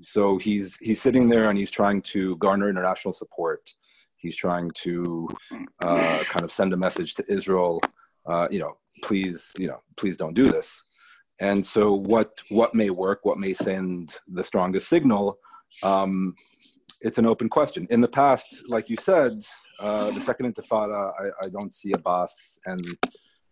So 0.01 0.37
he's 0.37 0.77
he's 0.77 1.01
sitting 1.01 1.29
there 1.29 1.49
and 1.49 1.57
he's 1.57 1.71
trying 1.71 2.01
to 2.13 2.35
garner 2.37 2.69
international 2.69 3.13
support. 3.13 3.73
He's 4.17 4.35
trying 4.35 4.71
to 4.75 5.27
uh, 5.81 6.23
kind 6.25 6.43
of 6.43 6.51
send 6.51 6.73
a 6.73 6.77
message 6.77 7.13
to 7.15 7.25
Israel, 7.31 7.79
uh, 8.25 8.47
you 8.49 8.59
know, 8.59 8.77
please, 9.03 9.53
you 9.57 9.67
know, 9.67 9.81
please 9.97 10.17
don't 10.17 10.33
do 10.33 10.49
this. 10.49 10.81
And 11.39 11.63
so 11.63 11.93
what 11.93 12.41
what 12.49 12.73
may 12.73 12.89
work, 12.89 13.19
what 13.23 13.37
may 13.37 13.53
send 13.53 14.17
the 14.27 14.43
strongest 14.43 14.87
signal, 14.87 15.37
um, 15.83 16.33
it's 17.01 17.17
an 17.17 17.27
open 17.27 17.49
question. 17.49 17.87
In 17.89 18.01
the 18.01 18.07
past, 18.07 18.63
like 18.67 18.89
you 18.89 18.97
said, 18.97 19.43
uh, 19.79 20.11
the 20.11 20.21
second 20.21 20.53
intifada, 20.53 21.11
I, 21.19 21.45
I, 21.45 21.49
don't 21.49 21.73
see 21.73 21.91
Abbas 21.91 22.59
and 22.65 22.81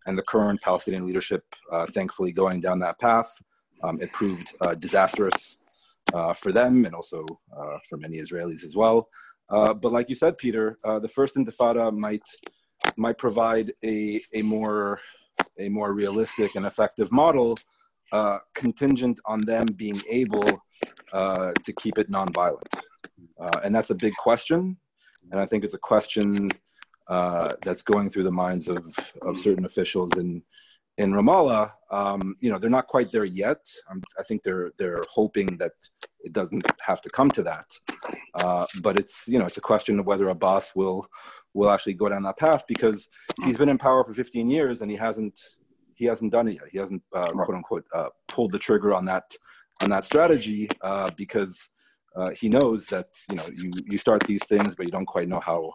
and 0.06 0.18
the 0.18 0.24
current 0.24 0.62
Palestinian 0.62 1.06
leadership, 1.06 1.44
uh, 1.72 1.86
thankfully, 1.88 2.32
going 2.32 2.62
down 2.62 2.80
that 2.80 3.00
path. 3.00 3.30
Um, 3.84 4.02
it 4.02 4.14
proved 4.14 4.54
uh, 4.62 4.76
disastrous 4.76 5.58
uh, 6.14 6.34
for 6.34 6.52
them 6.52 6.86
and 6.86 6.94
also 6.94 7.26
uh, 7.58 7.78
for 7.88 7.98
many 7.98 8.18
Israelis 8.18 8.64
as 8.64 8.76
well. 8.76 9.10
but 9.50 9.92
like 9.92 10.10
you 10.10 10.16
said, 10.16 10.38
Peter, 10.38 10.78
the 10.84 11.12
first 11.18 11.36
intifada 11.36 11.86
might 11.96 12.28
might 12.98 13.18
provide 13.18 13.74
a 13.84 14.20
a 14.34 14.42
more 14.42 15.00
a 15.60 15.70
more 15.70 15.94
realistic 15.94 16.56
and 16.56 16.66
effective 16.66 17.12
model, 17.12 17.58
contingent 18.54 19.20
on 19.26 19.40
them 19.42 19.66
being 19.76 20.00
able 20.10 20.50
to 21.66 21.72
keep 21.82 21.98
it 21.98 22.10
nonviolent. 22.12 22.74
and 23.64 23.74
that's 23.76 23.92
a 23.92 23.96
big 23.96 24.16
question 24.28 24.78
and 25.32 25.40
I 25.40 25.46
think 25.46 25.64
it's 25.64 25.74
a 25.74 25.80
question 25.80 26.50
uh, 27.08 27.54
that's 27.64 27.82
going 27.82 28.10
through 28.10 28.24
the 28.24 28.32
minds 28.32 28.68
of, 28.68 28.86
of 29.22 29.38
certain 29.38 29.66
officials 29.66 30.12
in 30.18 30.44
in 30.98 31.12
Ramallah. 31.12 31.72
Um, 31.92 32.36
you 32.40 32.52
know, 32.52 32.58
they're 32.58 32.70
not 32.70 32.88
quite 32.88 33.12
there 33.12 33.26
yet. 33.26 33.66
I'm, 33.90 34.02
i 34.20 34.24
think 34.24 34.44
they're 34.44 34.72
they're 34.78 35.04
hoping 35.10 35.58
that 35.58 35.74
it 36.22 36.34
doesn't 36.34 36.66
have 36.82 37.02
to 37.02 37.10
come 37.10 37.30
to 37.32 37.44
that. 37.44 37.66
Uh, 38.36 38.66
but 38.82 38.98
it's 38.98 39.28
you 39.28 39.40
know 39.40 39.46
it's 39.46 39.58
a 39.58 39.62
question 39.62 40.00
of 40.00 40.06
whether 40.06 40.30
Abbas 40.30 40.72
will 40.76 41.08
will 41.54 41.70
actually 41.70 41.94
go 41.94 42.10
down 42.10 42.24
that 42.24 42.38
path 42.38 42.64
because 42.68 43.08
he's 43.44 43.58
been 43.58 43.70
in 43.70 43.78
power 43.78 44.04
for 44.04 44.14
15 44.14 44.50
years 44.50 44.82
and 44.82 44.90
he 44.90 44.98
hasn't 44.98 45.40
he 45.96 46.06
hasn't 46.06 46.32
done 46.32 46.48
it 46.48 46.56
yet. 46.56 46.70
He 46.72 46.78
hasn't 46.80 47.04
uh, 47.14 47.32
quote 47.32 47.56
unquote 47.56 47.86
uh, 47.94 48.10
pulled 48.28 48.52
the 48.52 48.60
trigger 48.60 48.94
on 48.94 49.06
that 49.06 49.36
on 49.82 49.90
that 49.90 50.06
strategy 50.06 50.70
uh, 50.82 51.12
because 51.16 51.70
uh, 52.16 52.32
he 52.32 52.50
knows 52.50 52.86
that 52.88 53.08
you 53.30 53.36
know 53.36 53.46
you 53.56 53.72
you 53.86 53.98
start 53.98 54.24
these 54.24 54.46
things, 54.46 54.76
but 54.76 54.86
you 54.86 54.92
don't 54.92 55.06
quite 55.06 55.28
know 55.28 55.40
how 55.40 55.72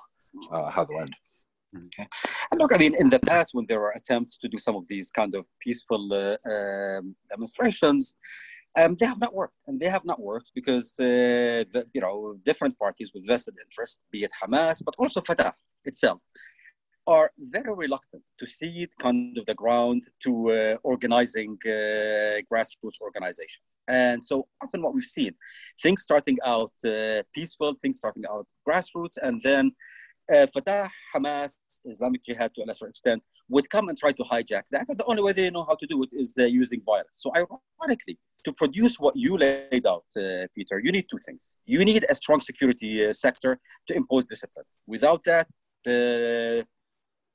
uh, 0.53 0.71
how 0.71 0.85
they'll 0.85 1.01
end. 1.01 1.15
Okay. 1.77 2.07
And 2.51 2.61
look, 2.61 2.75
I 2.75 2.79
mean, 2.79 2.95
in 2.99 3.11
the 3.11 3.21
past, 3.21 3.55
when 3.55 3.67
there 3.69 3.81
were 3.81 3.93
attempts 3.93 4.39
to 4.39 4.49
do 4.49 4.59
some 4.59 4.77
of 4.77 4.89
these 4.89 5.11
kind 5.11 5.35
of 5.35 5.45
peaceful 5.61 6.03
uh, 6.13 6.37
um, 6.51 7.15
demonstrations, 7.31 8.17
Um, 8.81 8.95
they 9.01 9.09
have 9.13 9.21
not 9.25 9.33
worked, 9.41 9.61
and 9.67 9.77
they 9.81 9.91
have 9.97 10.05
not 10.11 10.21
worked 10.31 10.51
because 10.59 10.87
uh, 11.01 11.65
the, 11.73 11.81
you 11.95 12.03
know 12.05 12.17
different 12.49 12.75
parties 12.85 13.09
with 13.15 13.27
vested 13.31 13.57
interest, 13.67 13.95
be 14.13 14.19
it 14.27 14.33
Hamas, 14.41 14.79
but 14.87 14.95
also 15.03 15.21
Fatah 15.29 15.55
itself, 15.91 16.21
are 17.15 17.29
very 17.57 17.75
reluctant 17.85 18.25
to 18.39 18.47
cede 18.57 18.93
kind 19.05 19.37
of 19.39 19.45
the 19.51 19.59
ground 19.63 20.01
to 20.25 20.33
uh, 20.51 20.93
organizing 20.93 21.53
uh, 21.65 21.71
grassroots 22.51 23.01
organization. 23.09 23.63
And 24.05 24.19
so 24.31 24.35
often 24.63 24.79
what 24.85 24.95
we've 24.95 25.15
seen, 25.19 25.33
things 25.85 26.01
starting 26.09 26.39
out 26.55 26.75
uh, 26.85 27.23
peaceful, 27.37 27.71
things 27.83 27.97
starting 28.03 28.27
out 28.35 28.47
grassroots, 28.67 29.17
and 29.27 29.35
then 29.49 29.65
uh, 30.35 30.47
Fatah, 30.47 30.89
Hamas, 31.15 31.57
Islamic 31.85 32.25
Jihad 32.25 32.55
to 32.55 32.63
a 32.63 32.67
lesser 32.67 32.87
extent, 32.87 33.25
would 33.49 33.69
come 33.71 33.89
and 33.89 33.97
try 33.97 34.13
to 34.13 34.23
hijack 34.25 34.65
that. 34.71 34.87
And 34.89 34.99
the 34.99 35.05
only 35.07 35.23
way 35.23 35.33
they 35.33 35.51
know 35.51 35.65
how 35.69 35.75
to 35.75 35.87
do 35.87 36.03
it 36.03 36.11
is 36.13 36.35
uh, 36.39 36.45
using 36.45 36.81
violence. 36.85 37.17
So, 37.25 37.33
ironically, 37.35 38.19
to 38.45 38.53
produce 38.53 38.97
what 38.99 39.15
you 39.17 39.37
laid 39.37 39.87
out, 39.87 40.05
uh, 40.17 40.47
Peter, 40.55 40.81
you 40.85 40.93
need 40.93 41.07
two 41.11 41.19
things. 41.19 41.57
You 41.67 41.85
need 41.85 42.05
a 42.09 42.15
strong 42.15 42.41
security 42.41 43.07
uh, 43.07 43.13
sector 43.13 43.59
to 43.89 43.95
impose 43.95 44.25
discipline. 44.25 44.67
Without 44.87 45.25
that, 45.25 45.49
the 45.85 46.67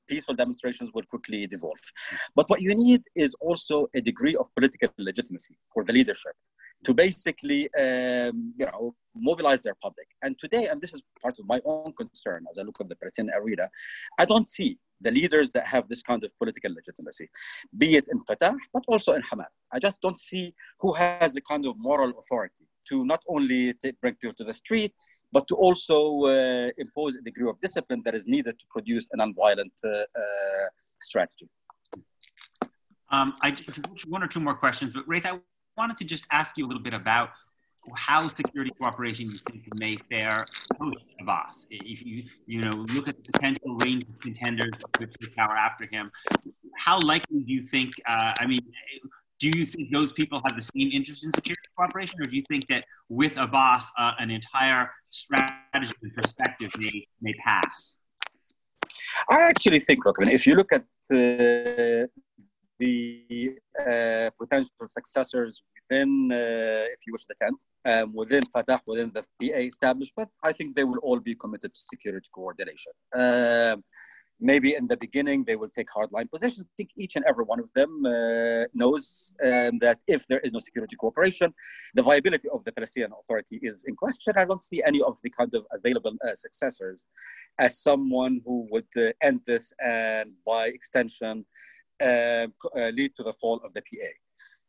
peaceful 0.08 0.34
demonstrations 0.34 0.90
will 0.94 1.04
quickly 1.04 1.46
devolve. 1.46 1.80
But 2.34 2.48
what 2.50 2.60
you 2.60 2.74
need 2.74 3.02
is 3.16 3.34
also 3.40 3.88
a 3.94 4.00
degree 4.00 4.36
of 4.36 4.46
political 4.54 4.90
legitimacy 4.98 5.56
for 5.72 5.84
the 5.84 5.92
leadership 5.92 6.34
to 6.84 6.94
basically 6.94 7.62
um, 7.74 8.54
you 8.56 8.66
know 8.66 8.94
mobilize 9.14 9.62
their 9.62 9.76
public. 9.82 10.08
And 10.22 10.38
today, 10.38 10.66
and 10.70 10.80
this 10.80 10.92
is 10.92 11.02
part 11.22 11.38
of 11.38 11.46
my 11.46 11.60
own 11.64 11.92
concern 11.92 12.46
as 12.50 12.58
I 12.58 12.62
look 12.62 12.76
at 12.80 12.88
the 12.88 12.96
Palestinian 12.96 13.34
arena, 13.36 13.68
I 14.18 14.24
don't 14.24 14.46
see 14.46 14.78
the 15.00 15.10
leaders 15.10 15.50
that 15.50 15.66
have 15.66 15.88
this 15.88 16.02
kind 16.02 16.24
of 16.24 16.36
political 16.38 16.72
legitimacy, 16.72 17.28
be 17.78 17.96
it 17.96 18.06
in 18.10 18.18
Fatah, 18.20 18.54
but 18.72 18.82
also 18.88 19.12
in 19.12 19.22
Hamas. 19.22 19.54
I 19.72 19.78
just 19.78 20.00
don't 20.00 20.18
see 20.18 20.54
who 20.80 20.92
has 20.94 21.34
the 21.34 21.40
kind 21.42 21.66
of 21.66 21.74
moral 21.78 22.12
authority 22.18 22.66
to 22.88 23.04
not 23.04 23.22
only 23.28 23.74
bring 24.00 24.14
people 24.14 24.34
to 24.34 24.44
the 24.44 24.54
street, 24.54 24.92
but 25.32 25.46
to 25.48 25.54
also 25.56 26.22
uh, 26.22 26.68
impose 26.78 27.16
a 27.16 27.22
degree 27.22 27.48
of 27.48 27.58
discipline 27.60 28.02
that 28.04 28.14
is 28.14 28.26
needed 28.26 28.58
to 28.58 28.66
produce 28.70 29.08
an 29.12 29.18
nonviolent 29.20 29.76
uh, 29.84 29.88
uh, 29.88 30.66
strategy. 31.02 31.48
Um, 33.10 33.34
I 33.42 33.56
one 34.08 34.22
or 34.22 34.28
two 34.28 34.40
more 34.40 34.54
questions, 34.54 34.92
but 34.94 35.06
Ghaith, 35.08 35.26
I 35.26 35.40
wanted 35.76 35.96
to 35.98 36.04
just 36.04 36.26
ask 36.30 36.56
you 36.56 36.64
a 36.64 36.68
little 36.68 36.82
bit 36.82 36.94
about 36.94 37.30
how 37.96 38.20
security 38.20 38.70
cooperation 38.80 39.26
you 39.30 39.38
think 39.38 39.66
may 39.78 39.96
fare 40.10 40.46
post 40.78 41.04
Abbas. 41.20 41.66
If 41.70 42.04
you 42.04 42.24
you 42.46 42.62
know 42.62 42.86
look 42.94 43.08
at 43.08 43.16
the 43.16 43.32
potential 43.32 43.76
range 43.84 44.04
of 44.08 44.18
contenders 44.20 44.70
which 44.98 45.12
take 45.20 45.36
power 45.36 45.56
after 45.56 45.86
him, 45.90 46.10
how 46.78 46.98
likely 47.04 47.40
do 47.40 47.52
you 47.52 47.62
think? 47.62 47.92
Uh, 48.06 48.32
I 48.38 48.46
mean, 48.46 48.60
do 49.38 49.48
you 49.48 49.66
think 49.66 49.92
those 49.92 50.12
people 50.12 50.40
have 50.48 50.56
the 50.56 50.62
same 50.62 50.90
interest 50.92 51.24
in 51.24 51.32
security 51.32 51.68
cooperation, 51.76 52.22
or 52.22 52.26
do 52.26 52.36
you 52.36 52.44
think 52.48 52.66
that 52.68 52.84
with 53.08 53.36
Abbas, 53.36 53.90
uh, 53.98 54.12
an 54.18 54.30
entire 54.30 54.90
strategy 55.00 55.92
and 56.02 56.14
perspective 56.14 56.70
may 56.78 57.06
may 57.20 57.34
pass? 57.34 57.98
I 59.28 59.42
actually 59.42 59.80
think, 59.80 60.04
look, 60.04 60.16
I 60.20 60.24
mean, 60.24 60.34
if 60.34 60.46
you 60.46 60.54
look 60.54 60.72
at 60.72 60.82
uh, 61.10 62.06
the 62.78 63.56
uh, 63.80 64.30
potential 64.38 64.70
successors 64.86 65.62
within, 65.90 66.30
uh, 66.32 66.84
if 66.94 67.00
you 67.06 67.12
wish, 67.12 67.26
the 67.26 67.34
tent, 67.40 67.62
um, 67.84 68.14
within 68.14 68.44
Fatah, 68.46 68.80
within 68.86 69.12
the 69.14 69.22
PA 69.22 69.58
establishment, 69.58 70.30
I 70.42 70.52
think 70.52 70.76
they 70.76 70.84
will 70.84 70.98
all 70.98 71.20
be 71.20 71.34
committed 71.34 71.74
to 71.74 71.80
security 71.86 72.28
coordination. 72.34 72.92
Um, 73.14 73.84
maybe 74.40 74.74
in 74.74 74.86
the 74.86 74.96
beginning 74.96 75.44
they 75.44 75.56
will 75.56 75.68
take 75.68 75.88
hardline 75.88 76.30
positions. 76.30 76.66
I 76.66 76.74
think 76.76 76.90
each 76.96 77.16
and 77.16 77.24
every 77.26 77.44
one 77.44 77.60
of 77.60 77.72
them 77.72 77.90
uh, 78.04 78.64
knows 78.74 79.34
um, 79.44 79.78
that 79.78 79.98
if 80.06 80.26
there 80.26 80.40
is 80.40 80.52
no 80.52 80.58
security 80.58 80.96
cooperation, 80.96 81.54
the 81.94 82.02
viability 82.02 82.48
of 82.52 82.64
the 82.64 82.72
Palestinian 82.72 83.12
Authority 83.20 83.58
is 83.62 83.84
in 83.84 83.94
question. 83.96 84.34
I 84.36 84.44
don't 84.44 84.62
see 84.62 84.82
any 84.86 85.00
of 85.02 85.18
the 85.22 85.30
kind 85.30 85.52
of 85.54 85.64
available 85.72 86.14
uh, 86.26 86.34
successors 86.34 87.06
as 87.58 87.78
someone 87.78 88.40
who 88.44 88.66
would 88.70 88.88
uh, 88.96 89.12
end 89.22 89.40
this 89.46 89.72
and, 89.82 90.32
by 90.46 90.66
extension, 90.66 91.44
uh, 92.02 92.46
uh, 92.76 92.90
lead 92.94 93.12
to 93.16 93.22
the 93.22 93.32
fall 93.32 93.60
of 93.64 93.72
the 93.74 93.82
PA. 93.82 94.08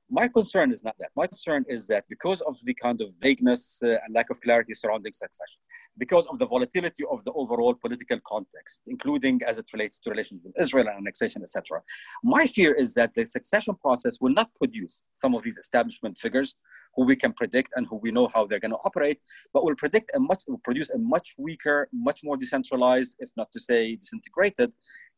My 0.09 0.28
concern 0.28 0.71
is 0.71 0.84
not 0.84 0.95
that. 0.99 1.09
My 1.15 1.26
concern 1.26 1.65
is 1.67 1.88
that 1.88 2.03
because 2.07 2.41
of 2.41 2.55
the 2.63 2.76
kind 2.76 3.01
of 3.01 3.09
vagueness 3.21 3.82
uh, 3.84 3.97
and 4.05 4.13
lack 4.13 4.30
of 4.30 4.39
clarity 4.39 4.76
surrounding 4.76 5.13
succession, 5.13 5.59
because 5.97 6.28
of 6.28 6.38
the 6.38 6.45
volatility 6.45 7.03
of 7.09 7.23
the 7.23 7.32
overall 7.34 7.73
political 7.73 8.19
context, 8.28 8.82
including 8.86 9.41
as 9.47 9.57
it 9.57 9.65
relates 9.73 9.99
to 10.01 10.11
relations 10.11 10.41
with 10.43 10.53
Israel 10.59 10.88
and 10.89 10.97
annexation, 10.97 11.41
etc., 11.41 11.82
my 12.23 12.45
fear 12.45 12.73
is 12.73 12.93
that 12.93 13.15
the 13.15 13.26
succession 13.26 13.73
process 13.82 14.17
will 14.21 14.34
not 14.34 14.51
produce 14.61 15.07
some 15.13 15.34
of 15.34 15.43
these 15.43 15.57
establishment 15.57 16.19
figures 16.19 16.55
who 16.95 17.03
we 17.03 17.15
can 17.15 17.34
predict 17.34 17.71
and 17.76 17.88
who 17.88 17.97
we 17.97 18.11
know 18.11 18.30
how 18.34 18.45
they're 18.45 18.59
going 18.59 18.71
to 18.71 18.86
operate, 18.86 19.19
but 19.53 19.65
will 19.65 19.76
predict 19.76 20.11
a 20.15 20.19
much 20.19 20.43
will 20.47 20.61
produce 20.63 20.89
a 20.91 20.97
much 20.97 21.34
weaker, 21.38 21.89
much 21.91 22.21
more 22.23 22.38
decentralized, 22.38 23.15
if 23.19 23.32
not 23.36 23.51
to 23.51 23.59
say 23.59 23.95
disintegrated, 23.95 24.71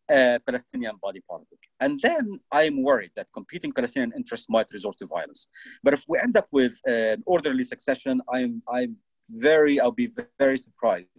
uh, 0.09 0.39
Palestinian 0.45 0.95
body 1.01 1.21
politic. 1.29 1.59
And 1.79 1.99
then 2.01 2.39
I'm 2.51 2.81
worried 2.83 3.11
that 3.15 3.27
competing 3.33 3.71
Palestinian 3.71 4.13
interests 4.15 4.47
might 4.49 4.71
resort 4.71 4.97
to 4.99 5.05
violence. 5.05 5.47
But 5.83 5.93
if 5.93 6.03
we 6.07 6.17
end 6.23 6.37
up 6.37 6.47
with 6.51 6.79
an 6.85 7.23
orderly 7.25 7.63
succession, 7.63 8.21
I'm, 8.31 8.61
I'm 8.69 8.97
very, 9.29 9.79
I'll 9.79 9.91
be 9.91 10.09
very 10.39 10.57
surprised 10.57 11.09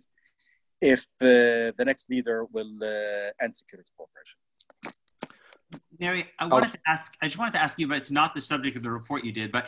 if 0.80 1.00
uh, 1.20 1.74
the 1.78 1.84
next 1.84 2.08
leader 2.08 2.46
will 2.52 2.72
uh, 2.82 3.44
end 3.44 3.54
security 3.56 3.90
cooperation. 3.96 4.38
Neri, 5.98 6.24
I 6.38 6.46
wanted 6.46 6.70
oh. 6.70 6.72
to 6.72 6.78
ask, 6.86 7.14
I 7.20 7.26
just 7.26 7.38
wanted 7.38 7.54
to 7.54 7.60
ask 7.60 7.78
you, 7.78 7.88
but 7.88 7.96
it's 7.96 8.10
not 8.10 8.34
the 8.34 8.40
subject 8.40 8.76
of 8.76 8.82
the 8.82 8.90
report 8.90 9.24
you 9.24 9.32
did, 9.32 9.50
but 9.50 9.66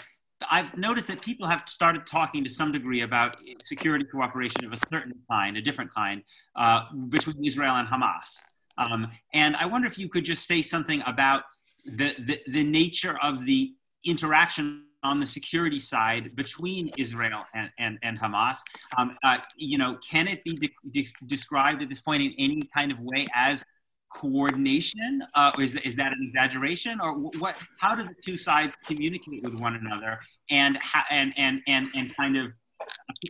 I've 0.50 0.76
noticed 0.78 1.08
that 1.08 1.20
people 1.20 1.46
have 1.46 1.64
started 1.66 2.06
talking 2.06 2.44
to 2.44 2.50
some 2.50 2.72
degree 2.72 3.02
about 3.02 3.36
security 3.62 4.04
cooperation 4.04 4.64
of 4.64 4.72
a 4.72 4.78
certain 4.90 5.12
kind, 5.30 5.56
a 5.56 5.62
different 5.62 5.92
kind, 5.92 6.22
uh, 6.56 6.84
between 7.08 7.44
Israel 7.44 7.74
and 7.74 7.86
Hamas. 7.86 8.40
Um, 8.80 9.08
and 9.34 9.54
I 9.56 9.66
wonder 9.66 9.86
if 9.86 9.98
you 9.98 10.08
could 10.08 10.24
just 10.24 10.46
say 10.46 10.62
something 10.62 11.02
about 11.06 11.44
the, 11.84 12.14
the, 12.26 12.40
the 12.48 12.64
nature 12.64 13.18
of 13.22 13.46
the 13.46 13.72
interaction 14.04 14.84
on 15.02 15.20
the 15.20 15.26
security 15.26 15.80
side 15.80 16.34
between 16.36 16.90
Israel 16.98 17.44
and, 17.54 17.70
and, 17.78 17.98
and 18.02 18.18
Hamas. 18.18 18.58
Um, 18.98 19.16
uh, 19.24 19.38
you 19.56 19.78
know, 19.78 19.98
can 20.08 20.28
it 20.28 20.42
be 20.44 20.52
de- 20.52 20.90
de- 20.92 21.26
described 21.26 21.82
at 21.82 21.88
this 21.88 22.00
point 22.00 22.22
in 22.22 22.34
any 22.38 22.62
kind 22.74 22.90
of 22.92 22.98
way 23.00 23.26
as 23.34 23.62
coordination? 24.12 25.22
Uh, 25.34 25.52
or 25.56 25.62
is, 25.62 25.74
is 25.76 25.94
that 25.96 26.08
an 26.08 26.18
exaggeration? 26.22 27.00
Or 27.00 27.14
what? 27.14 27.56
How 27.78 27.94
do 27.94 28.04
the 28.04 28.14
two 28.24 28.36
sides 28.36 28.76
communicate 28.84 29.42
with 29.42 29.54
one 29.54 29.74
another 29.76 30.18
and 30.50 30.78
and 31.10 31.32
and 31.36 31.60
and 31.66 31.88
and 31.94 32.14
kind 32.16 32.36
of 32.36 32.52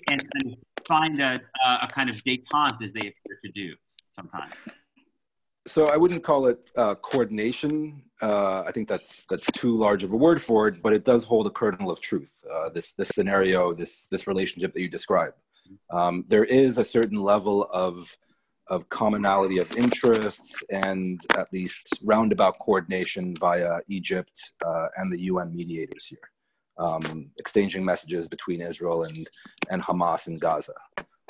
and, 0.08 0.22
and 0.34 0.56
find 0.88 1.20
a, 1.20 1.40
a 1.82 1.88
kind 1.88 2.10
of 2.10 2.16
détente 2.24 2.82
as 2.82 2.92
they 2.92 3.00
appear 3.00 3.38
to 3.44 3.52
do 3.54 3.74
sometimes? 4.12 4.52
So 5.66 5.86
I 5.86 5.96
wouldn't 5.96 6.22
call 6.22 6.46
it 6.46 6.70
uh, 6.76 6.94
coordination. 6.96 8.02
Uh, 8.22 8.62
I 8.66 8.72
think 8.72 8.88
that's 8.88 9.24
that's 9.28 9.46
too 9.52 9.76
large 9.76 10.04
of 10.04 10.12
a 10.12 10.16
word 10.16 10.40
for 10.40 10.68
it, 10.68 10.82
but 10.82 10.92
it 10.92 11.04
does 11.04 11.24
hold 11.24 11.46
a 11.46 11.50
kernel 11.50 11.90
of 11.90 12.00
truth. 12.00 12.42
Uh, 12.50 12.70
this 12.70 12.92
this 12.92 13.08
scenario, 13.08 13.72
this 13.72 14.06
this 14.06 14.26
relationship 14.26 14.72
that 14.72 14.80
you 14.80 14.88
describe, 14.88 15.34
um, 15.90 16.24
there 16.28 16.44
is 16.44 16.78
a 16.78 16.84
certain 16.84 17.20
level 17.20 17.68
of 17.72 18.16
of 18.68 18.88
commonality 18.88 19.58
of 19.58 19.76
interests 19.76 20.62
and 20.70 21.26
at 21.36 21.52
least 21.52 21.98
roundabout 22.04 22.56
coordination 22.60 23.34
via 23.34 23.80
Egypt 23.88 24.52
uh, 24.64 24.86
and 24.96 25.12
the 25.12 25.18
UN 25.22 25.54
mediators 25.54 26.06
here, 26.06 26.30
um, 26.78 27.30
exchanging 27.36 27.84
messages 27.84 28.28
between 28.28 28.60
Israel 28.60 29.02
and 29.02 29.28
and 29.70 29.82
Hamas 29.82 30.26
in 30.28 30.36
Gaza. 30.36 30.74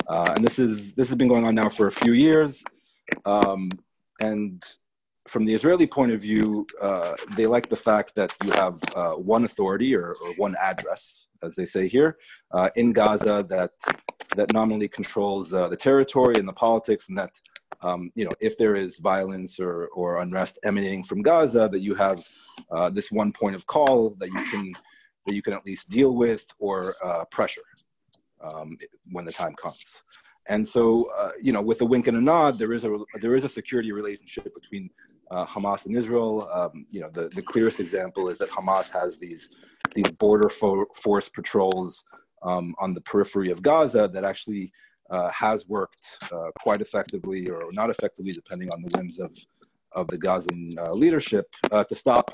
Uh, 0.07 0.33
and 0.35 0.45
this 0.45 0.57
is 0.57 0.95
this 0.95 1.09
has 1.09 1.17
been 1.17 1.27
going 1.27 1.45
on 1.45 1.55
now 1.55 1.69
for 1.69 1.87
a 1.87 1.91
few 1.91 2.13
years. 2.13 2.63
Um, 3.25 3.69
and 4.21 4.63
from 5.27 5.45
the 5.45 5.53
Israeli 5.53 5.87
point 5.87 6.11
of 6.11 6.21
view, 6.21 6.65
uh, 6.81 7.13
they 7.35 7.45
like 7.45 7.69
the 7.69 7.75
fact 7.75 8.15
that 8.15 8.33
you 8.43 8.51
have 8.53 8.79
uh, 8.95 9.13
one 9.13 9.43
authority 9.45 9.95
or, 9.95 10.13
or, 10.21 10.33
one 10.35 10.55
address, 10.59 11.27
as 11.43 11.55
they 11.55 11.65
say 11.65 11.87
here, 11.87 12.17
uh, 12.51 12.69
in 12.75 12.91
Gaza 12.91 13.45
that 13.49 13.71
that 14.35 14.53
nominally 14.53 14.87
controls 14.87 15.53
uh, 15.53 15.67
the 15.67 15.75
territory 15.75 16.35
and 16.37 16.47
the 16.47 16.53
politics, 16.53 17.09
and 17.09 17.17
that 17.17 17.39
um, 17.81 18.11
you 18.15 18.25
know 18.25 18.33
if 18.41 18.57
there 18.57 18.75
is 18.75 18.97
violence 18.97 19.59
or, 19.59 19.87
or 19.87 20.21
unrest 20.21 20.57
emanating 20.63 21.03
from 21.03 21.21
Gaza, 21.21 21.69
that 21.71 21.81
you 21.81 21.93
have 21.95 22.27
uh, 22.71 22.89
this 22.89 23.11
one 23.11 23.31
point 23.31 23.55
of 23.55 23.65
call 23.67 24.15
that 24.19 24.27
you 24.29 24.43
can 24.51 24.73
that 25.25 25.35
you 25.35 25.41
can 25.41 25.53
at 25.53 25.65
least 25.65 25.89
deal 25.89 26.15
with 26.15 26.45
or 26.57 26.95
uh, 27.03 27.25
pressure 27.25 27.61
um, 28.41 28.75
when 29.11 29.25
the 29.25 29.31
time 29.31 29.53
comes. 29.53 30.01
And 30.47 30.67
so, 30.67 31.09
uh, 31.17 31.31
you 31.41 31.53
know, 31.53 31.61
with 31.61 31.81
a 31.81 31.85
wink 31.85 32.07
and 32.07 32.17
a 32.17 32.21
nod, 32.21 32.57
there 32.57 32.73
is 32.73 32.83
a 32.83 32.97
there 33.21 33.35
is 33.35 33.43
a 33.43 33.49
security 33.49 33.91
relationship 33.91 34.53
between 34.53 34.89
uh, 35.29 35.45
Hamas 35.45 35.85
and 35.85 35.95
Israel. 35.95 36.49
Um, 36.51 36.85
you 36.89 37.01
know, 37.01 37.09
the, 37.09 37.29
the 37.29 37.41
clearest 37.41 37.79
example 37.79 38.29
is 38.29 38.37
that 38.39 38.49
Hamas 38.49 38.89
has 38.91 39.17
these 39.17 39.49
these 39.95 40.09
border 40.11 40.49
fo- 40.49 40.85
force 40.95 41.29
patrols 41.29 42.03
um, 42.43 42.73
on 42.79 42.93
the 42.93 43.01
periphery 43.01 43.51
of 43.51 43.61
Gaza 43.61 44.09
that 44.11 44.23
actually 44.23 44.71
uh, 45.09 45.29
has 45.29 45.67
worked 45.67 46.01
uh, 46.31 46.49
quite 46.59 46.81
effectively 46.81 47.49
or 47.49 47.71
not 47.71 47.89
effectively, 47.89 48.31
depending 48.31 48.69
on 48.69 48.81
the 48.81 48.89
whims 48.97 49.19
of 49.19 49.37
of 49.93 50.07
the 50.07 50.17
Gazan 50.17 50.71
uh, 50.77 50.93
leadership, 50.93 51.53
uh, 51.71 51.83
to 51.83 51.95
stop 51.95 52.31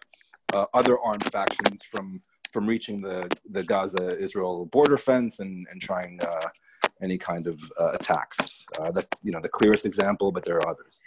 other 0.73 0.97
armed 0.99 1.25
factions 1.25 1.83
from 1.83 2.21
from 2.53 2.65
reaching 2.65 3.01
the, 3.01 3.29
the 3.51 3.63
Gaza 3.63 4.17
Israel 4.17 4.65
border 4.67 4.97
fence 4.97 5.39
and, 5.39 5.67
and 5.69 5.81
trying 5.81 6.19
any 7.01 7.17
kind 7.17 7.47
of 7.47 7.59
uh, 7.79 7.91
attacks. 7.93 8.65
Uh, 8.79 8.91
that's 8.91 9.09
you 9.23 9.31
know 9.31 9.39
the 9.39 9.49
clearest 9.49 9.85
example, 9.85 10.31
but 10.31 10.43
there 10.43 10.57
are 10.57 10.69
others. 10.69 11.01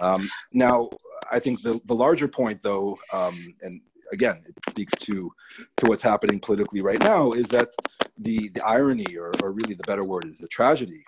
Um, 0.00 0.28
now, 0.52 0.88
I 1.30 1.38
think 1.38 1.62
the, 1.62 1.80
the 1.86 1.94
larger 1.94 2.28
point, 2.28 2.62
though, 2.62 2.98
um, 3.12 3.54
and 3.62 3.80
again, 4.12 4.42
it 4.46 4.54
speaks 4.68 4.92
to 5.06 5.32
to 5.78 5.86
what's 5.86 6.02
happening 6.02 6.40
politically 6.40 6.80
right 6.80 7.00
now, 7.00 7.32
is 7.32 7.48
that 7.48 7.70
the 8.18 8.48
the 8.50 8.64
irony, 8.64 9.16
or, 9.16 9.32
or 9.42 9.52
really 9.52 9.74
the 9.74 9.84
better 9.84 10.04
word, 10.04 10.26
is 10.26 10.38
the 10.38 10.48
tragedy, 10.48 11.04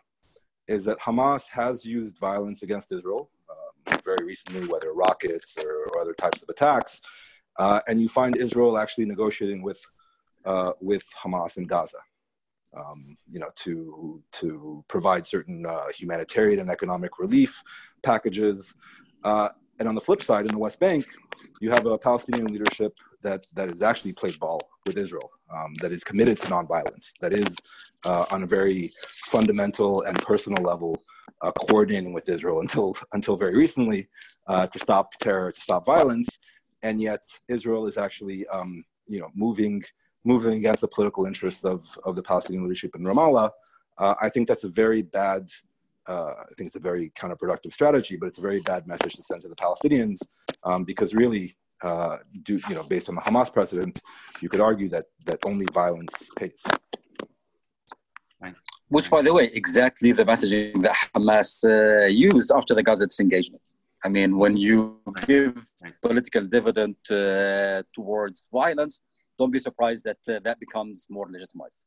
is 0.67 0.85
that 0.85 0.99
Hamas 1.01 1.49
has 1.49 1.85
used 1.85 2.19
violence 2.19 2.63
against 2.63 2.93
Israel 2.93 3.31
um, 3.51 4.01
very 4.05 4.25
recently, 4.25 4.67
whether 4.69 4.93
rockets 4.93 5.57
or, 5.65 5.87
or, 5.87 6.01
other 6.01 6.15
types 6.15 6.43
of 6.43 6.49
attacks, 6.49 7.01
uh, 7.59 7.81
and 7.89 8.01
you 8.01 8.09
find 8.09 8.37
Israel 8.37 8.79
actually 8.79 9.07
negotiating 9.07 9.63
with 9.63 9.81
uh, 10.45 10.73
with 10.81 11.05
Hamas 11.23 11.59
in 11.59 11.65
Gaza. 11.65 11.99
Um, 12.77 13.17
you 13.31 13.41
know, 13.41 13.49
to 13.57 14.23
to 14.33 14.85
provide 14.89 15.25
certain 15.25 15.65
uh, 15.65 15.87
humanitarian 15.95 16.61
and 16.61 16.71
economic 16.71 17.19
relief 17.19 17.63
packages, 18.03 18.75
uh, 19.25 19.49
and 19.79 19.89
on 19.89 19.95
the 19.95 20.01
flip 20.01 20.23
side, 20.23 20.45
in 20.45 20.53
the 20.53 20.59
West 20.59 20.81
Bank, 20.81 21.07
you 21.61 21.71
have 21.71 21.87
a 21.87 21.97
Palestinian 21.97 22.47
leadership 22.47 22.97
that, 23.23 23.47
that 23.55 23.71
has 23.71 23.83
actually 23.83 24.13
played 24.13 24.39
ball 24.39 24.61
with 24.87 24.97
Israel, 24.97 25.31
um, 25.55 25.75
that 25.81 25.93
is 25.93 26.05
committed 26.05 26.41
to 26.41 26.49
nonviolence, 26.49 27.13
that 27.21 27.33
is 27.33 27.57
uh, 28.05 28.25
on 28.31 28.43
a 28.43 28.47
very 28.47 28.91
fundamental 29.27 30.03
and 30.03 30.19
personal 30.23 30.63
level 30.63 31.01
uh, 31.43 31.53
coordinating 31.53 32.13
with 32.13 32.29
Israel 32.29 32.61
until, 32.61 32.97
until 33.13 33.37
very 33.37 33.57
recently 33.57 34.09
uh, 34.49 34.67
to 34.67 34.79
stop 34.79 35.13
terror, 35.19 35.53
to 35.53 35.61
stop 35.61 35.85
violence. 35.87 36.39
And 36.83 37.01
yet 37.01 37.23
Israel 37.49 37.87
is 37.87 37.97
actually 37.97 38.47
um, 38.49 38.85
you 39.07 39.21
know, 39.21 39.31
moving, 39.35 39.83
moving 40.25 40.55
against 40.55 40.81
the 40.81 40.89
political 40.89 41.27
interests 41.27 41.65
of, 41.65 41.99
of 42.05 42.17
the 42.17 42.23
Palestinian 42.23 42.65
leadership 42.65 42.95
in 42.97 43.03
Ramallah. 43.03 43.51
Uh, 43.97 44.15
I 44.21 44.29
think 44.29 44.49
that's 44.49 44.65
a 44.65 44.69
very 44.69 45.03
bad 45.03 45.51
uh, 46.09 46.33
I 46.41 46.55
think 46.57 46.69
it's 46.69 46.77
a 46.77 46.81
very 46.81 47.11
counterproductive 47.11 47.73
strategy, 47.73 48.17
but 48.17 48.27
it's 48.27 48.39
a 48.39 48.41
very 48.41 48.61
bad 48.61 48.87
message 48.87 49.15
to 49.15 49.23
send 49.23 49.43
to 49.43 49.49
the 49.49 49.55
Palestinians 49.55 50.19
um, 50.65 50.85
because 50.85 51.15
really, 51.15 51.57
uh, 51.83 52.17
do, 52.43 52.59
you 52.69 52.75
know, 52.75 52.83
based 52.83 53.09
on 53.11 53.15
the 53.15 53.21
Hamas 53.21 53.53
precedent, 53.53 54.01
you 54.41 54.49
could 54.49 54.61
argue 54.61 54.89
that 54.89 55.07
that 55.27 55.39
only 55.45 55.67
violence 55.73 56.31
pays. 56.37 56.65
Which, 58.89 59.11
by 59.11 59.21
the 59.21 59.35
way, 59.35 59.51
exactly 59.53 60.13
the 60.13 60.25
messaging 60.25 60.81
that 60.83 60.97
Hamas 61.15 61.51
uh, 61.65 62.07
used 62.07 62.51
after 62.57 62.75
the 62.75 62.83
Gaza 62.83 63.07
disengagement. 63.07 63.63
I 64.03 64.09
mean, 64.09 64.39
when 64.39 64.57
you 64.57 65.01
give 65.27 65.55
political 66.01 66.45
dividend 66.47 66.97
uh, 67.11 67.83
towards 67.95 68.47
violence, 68.51 69.03
don't 69.39 69.51
be 69.51 69.59
surprised 69.59 70.05
that 70.05 70.19
uh, 70.29 70.41
that 70.45 70.59
becomes 70.61 71.07
more 71.11 71.27
legitimized. 71.31 71.87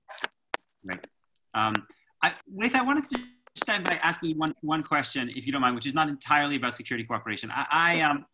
Right. 0.84 1.06
Um, 1.54 1.76
I, 2.24 2.34
Ghaith, 2.60 2.76
I 2.76 2.84
wanted 2.84 3.06
to 3.06 3.20
start 3.56 3.84
by 3.84 3.99
asking 4.02 4.30
you 4.30 4.38
one, 4.38 4.54
one 4.62 4.84
question, 4.84 5.30
if 5.30 5.45
you 5.45 5.52
don't 5.52 5.62
mind, 5.62 5.76
which 5.76 5.86
is 5.86 5.93
not 5.93 6.08
entirely 6.08 6.56
about 6.56 6.74
security 6.76 7.06
cooperation. 7.06 7.52
I, 7.54 7.66
I 7.72 8.02
um, 8.02 8.26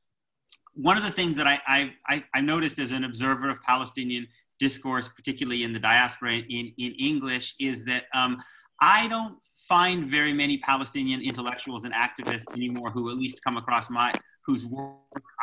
one 0.76 0.98
of 0.98 1.04
the 1.04 1.12
things 1.12 1.36
that 1.36 1.48
I, 1.48 1.60
I, 2.08 2.24
I 2.36 2.42
noticed 2.42 2.78
as 2.78 2.92
an 2.92 3.04
observer 3.04 3.50
of 3.50 3.62
Palestinian 3.64 4.28
discourse, 4.60 5.10
particularly 5.10 5.64
in 5.64 5.74
the 5.74 5.80
diaspora 5.80 6.34
in, 6.34 6.72
in 6.78 6.92
English, 7.00 7.56
is 7.60 7.84
that 7.86 8.06
um, 8.14 8.38
I 8.80 9.08
don't 9.08 9.38
find 9.68 10.10
very 10.10 10.34
many 10.34 10.60
Palestinian 10.60 11.22
intellectuals 11.22 11.84
and 11.86 11.94
activists 11.94 12.46
anymore 12.54 12.92
who 12.92 13.10
at 13.10 13.18
least 13.18 13.44
come 13.44 13.58
across 13.58 13.90
my, 13.90 14.12
whose 14.46 14.66
work 14.66 14.94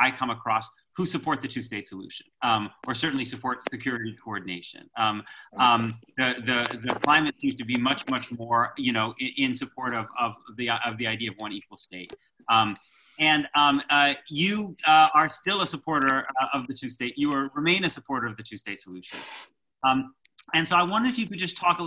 I 0.00 0.10
come 0.10 0.30
across, 0.30 0.68
who 0.96 1.06
support 1.06 1.40
the 1.40 1.48
two-state 1.48 1.88
solution, 1.88 2.26
um, 2.42 2.70
or 2.86 2.94
certainly 2.94 3.24
support 3.24 3.58
security 3.68 4.14
coordination. 4.22 4.88
Um, 4.96 5.24
um, 5.56 5.98
the, 6.16 6.36
the, 6.38 6.78
the 6.86 6.94
climate 7.00 7.34
seems 7.40 7.56
to 7.56 7.64
be 7.64 7.76
much, 7.76 8.08
much 8.10 8.30
more, 8.32 8.72
you 8.78 8.92
know, 8.92 9.14
in, 9.18 9.30
in 9.38 9.54
support 9.54 9.94
of, 9.94 10.06
of, 10.18 10.34
the, 10.56 10.70
of 10.86 10.96
the 10.98 11.06
idea 11.06 11.30
of 11.30 11.36
one 11.38 11.52
equal 11.52 11.76
state. 11.76 12.14
Um, 12.48 12.76
and 13.18 13.46
um, 13.54 13.82
uh, 13.90 14.14
you 14.28 14.76
uh, 14.86 15.08
are 15.14 15.32
still 15.32 15.62
a 15.62 15.66
supporter 15.66 16.24
uh, 16.42 16.46
of 16.58 16.66
the 16.68 16.74
two-state, 16.74 17.16
you 17.16 17.32
are, 17.32 17.50
remain 17.54 17.84
a 17.84 17.90
supporter 17.90 18.26
of 18.26 18.36
the 18.36 18.42
two-state 18.42 18.80
solution. 18.80 19.18
Um, 19.82 20.14
and 20.52 20.68
so 20.68 20.76
I 20.76 20.82
wonder 20.82 21.08
if 21.08 21.18
you 21.18 21.26
could 21.26 21.38
just 21.38 21.56
talk, 21.56 21.78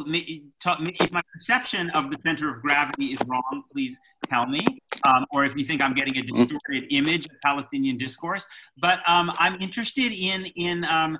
talk 0.61 0.79
if 0.81 1.11
my 1.11 1.21
perception 1.33 1.89
of 1.91 2.11
the 2.11 2.17
center 2.19 2.49
of 2.49 2.61
gravity 2.61 3.07
is 3.07 3.19
wrong, 3.27 3.63
please 3.71 3.99
tell 4.27 4.47
me, 4.47 4.59
um, 5.07 5.25
or 5.31 5.45
if 5.45 5.55
you 5.55 5.65
think 5.65 5.81
I'm 5.81 5.93
getting 5.93 6.17
a 6.17 6.21
mm-hmm. 6.21 6.43
distorted 6.43 6.87
image 6.91 7.25
of 7.25 7.31
Palestinian 7.43 7.97
discourse. 7.97 8.45
But 8.77 9.07
um, 9.07 9.31
I'm 9.39 9.59
interested 9.61 10.13
in 10.13 10.45
in 10.55 10.85
um, 10.85 11.17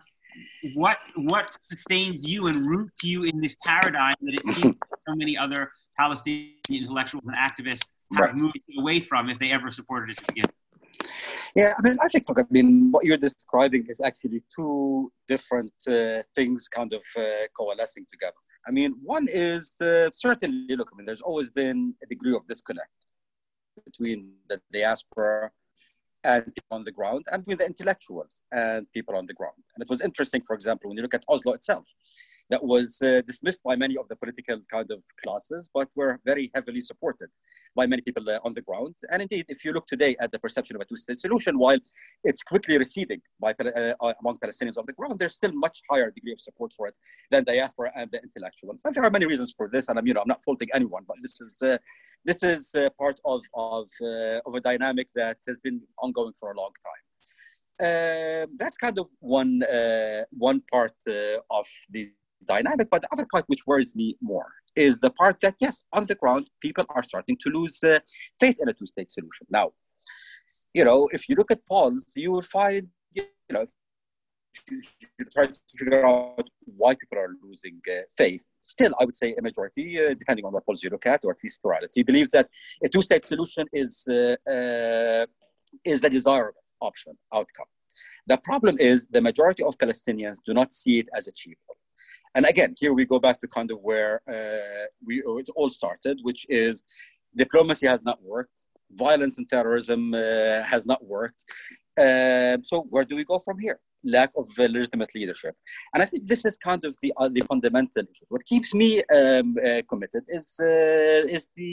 what 0.74 0.98
what 1.16 1.56
sustains 1.62 2.26
you 2.26 2.48
and 2.48 2.66
roots 2.66 3.04
you 3.04 3.24
in 3.24 3.40
this 3.40 3.56
paradigm 3.66 4.16
that 4.22 4.34
it 4.34 4.46
seems 4.56 4.76
so 5.08 5.16
many 5.16 5.38
other 5.38 5.72
Palestinian 6.00 6.54
intellectuals 6.70 7.24
and 7.26 7.36
activists 7.36 7.88
have 8.16 8.28
right. 8.28 8.36
moved 8.36 8.60
away 8.78 9.00
from 9.00 9.30
if 9.30 9.40
they 9.40 9.52
ever 9.52 9.70
supported 9.72 10.12
it 10.12 10.18
to 10.18 10.34
begin. 10.34 10.46
Yeah, 11.56 11.74
I 11.78 11.82
mean, 11.82 11.98
I 12.04 12.08
think, 12.08 12.30
look, 12.30 12.40
I 12.40 12.44
mean, 12.52 12.92
what 12.92 13.04
you're 13.04 13.18
describing 13.18 13.88
is 13.90 14.00
actually 14.00 14.44
two 14.56 15.12
different 15.28 15.74
uh, 15.88 16.22
things 16.36 16.68
kind 16.68 16.94
of 16.94 17.04
uh, 17.18 17.48
coalescing 17.58 18.06
together. 18.12 18.36
I 18.68 18.72
mean, 18.72 18.94
one 19.04 19.28
is 19.32 19.74
uh, 19.82 20.10
certainly, 20.14 20.76
look, 20.76 20.90
I 20.94 20.98
mean, 20.98 21.06
there's 21.06 21.22
always 21.22 21.50
been 21.50 21.96
a 22.04 22.06
degree 22.06 22.36
of 22.36 22.46
disconnect 22.48 22.92
between 23.90 24.34
the 24.50 24.60
diaspora 24.74 25.52
and 26.24 26.46
people 26.46 26.74
on 26.78 26.84
the 26.84 26.92
ground 26.92 27.24
and 27.32 27.44
with 27.48 27.60
the 27.60 27.66
intellectuals 27.66 28.42
and 28.52 28.86
people 28.92 29.16
on 29.16 29.26
the 29.26 29.34
ground. 29.34 29.64
And 29.74 29.84
it 29.84 29.90
was 29.90 30.02
interesting, 30.02 30.42
for 30.42 30.56
example, 30.56 30.90
when 30.90 30.98
you 30.98 31.04
look 31.04 31.14
at 31.14 31.26
Oslo 31.30 31.54
itself, 31.54 31.86
that 32.50 32.64
was 32.64 33.02
uh, 33.02 33.22
dismissed 33.26 33.62
by 33.64 33.76
many 33.76 33.98
of 33.98 34.08
the 34.08 34.16
political 34.16 34.60
kind 34.72 34.90
of 34.92 35.04
classes, 35.24 35.70
but 35.74 35.88
were 35.96 36.20
very 36.26 36.50
heavily 36.56 36.82
supported 36.82 37.30
by 37.76 37.86
many 37.86 38.02
people 38.02 38.28
uh, 38.30 38.40
on 38.46 38.54
the 38.54 38.62
ground. 38.62 38.96
And 39.12 39.22
indeed, 39.22 39.46
if 39.50 39.66
you 39.66 39.74
look 39.74 39.88
today 39.88 40.16
at 40.20 40.32
the 40.32 40.40
perception 40.40 40.76
of 40.76 40.82
a 40.82 40.86
two-state 40.86 41.20
solution, 41.20 41.60
while 41.60 41.78
it's 42.24 42.42
quickly 42.42 42.78
receding 42.78 43.22
by, 43.40 43.54
uh, 43.60 43.94
uh, 44.02 44.14
among 44.22 44.38
Palestinians 44.38 44.78
on 44.78 44.86
the 44.88 44.94
ground, 44.94 45.20
there's 45.20 45.36
still 45.36 45.52
much 45.54 45.82
higher 45.92 46.10
degree 46.10 46.32
of 46.32 46.40
support 46.40 46.72
for 46.74 46.88
it 46.88 46.98
than 47.32 47.44
diaspora 47.44 47.92
and 47.96 48.10
the 48.12 48.22
intellectuals. 48.24 48.82
And 48.86 48.94
there 48.96 49.04
are 49.04 49.12
many 49.12 49.26
reasons 49.26 49.54
for 49.56 49.70
this, 49.72 49.90
and 49.90 50.00
I'm, 50.00 50.08
you 50.08 50.14
know, 50.14 50.22
I'm 50.22 50.28
not 50.36 50.44
faulting 50.44 50.70
anyone, 50.74 51.04
but 51.08 51.18
this 51.22 51.40
is 51.42 51.62
uh, 51.62 51.78
this 52.26 52.44
is 52.44 52.74
uh, 52.76 52.90
part 52.98 53.20
of 53.26 53.42
of, 53.54 53.88
of 54.46 54.56
a 54.56 54.62
dynamic 54.62 55.08
that 55.16 55.38
has 55.48 55.58
been 55.60 55.82
ongoing 56.02 56.34
for 56.40 56.52
a 56.52 56.58
long 56.58 56.72
time. 56.88 57.04
Uh, 57.80 58.48
that's 58.58 58.76
kind 58.76 58.98
of 58.98 59.08
one 59.20 59.62
uh, 59.64 60.24
one 60.32 60.60
part 60.72 60.96
uh, 61.08 61.38
of 61.52 61.66
the 61.92 62.12
dynamic. 62.46 62.90
But 62.90 63.02
the 63.02 63.10
other 63.12 63.28
part 63.32 63.46
which 63.48 63.66
worries 63.66 63.96
me 63.96 64.18
more 64.22 64.52
is 64.76 65.00
the 65.00 65.10
part 65.12 65.40
that, 65.42 65.56
yes, 65.60 65.80
on 65.94 66.06
the 66.06 66.16
ground, 66.16 66.50
people 66.62 66.86
are 66.90 67.04
starting 67.04 67.38
to 67.44 67.50
lose 67.50 67.84
uh, 67.84 68.00
faith 68.40 68.58
in 68.62 68.70
a 68.70 68.74
two 68.74 68.86
state 68.86 69.12
solution. 69.12 69.48
Now, 69.50 69.72
you 70.74 70.86
know, 70.86 71.08
if 71.12 71.28
you 71.28 71.36
look 71.36 71.52
at 71.52 71.66
polls, 71.66 72.06
you 72.16 72.32
will 72.32 72.42
find, 72.42 72.88
you 73.14 73.24
know, 73.52 73.66
you, 74.70 74.82
try 75.32 75.48
to 75.48 75.60
figure 75.68 76.06
out 76.06 76.48
why 76.66 76.96
people 76.96 77.18
are 77.18 77.30
losing 77.44 77.80
uh, 77.90 78.02
faith. 78.18 78.48
Still, 78.62 78.94
I 79.00 79.06
would 79.06 79.16
say 79.16 79.36
a 79.38 79.42
majority, 79.42 80.00
uh, 80.00 80.14
depending 80.14 80.46
on 80.46 80.54
what 80.54 80.66
polls 80.66 80.84
you 80.84 80.90
look 80.90 81.06
at, 81.06 81.24
or 81.24 81.32
at 81.32 81.38
least 81.44 81.62
plurality, 81.62 82.04
believes 82.04 82.30
that 82.30 82.50
a 82.84 82.88
two-state 82.88 83.26
solution 83.26 83.66
is 83.74 84.06
uh, 84.10 84.36
uh, 84.50 85.26
is 85.84 86.04
a 86.04 86.10
desirable 86.10 86.64
option 86.82 87.14
outcome. 87.34 87.66
The 88.28 88.38
problem 88.38 88.78
is 88.80 89.08
the 89.08 89.22
majority 89.22 89.64
of 89.64 89.78
Palestinians 89.78 90.38
do 90.46 90.54
not 90.54 90.74
see 90.74 91.00
it 91.00 91.08
as 91.16 91.28
achievable. 91.28 91.78
And 92.38 92.46
again, 92.46 92.76
here 92.78 92.94
we 92.94 93.04
go 93.04 93.20
back 93.20 93.40
to 93.42 93.48
kind 93.48 93.72
of 93.72 93.80
where 93.82 94.22
uh, 94.30 94.86
we 95.04 95.16
it 95.42 95.50
all 95.56 95.70
started, 95.70 96.20
which 96.22 96.46
is 96.64 96.84
diplomacy 97.36 97.88
has 97.88 98.02
not 98.10 98.20
worked, 98.22 98.58
violence 98.92 99.40
and 99.40 99.50
terrorism 99.50 100.14
uh, 100.14 100.62
has 100.74 100.86
not 100.86 101.04
worked. 101.04 101.42
Uh, 101.98 102.58
so 102.62 102.86
where 102.92 103.06
do 103.10 103.16
we 103.16 103.26
go 103.34 103.40
from 103.40 103.58
here? 103.58 103.80
Lack 104.04 104.32
of 104.38 104.46
legitimate 104.56 105.16
leadership, 105.16 105.56
and 105.94 106.04
I 106.04 106.06
think 106.06 106.28
this 106.28 106.46
is 106.46 106.56
kind 106.58 106.86
of 106.86 106.96
the 107.02 107.12
uh, 107.18 107.30
the 107.38 107.44
fundamental 107.52 108.04
issue. 108.12 108.28
What 108.30 108.46
keeps 108.46 108.72
me 108.82 108.90
um, 109.18 109.58
uh, 109.68 109.82
committed 109.90 110.24
is 110.28 110.46
uh, 110.60 111.36
is 111.36 111.50
the 111.60 111.72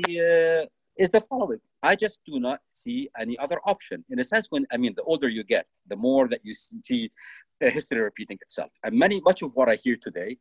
is 1.02 1.10
the 1.10 1.20
following. 1.28 1.62
I 1.82 1.94
just 1.94 2.20
do 2.24 2.40
not 2.40 2.60
see 2.70 3.10
any 3.22 3.36
other 3.44 3.58
option. 3.66 3.98
In 4.08 4.18
a 4.18 4.24
sense, 4.32 4.46
when 4.48 4.64
I 4.72 4.78
mean, 4.78 4.94
the 4.96 5.02
older 5.02 5.28
you 5.28 5.44
get, 5.44 5.66
the 5.92 5.96
more 5.96 6.26
that 6.28 6.40
you 6.42 6.54
see 6.54 7.12
history 7.60 8.00
repeating 8.00 8.38
itself. 8.40 8.70
And 8.84 8.98
many, 8.98 9.20
much 9.20 9.42
of 9.42 9.50
what 9.54 9.68
I 9.68 9.76
hear 9.76 9.96
today 9.96 10.38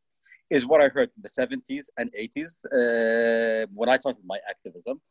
is 0.49 0.65
what 0.65 0.81
I 0.81 0.87
heard 0.89 1.09
in 1.15 1.21
the 1.21 1.29
70s 1.29 1.85
and 1.97 2.11
80s 2.13 2.51
uh, 2.65 3.67
when 3.73 3.89
I 3.89 3.97
started 3.97 4.23
my 4.25 4.39
activism. 4.49 5.01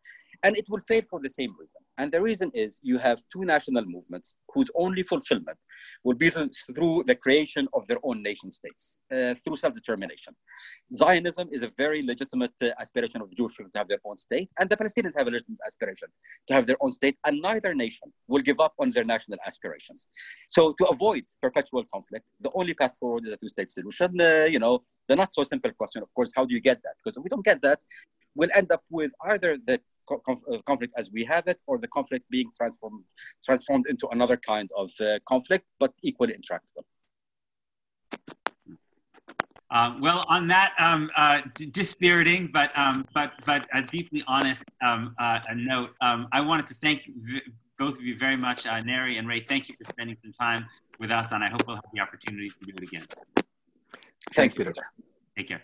And 0.44 0.56
it 0.56 0.66
will 0.68 0.80
fail 0.88 1.02
for 1.08 1.20
the 1.22 1.30
same 1.30 1.54
reason. 1.58 1.80
And 1.98 2.10
the 2.10 2.20
reason 2.20 2.50
is 2.54 2.80
you 2.82 2.98
have 2.98 3.22
two 3.32 3.42
national 3.42 3.84
movements 3.84 4.36
whose 4.52 4.70
only 4.74 5.02
fulfillment 5.02 5.58
will 6.04 6.16
be 6.16 6.30
through 6.30 7.04
the 7.06 7.14
creation 7.14 7.68
of 7.74 7.86
their 7.86 7.98
own 8.02 8.22
nation 8.22 8.50
states, 8.50 8.98
uh, 9.12 9.34
through 9.34 9.56
self 9.56 9.74
determination. 9.74 10.34
Zionism 10.92 11.48
is 11.52 11.62
a 11.62 11.70
very 11.78 12.02
legitimate 12.02 12.52
uh, 12.62 12.70
aspiration 12.80 13.20
of 13.22 13.30
the 13.30 13.36
Jewish 13.36 13.56
people 13.56 13.70
to 13.72 13.78
have 13.78 13.88
their 13.88 14.00
own 14.04 14.16
state, 14.16 14.50
and 14.58 14.68
the 14.68 14.76
Palestinians 14.76 15.12
have 15.16 15.26
a 15.26 15.30
legitimate 15.30 15.60
aspiration 15.66 16.08
to 16.48 16.54
have 16.54 16.66
their 16.66 16.76
own 16.80 16.90
state, 16.90 17.16
and 17.26 17.40
neither 17.40 17.74
nation 17.74 18.12
will 18.28 18.42
give 18.42 18.60
up 18.60 18.74
on 18.78 18.90
their 18.90 19.04
national 19.04 19.38
aspirations. 19.46 20.06
So, 20.48 20.72
to 20.78 20.86
avoid 20.86 21.24
perpetual 21.40 21.84
conflict, 21.92 22.26
the 22.40 22.50
only 22.54 22.74
path 22.74 22.96
forward 22.98 23.26
is 23.26 23.32
a 23.32 23.36
two 23.36 23.48
state 23.48 23.70
solution. 23.70 24.20
Uh, 24.20 24.46
you 24.50 24.58
know, 24.58 24.82
the 25.08 25.16
not 25.16 25.32
so 25.32 25.42
simple 25.42 25.72
question, 25.72 26.02
of 26.02 26.12
course, 26.14 26.30
how 26.34 26.44
do 26.44 26.54
you 26.54 26.60
get 26.60 26.82
that? 26.82 26.94
Because 27.02 27.16
if 27.16 27.22
we 27.22 27.28
don't 27.28 27.44
get 27.44 27.62
that, 27.62 27.80
we'll 28.34 28.50
end 28.54 28.70
up 28.72 28.82
with 28.90 29.12
either 29.26 29.58
the 29.66 29.80
conflict 30.06 30.92
as 30.96 31.10
we 31.12 31.24
have 31.24 31.46
it, 31.46 31.58
or 31.66 31.78
the 31.78 31.88
conflict 31.88 32.24
being 32.30 32.50
transformed 32.56 33.04
transformed 33.44 33.86
into 33.88 34.08
another 34.08 34.36
kind 34.36 34.70
of 34.76 34.90
uh, 35.00 35.18
conflict, 35.26 35.64
but 35.78 35.92
equally 36.02 36.34
intractable. 36.34 36.84
Um, 39.70 40.02
well, 40.02 40.26
on 40.28 40.48
that 40.48 40.74
um, 40.78 41.10
uh, 41.16 41.40
dispiriting 41.70 42.50
but 42.52 42.76
um, 42.78 43.06
but 43.14 43.32
but 43.46 43.66
a 43.72 43.82
deeply 43.82 44.22
honest 44.28 44.62
um, 44.84 45.14
uh, 45.18 45.40
note, 45.54 45.94
um, 46.02 46.28
I 46.30 46.42
wanted 46.42 46.66
to 46.66 46.74
thank 46.74 47.10
both 47.78 47.94
of 47.94 48.02
you 48.02 48.16
very 48.16 48.36
much, 48.36 48.66
uh, 48.66 48.80
Neri 48.80 49.16
and 49.16 49.26
Ghaith. 49.26 49.48
Thank 49.48 49.68
you 49.68 49.74
for 49.78 49.84
spending 49.84 50.16
some 50.22 50.34
time 50.38 50.66
with 50.98 51.10
us, 51.10 51.32
and 51.32 51.42
I 51.42 51.48
hope 51.48 51.62
we'll 51.66 51.76
have 51.76 51.84
the 51.94 52.00
opportunity 52.00 52.50
to 52.50 52.64
do 52.66 52.72
it 52.76 52.82
again. 52.82 53.06
Thanks, 54.34 54.54
Peter. 54.54 54.72
Take 55.36 55.48
care. 55.48 55.62